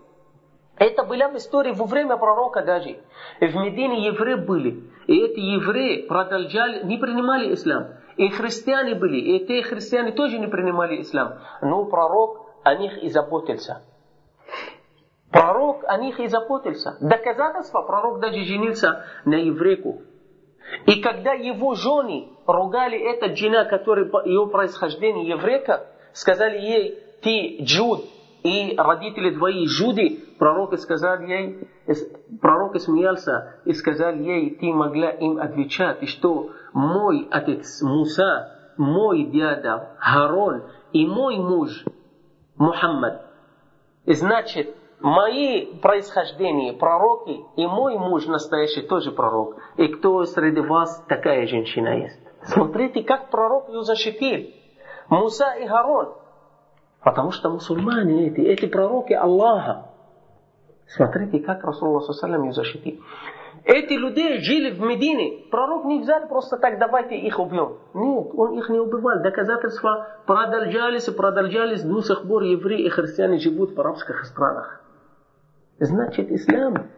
Это 0.78 1.03
была 1.03 1.30
в 1.30 1.38
истории 1.38 1.74
во 1.74 1.86
время 1.86 2.17
пророка 2.17 2.63
даже. 2.63 2.99
В 3.39 3.55
Медине 3.55 4.05
евреи 4.07 4.36
были. 4.36 4.84
И 5.07 5.19
эти 5.19 5.39
евреи 5.39 6.07
продолжали, 6.07 6.84
не 6.84 6.97
принимали 6.97 7.53
ислам. 7.53 7.88
И 8.17 8.30
христиане 8.30 8.95
были. 8.95 9.19
И 9.19 9.38
эти 9.38 9.61
христиане 9.61 10.11
тоже 10.13 10.39
не 10.39 10.47
принимали 10.47 11.01
ислам. 11.01 11.34
Но 11.61 11.86
пророк 11.86 12.47
о 12.63 12.76
них 12.76 12.97
и 13.03 13.09
заботился. 13.09 13.84
Пророк 15.32 15.84
о 15.86 15.97
них 15.97 16.19
и 16.19 16.28
заботился. 16.28 16.97
Доказательство, 16.99 17.84
пророк 17.84 18.19
даже 18.19 18.43
женился 18.43 19.05
на 19.26 19.36
еврейку. 19.36 20.01
И 20.86 21.01
когда 21.01 21.34
его 21.34 21.76
жены 21.76 22.30
ругали 22.45 22.97
этот 22.97 23.38
жена, 23.38 23.65
который 23.65 24.05
ее 24.26 24.47
происхождение 24.47 25.28
еврейка, 25.28 25.88
сказали 26.13 26.57
ей, 26.57 26.99
ты 27.22 27.63
джуд, 27.63 28.05
и 28.43 28.74
родители 28.78 29.36
твои 29.36 29.67
жуды, 29.67 30.19
пророк 30.39 30.78
сказал 30.80 31.22
ей, 31.22 31.67
пророк 32.41 32.80
смеялся 32.80 33.59
и 33.65 33.74
сказал 33.74 34.13
ей, 34.15 34.55
ты 34.55 34.67
могла 34.74 35.11
им 35.11 35.38
отвечать, 35.39 36.07
что 36.09 36.49
мой 36.74 37.28
отец 37.30 37.82
Муса, 37.82 38.57
мой 38.78 39.26
дядя 39.26 39.89
Харон 39.99 40.63
и 40.91 41.05
мой 41.05 41.38
муж 41.38 41.86
Мухаммад. 42.57 43.26
Значит, 44.05 44.76
мои 45.02 45.66
происхождения 45.82 46.74
пророки 46.74 47.45
и 47.56 47.68
мой 47.68 47.97
муж 47.97 48.26
настоящий 48.28 48.82
тоже 48.82 49.12
пророк. 49.12 49.58
И 49.78 49.88
кто 49.88 50.26
среди 50.26 50.62
вас 50.62 51.04
такая 51.08 51.47
женщина 51.47 51.97
есть? 51.97 52.20
Смотрите, 52.43 53.04
как 53.04 53.30
пророк 53.30 53.70
ее 53.70 53.84
защитил. 53.84 54.52
Муса 55.10 55.54
и 55.54 55.68
Харон. 55.68 56.14
Потому 57.04 57.32
что 57.32 57.49
мусульмане 57.49 58.28
эти, 58.28 58.41
эти 58.41 58.68
пророки 58.68 59.14
Аллаха. 59.14 59.88
Смотрите, 60.88 61.39
как 61.39 61.64
Расулла 61.64 62.02
Саллам 62.02 62.49
их 62.49 62.54
защитил. 62.54 63.02
Эти 63.64 63.93
люди 63.93 64.39
жили 64.39 64.72
в 64.72 64.82
Медине. 64.82 65.45
Пророк 65.52 65.86
не 65.86 66.02
взял 66.02 66.28
просто 66.28 66.58
так, 66.58 66.80
давайте 66.80 67.16
их 67.16 67.39
убьем. 67.39 67.78
Нет, 67.93 68.28
он 68.36 68.58
их 68.58 68.70
не 68.70 68.80
убивал. 68.80 69.22
Доказательства 69.22 70.08
продолжались 70.26 71.08
и 71.08 71.12
продолжались. 71.12 71.84
До 71.84 72.02
сих 72.02 72.28
пор 72.28 72.43
евреи 72.43 72.86
и 72.86 72.89
христиане 72.89 73.38
живут 73.38 73.76
в 73.76 73.80
арабских 73.80 74.26
странах. 74.26 74.81
Значит, 75.82 76.32
ислам 76.32 76.90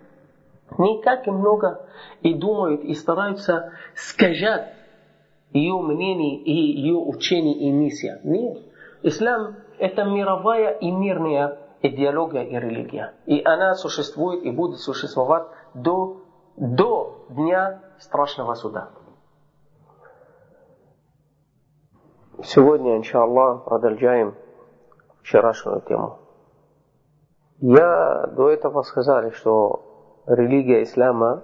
не 0.78 1.02
как 1.02 1.26
и 1.26 1.32
много 1.32 1.88
и 2.22 2.34
думают, 2.34 2.84
и 2.84 2.94
стараются 2.96 3.72
сказать 3.96 4.74
ее 5.54 5.80
мнение 5.82 6.36
и 6.36 6.52
ее 6.52 6.98
учение 6.98 7.56
и 7.60 7.72
миссия. 7.72 8.20
Нет. 8.26 8.58
Ислам 9.02 9.56
это 9.80 10.04
мировая 10.04 10.72
и 10.72 10.92
мирная 10.92 11.60
идеология 11.82 12.44
и 12.44 12.60
религия. 12.60 13.14
И 13.26 13.42
она 13.42 13.74
существует 13.76 14.44
и 14.44 14.52
будет 14.52 14.80
существовать 14.80 15.48
до, 15.74 16.18
до 16.58 17.26
дня 17.30 17.80
страшного 18.00 18.56
суда. 18.56 18.90
Сегодня, 22.44 22.98
иншаллах, 22.98 23.64
продолжаем 23.64 24.36
вчерашнюю 25.22 25.80
тему. 25.88 26.23
Я 27.66 28.28
до 28.28 28.50
этого 28.50 28.82
сказал, 28.82 29.32
что 29.32 29.86
религия 30.28 30.84
ислама 30.84 31.44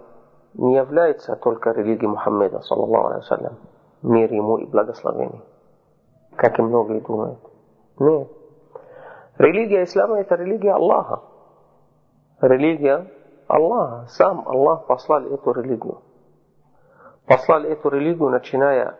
не 0.53 0.75
является 0.75 1.37
только 1.37 1.71
религией 1.71 2.09
Мухаммеда, 2.09 2.59
саллаллаху 2.59 3.33
алейhi 3.33 3.53
мир 4.01 4.33
ему 4.33 4.57
и 4.57 4.65
благословение. 4.65 5.41
как 6.35 6.59
и 6.59 6.61
многие 6.61 6.99
думают. 6.99 7.39
Нет. 7.99 8.27
Религия 9.37 9.83
ислама 9.83 10.19
это 10.19 10.35
религия 10.35 10.73
Аллаха. 10.73 11.21
Религия 12.41 13.07
Аллаха. 13.47 14.07
Сам 14.09 14.45
Аллах 14.45 14.87
послал 14.87 15.23
эту 15.23 15.53
религию. 15.53 16.01
Послал 17.27 17.63
эту 17.63 17.87
религию, 17.87 18.27
начиная 18.27 18.97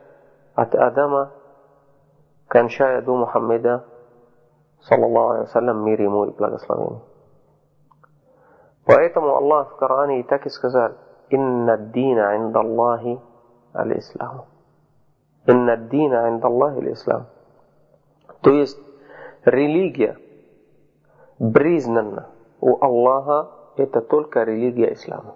от 0.55 0.73
Адама, 0.73 1.31
кончая 2.47 3.01
до 3.01 3.17
Мухаммеда, 3.17 3.83
саллаллаху 4.83 5.41
вассалям, 5.41 5.83
мир 5.83 6.01
ему 6.01 6.23
и 6.23 6.31
благословение. 6.31 7.08
Поэтому 8.89 9.35
Аллах 9.35 9.73
в 9.73 9.75
Коране 9.75 10.21
и 10.21 10.23
так 10.23 10.47
и 10.47 10.49
сказал, 10.49 10.93
«Инна 11.29 11.77
дина 11.77 12.35
инда 12.37 12.61
Аллахи 12.61 13.21
аль-Ислам». 13.75 14.45
«Инна 15.45 15.77
дина 15.77 16.27
инда 16.27 16.47
Аллахи 16.47 16.79
аль-Ислам». 16.79 17.27
То 18.41 18.49
есть, 18.49 18.79
религия 19.45 20.17
признана 21.37 22.29
у 22.61 22.83
Аллаха, 22.83 23.51
это 23.77 24.01
только 24.01 24.41
религия 24.41 24.93
ислама. 24.93 25.35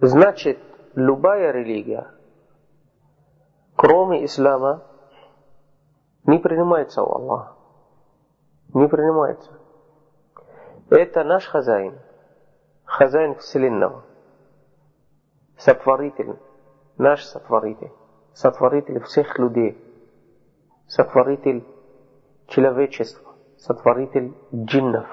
Значит, 0.00 0.58
любая 0.96 1.52
религия, 1.52 2.08
кроме 3.76 4.24
ислама, 4.24 4.82
не 6.24 6.40
принимается 6.40 7.04
у 7.04 7.12
Аллаха. 7.14 7.52
Не 8.74 8.88
принимается. 8.88 9.61
Это 10.94 11.24
наш 11.24 11.46
хозяин, 11.46 11.98
хозяин 12.84 13.34
Вселенного, 13.36 14.04
сотворитель, 15.56 16.36
наш 16.98 17.24
сотворитель, 17.24 17.92
сотворитель 18.34 19.00
всех 19.00 19.38
людей, 19.38 19.78
сотворитель 20.86 21.64
человечества, 22.48 23.32
сотворитель 23.56 24.34
джиннов, 24.54 25.06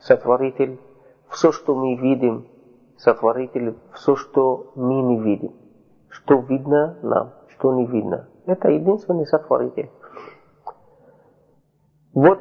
сотворитель 0.00 0.80
все, 1.28 1.52
что 1.52 1.76
мы 1.76 1.94
видим, 1.94 2.48
сотворитель 2.98 3.76
все, 3.94 4.16
что 4.16 4.72
мы 4.74 5.00
не 5.02 5.20
видим, 5.20 5.54
что 6.08 6.40
видно 6.40 6.98
нам, 7.02 7.34
что 7.50 7.72
не 7.72 7.86
видно. 7.86 8.28
Это 8.46 8.68
единственный 8.68 9.26
сотворитель. 9.26 9.90
Вот 12.14 12.40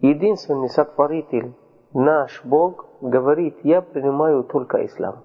единственный 0.00 0.68
сотворитель, 0.68 1.54
наш 1.96 2.44
Бог, 2.44 2.86
говорит, 3.00 3.58
я 3.62 3.80
принимаю 3.80 4.44
только 4.44 4.84
ислам 4.84 5.24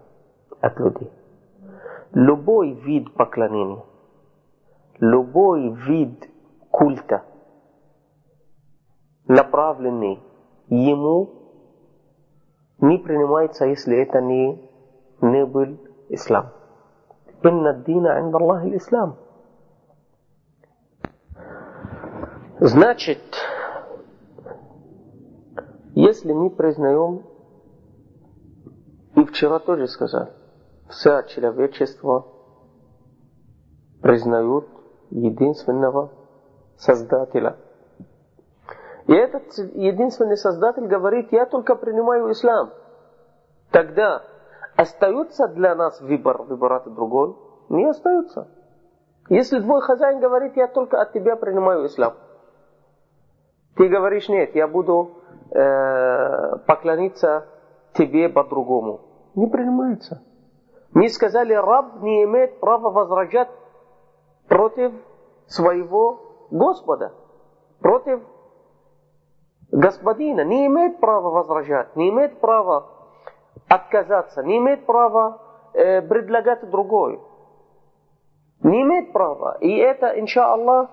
от 0.62 0.80
людей. 0.80 1.12
Любой 2.14 2.72
вид 2.72 3.14
поклонения, 3.14 3.84
любой 5.00 5.70
вид 5.70 6.30
культа, 6.70 7.24
направленный 9.28 10.20
ему, 10.68 11.30
не 12.80 12.98
принимается, 12.98 13.66
если 13.66 13.98
это 13.98 14.22
не, 14.22 14.70
не 15.20 15.46
был 15.46 15.78
ислам. 16.10 16.52
Инна 17.44 17.74
дина 17.74 18.20
инда 18.22 18.38
Аллахи 18.38 18.78
ислам. 18.78 19.18
Значит, 22.60 23.20
если 25.94 26.32
мы 26.32 26.50
признаем, 26.50 27.24
и 29.16 29.26
вчера 29.26 29.60
тоже 29.60 29.88
сказал, 29.88 30.30
все 30.90 31.24
человечество 31.24 32.28
признают 34.02 34.68
единственного 35.10 36.12
Создателя. 36.78 37.58
И 39.08 39.14
этот 39.14 39.56
единственный 39.76 40.38
Создатель 40.38 40.88
говорит, 40.88 41.32
я 41.32 41.46
только 41.46 41.76
принимаю 41.76 42.32
ислам. 42.32 42.72
Тогда 43.72 44.24
остается 44.76 45.48
для 45.50 45.76
нас 45.76 46.02
выбор 46.02 46.42
выбирать 46.44 46.86
другой? 46.86 47.36
Не 47.70 47.86
остается. 47.86 48.48
Если 49.30 49.60
твой 49.60 49.82
хозяин 49.82 50.20
говорит, 50.20 50.56
я 50.56 50.68
только 50.68 51.00
от 51.00 51.14
тебя 51.14 51.36
принимаю 51.36 51.86
ислам. 51.86 52.16
Ты 53.76 53.88
говоришь, 53.88 54.28
нет, 54.28 54.56
я 54.56 54.68
буду 54.68 55.21
э, 55.52 56.58
поклониться 56.66 57.48
тебе 57.94 58.30
по-другому. 58.30 59.02
Не 59.36 59.48
принимается. 59.48 60.24
Не 60.94 61.08
сказали, 61.08 61.54
раб 61.54 62.02
не 62.02 62.24
имеет 62.24 62.60
права 62.60 62.90
возражать 62.90 63.50
против 64.48 64.92
своего 65.48 66.48
Господа, 66.52 67.14
против 67.80 68.22
господина. 69.72 70.44
Не 70.44 70.68
имеет 70.68 71.00
права 71.00 71.30
возражать, 71.30 71.96
не 71.96 72.10
имеет 72.10 72.40
права 72.40 72.88
отказаться, 73.68 74.44
не 74.44 74.58
имеет 74.58 74.86
права 74.86 75.42
э, 75.74 76.02
предлагать 76.02 76.70
другой. 76.70 77.22
Не 78.64 78.84
имеет 78.84 79.12
права. 79.14 79.58
И 79.62 79.76
это, 79.78 80.20
иншаллах, 80.20 80.90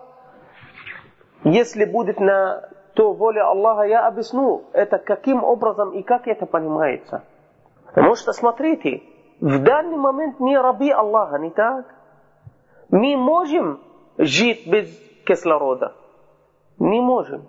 если 1.45 1.85
будет 1.85 2.19
на 2.21 2.69
то 2.99 3.13
воля 3.13 3.49
Аллаха, 3.49 3.85
я 3.85 4.09
объясню 4.09 4.65
это 4.73 4.99
каким 4.99 5.45
образом 5.45 5.93
и 5.93 6.03
как 6.03 6.27
это 6.27 6.47
понимается. 6.47 7.23
Потому 7.87 8.17
что, 8.17 8.33
смотрите, 8.33 9.05
в 9.41 9.63
данный 9.63 9.97
момент 9.97 10.41
мы 10.41 10.61
рабы 10.61 10.91
Аллаха, 10.91 11.39
не 11.39 11.51
так? 11.51 11.87
Мы 12.91 13.17
можем 13.17 13.81
жить 14.17 14.67
без 14.67 14.89
кислорода. 15.25 15.95
Не 16.81 17.01
можем. 17.01 17.47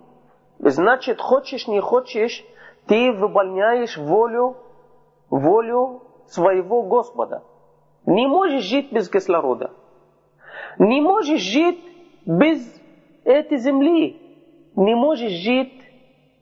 Значит, 0.60 1.20
хочешь, 1.20 1.66
не 1.66 1.80
хочешь, 1.80 2.44
ты 2.86 3.10
выполняешь 3.10 3.98
волю, 3.98 4.56
волю 5.30 6.02
своего 6.28 6.84
Господа. 6.84 7.42
Не 8.06 8.28
можешь 8.28 8.62
жить 8.62 8.92
без 8.92 9.10
кислорода. 9.10 9.72
Не 10.78 11.00
можешь 11.00 11.40
жить 11.40 11.84
без 12.24 12.60
этой 13.24 13.58
земли. 13.58 14.19
Не 14.80 14.94
можешь 14.94 15.32
жить, 15.32 15.74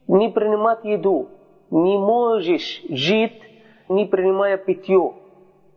не 0.06 0.28
принимать 0.28 0.84
еду. 0.84 1.28
Не 1.72 1.98
можешь 1.98 2.84
жить, 2.88 3.42
не 3.88 4.04
принимая 4.06 4.56
питье. 4.56 5.14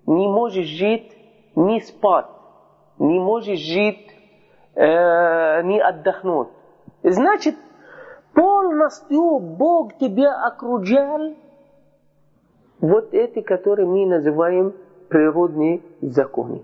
Не 0.06 0.28
можешь 0.28 0.68
жить, 0.68 1.12
не 1.56 1.82
спать. 1.82 2.28
Не 3.00 3.20
можешь 3.20 3.58
жить, 3.58 4.08
э, 4.76 5.64
не 5.64 5.82
отдохнуть. 5.82 6.50
Значит, 7.02 7.56
полностью 8.36 9.40
Бог 9.40 9.98
тебя 9.98 10.46
окружал 10.46 11.34
вот 12.80 13.12
эти, 13.16 13.42
которые 13.42 13.88
мы 13.88 14.06
называем 14.06 14.76
природные 15.10 15.82
законы. 16.02 16.62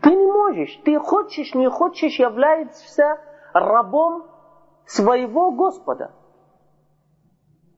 Ты 0.00 0.10
не 0.10 0.32
можешь, 0.32 0.76
ты 0.84 0.98
хочешь, 0.98 1.54
не 1.54 1.70
хочешь, 1.70 2.18
являешься 2.18 3.20
рабом 3.52 4.24
своего 4.86 5.50
Господа. 5.50 6.12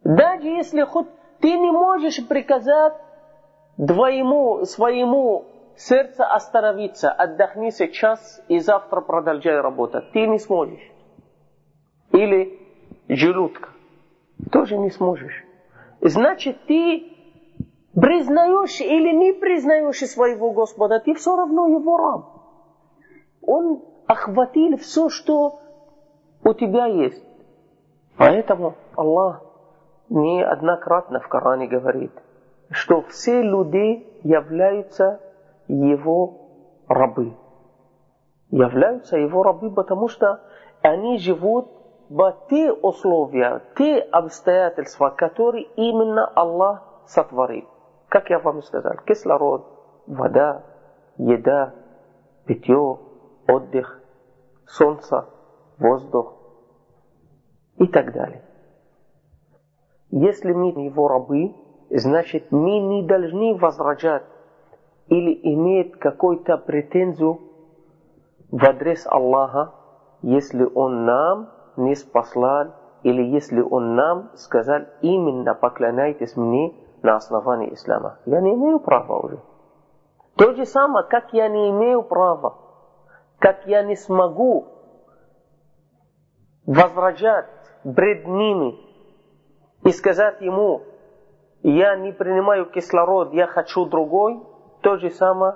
Даже 0.05 0.49
если 0.49 0.83
хоть 0.83 1.09
ты 1.41 1.53
не 1.59 1.71
можешь 1.71 2.27
приказать 2.27 2.95
двоему, 3.77 4.65
своему 4.65 5.47
сердцу 5.77 6.25
остановиться, 6.25 7.11
отдохни 7.11 7.71
сейчас 7.71 8.43
и 8.49 8.59
завтра 8.59 9.01
продолжай 9.01 9.61
работать. 9.61 10.11
Ты 10.13 10.27
не 10.27 10.39
сможешь. 10.39 10.93
Или 12.13 12.59
желудка. 13.09 13.71
Тоже 14.53 14.77
не 14.79 14.91
сможешь. 14.91 15.45
Значит, 16.01 16.65
ты 16.67 17.13
признаешь 17.95 18.81
или 18.81 19.13
не 19.13 19.33
признаешь 19.33 19.99
своего 19.99 20.53
Господа, 20.53 21.01
ты 21.01 21.15
все 21.15 21.37
равно 21.37 21.69
его 21.69 21.97
раб. 21.97 22.27
Он 23.43 23.83
охватил 24.07 24.77
все, 24.77 25.09
что 25.09 25.61
у 26.45 26.53
тебя 26.55 26.87
есть. 26.87 27.25
Поэтому 28.17 28.75
Аллах 28.97 29.43
неоднократно 30.09 31.21
в 31.21 31.29
Коране 31.29 31.67
говорит, 31.67 32.13
что 32.71 33.03
все 33.03 33.43
люди 33.43 34.07
являются 34.23 35.21
его 35.69 36.49
рабы. 36.89 37.35
Являются 38.51 39.17
его 39.19 39.43
рабы, 39.43 39.71
потому 39.71 40.09
что 40.09 40.41
они 40.83 41.19
живут 41.19 41.69
в 42.09 42.37
те 42.49 42.73
условия, 42.73 43.63
те 43.77 44.01
обстоятельства, 44.01 45.11
которые 45.11 45.65
именно 45.77 46.27
Аллах 46.27 46.83
сотворил. 47.07 47.69
Как 48.09 48.31
я 48.31 48.39
вам 48.39 48.63
сказал, 48.63 48.95
кислород, 49.07 49.67
вода, 50.07 50.63
еда, 51.19 51.75
питье, 52.47 52.99
отдых, 53.47 54.01
солнце, 54.67 55.27
воздух 55.79 56.35
и 57.79 57.87
так 57.87 58.13
далее. 58.13 58.43
Если 60.11 60.53
мы 60.53 60.69
его 60.69 61.09
рабы, 61.09 61.55
значит 61.91 62.51
мы 62.51 62.81
не 62.81 63.07
должны 63.07 63.55
возражать 63.55 64.25
или 65.09 65.39
иметь 65.55 65.93
какую-то 65.99 66.59
претензию 66.59 67.41
в 68.51 68.65
адрес 68.65 69.07
Аллаха, 69.07 69.75
если 70.23 70.65
Он 70.65 71.05
нам 71.05 71.51
не 71.77 71.95
спаслал, 71.95 72.75
или 73.03 73.23
если 73.23 73.61
Он 73.61 73.95
нам 73.95 74.31
сказал, 74.35 74.81
именно 75.03 75.55
поклоняйтесь 75.55 76.37
мне 76.37 76.75
на 77.03 77.17
основании 77.17 77.73
ислама. 77.75 78.19
Я 78.27 78.41
не 78.41 78.55
имею 78.55 78.81
права 78.81 79.21
уже. 79.21 79.39
То 80.37 80.55
же 80.55 80.67
самое, 80.67 81.07
как 81.07 81.33
я 81.33 81.49
не 81.49 81.71
имею 81.71 82.03
права, 82.03 82.57
как 83.39 83.67
я 83.67 83.83
не 83.83 83.97
смогу 83.97 84.67
возражать 86.69 87.47
пред 87.97 88.27
ними 88.29 88.79
и 89.85 89.91
сказать 89.91 90.41
ему, 90.43 90.83
я 91.63 91.97
не 91.97 92.13
принимаю 92.13 92.67
кислород, 92.67 93.33
я 93.33 93.47
хочу 93.47 93.87
другой, 93.87 94.43
то 94.83 94.99
же 94.99 95.11
самое 95.11 95.55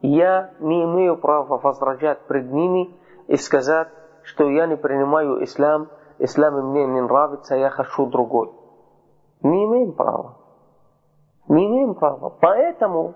я 0.00 0.50
не 0.60 0.82
имею 0.84 1.18
права 1.18 1.58
возражать 1.58 2.20
пред 2.26 2.50
ними 2.50 2.96
и 3.28 3.36
сказать, 3.36 3.88
что 4.22 4.48
я 4.48 4.66
не 4.66 4.76
принимаю 4.76 5.44
ислам, 5.44 5.88
ислам 6.18 6.70
мне 6.70 6.86
не 6.86 7.02
нравится, 7.02 7.54
я 7.54 7.68
хочу 7.68 8.06
другой. 8.06 8.50
Не 9.42 9.64
имеем 9.64 9.92
права. 9.92 10.38
Не 11.48 11.66
имеем 11.66 11.94
права. 11.94 12.30
Поэтому 12.40 13.14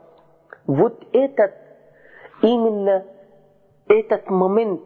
вот 0.67 1.03
этот, 1.13 1.55
именно 2.43 3.05
этот 3.89 4.29
момент 4.29 4.83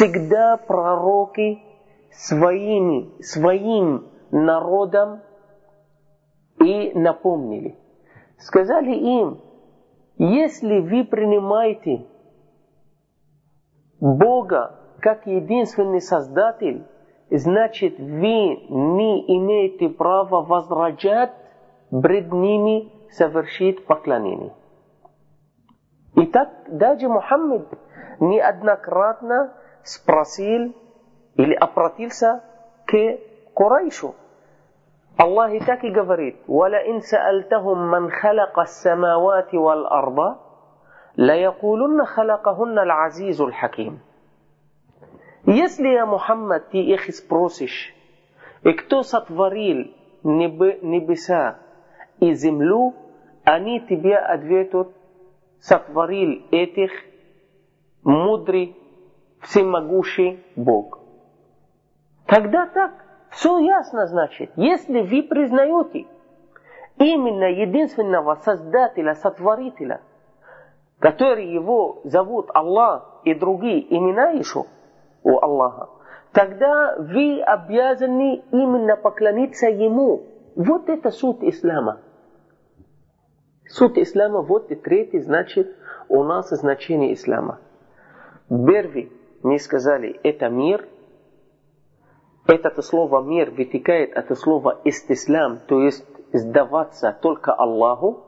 всегда 0.00 0.56
пророки 0.56 1.62
своими, 2.10 3.22
своим 3.22 4.06
народом 4.30 5.20
и 6.58 6.92
напомнили. 6.94 7.76
Сказали 8.38 8.94
им, 8.94 9.40
если 10.16 10.80
вы 10.80 11.04
принимаете 11.04 12.06
Бога 14.00 14.80
как 15.00 15.26
единственный 15.26 16.00
Создатель, 16.00 16.86
значит 17.30 17.98
вы 17.98 18.56
не 18.70 19.36
имеете 19.36 19.90
права 19.90 20.40
возражать 20.40 21.32
пред 21.90 22.32
ними 22.32 22.90
совершить 23.10 23.84
поклонение. 23.84 24.54
Итак, 26.16 26.48
даже 26.68 27.06
Мухаммад 27.08 27.68
неоднократно 28.18 29.54
спросил 29.83 30.73
или 31.35 31.53
обратился 31.53 32.43
к 32.85 32.93
Курайшу. 33.53 34.15
الله 35.17 35.59
так 35.65 35.81
говорит, 35.81 36.35
وَلَئِنْ 36.47 37.01
سَأَلْتَهُمْ 37.01 37.91
مَنْ 37.91 38.11
خَلَقَ 38.11 38.59
السَّمَاوَاتِ 38.59 39.53
وَالْأَرْضَ 39.53 40.37
لَيَقُولُنَّ 41.17 42.05
خَلَقَهُنَّ 42.05 42.79
الْعَزِيزُ 42.79 43.41
الْحَكِيمُ 43.41 43.99
Если, 45.45 45.87
я 45.87 46.05
Мухаммад, 46.05 46.69
ты 46.69 46.79
их 46.79 47.13
спросишь, 47.15 47.93
и 48.63 48.73
кто 48.73 49.03
сотворил 49.03 49.91
небеса 50.23 51.59
и 52.19 52.33
землю, 52.33 52.93
они 53.43 53.79
тебе 53.81 54.17
ответят, 54.17 54.89
сотворил 55.59 56.43
этих 56.51 56.91
мудрый, 58.03 58.75
всемогущий 59.42 60.44
Бог. 60.56 61.00
Тогда 62.26 62.66
так. 62.66 62.92
Все 63.30 63.58
ясно, 63.58 64.06
значит. 64.06 64.50
Если 64.56 65.02
вы 65.02 65.22
признаете 65.22 66.06
именно 66.98 67.44
единственного 67.44 68.34
Создателя, 68.36 69.14
Сотворителя, 69.14 70.00
который 70.98 71.46
его 71.46 72.00
зовут 72.04 72.50
Аллах 72.52 73.20
и 73.24 73.34
другие 73.34 73.82
имена 73.96 74.30
еще 74.30 74.64
у 75.22 75.38
Аллаха, 75.38 75.88
тогда 76.32 76.96
вы 76.98 77.40
обязаны 77.40 78.42
именно 78.50 78.96
поклониться 78.96 79.68
Ему. 79.68 80.22
Вот 80.56 80.88
это 80.88 81.10
суть 81.10 81.42
Ислама. 81.42 82.00
Суть 83.66 83.96
Ислама, 83.96 84.42
вот 84.42 84.72
и 84.72 84.74
третий, 84.74 85.20
значит, 85.20 85.76
у 86.08 86.24
нас 86.24 86.50
значение 86.50 87.14
Ислама. 87.14 87.60
Первый, 88.48 89.12
мы 89.42 89.58
сказали, 89.58 90.20
это 90.22 90.48
мир– 90.48 90.86
это 92.46 92.82
слово 92.82 93.22
мир 93.22 93.50
вытекает 93.50 94.16
от 94.16 94.36
слова 94.38 94.80
истислам, 94.84 95.60
то 95.66 95.80
есть 95.82 96.04
сдаваться 96.32 97.16
только 97.20 97.52
Аллаху. 97.52 98.24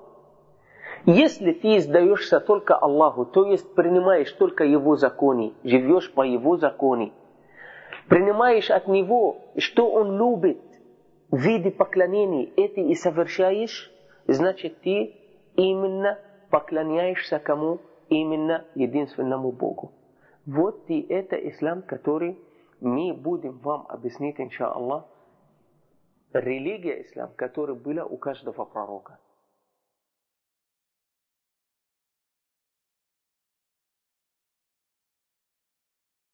Если 1.04 1.52
ты 1.52 1.80
сдаешься 1.80 2.38
только 2.38 2.76
Аллаху, 2.76 3.24
то 3.24 3.46
есть 3.46 3.74
принимаешь 3.74 4.30
только 4.32 4.64
Его 4.64 4.96
законы, 4.96 5.54
живешь 5.64 6.12
по 6.12 6.22
Его 6.22 6.56
законе, 6.56 7.12
принимаешь 8.08 8.70
от 8.70 8.86
Него, 8.86 9.38
что 9.56 9.90
Он 9.90 10.16
любит, 10.16 10.60
в 11.30 11.38
виде 11.38 11.70
поклонений, 11.70 12.52
это 12.56 12.80
и 12.80 12.94
совершаешь, 12.94 13.90
значит 14.28 14.82
ты 14.82 15.16
именно 15.56 16.18
поклоняешься 16.50 17.38
кому? 17.38 17.80
Именно 18.08 18.64
единственному 18.74 19.50
Богу. 19.50 19.92
Вот 20.46 20.90
и 20.90 21.00
это 21.02 21.36
ислам, 21.36 21.82
который 21.82 22.38
мы 22.80 23.14
будем 23.14 23.58
вам 23.58 23.86
объяснить, 23.88 24.40
иншаллах, 24.40 25.04
религия 26.32 27.02
ислам, 27.02 27.30
которая 27.36 27.76
была 27.76 28.04
у 28.04 28.16
каждого 28.16 28.64
пророка. 28.64 29.18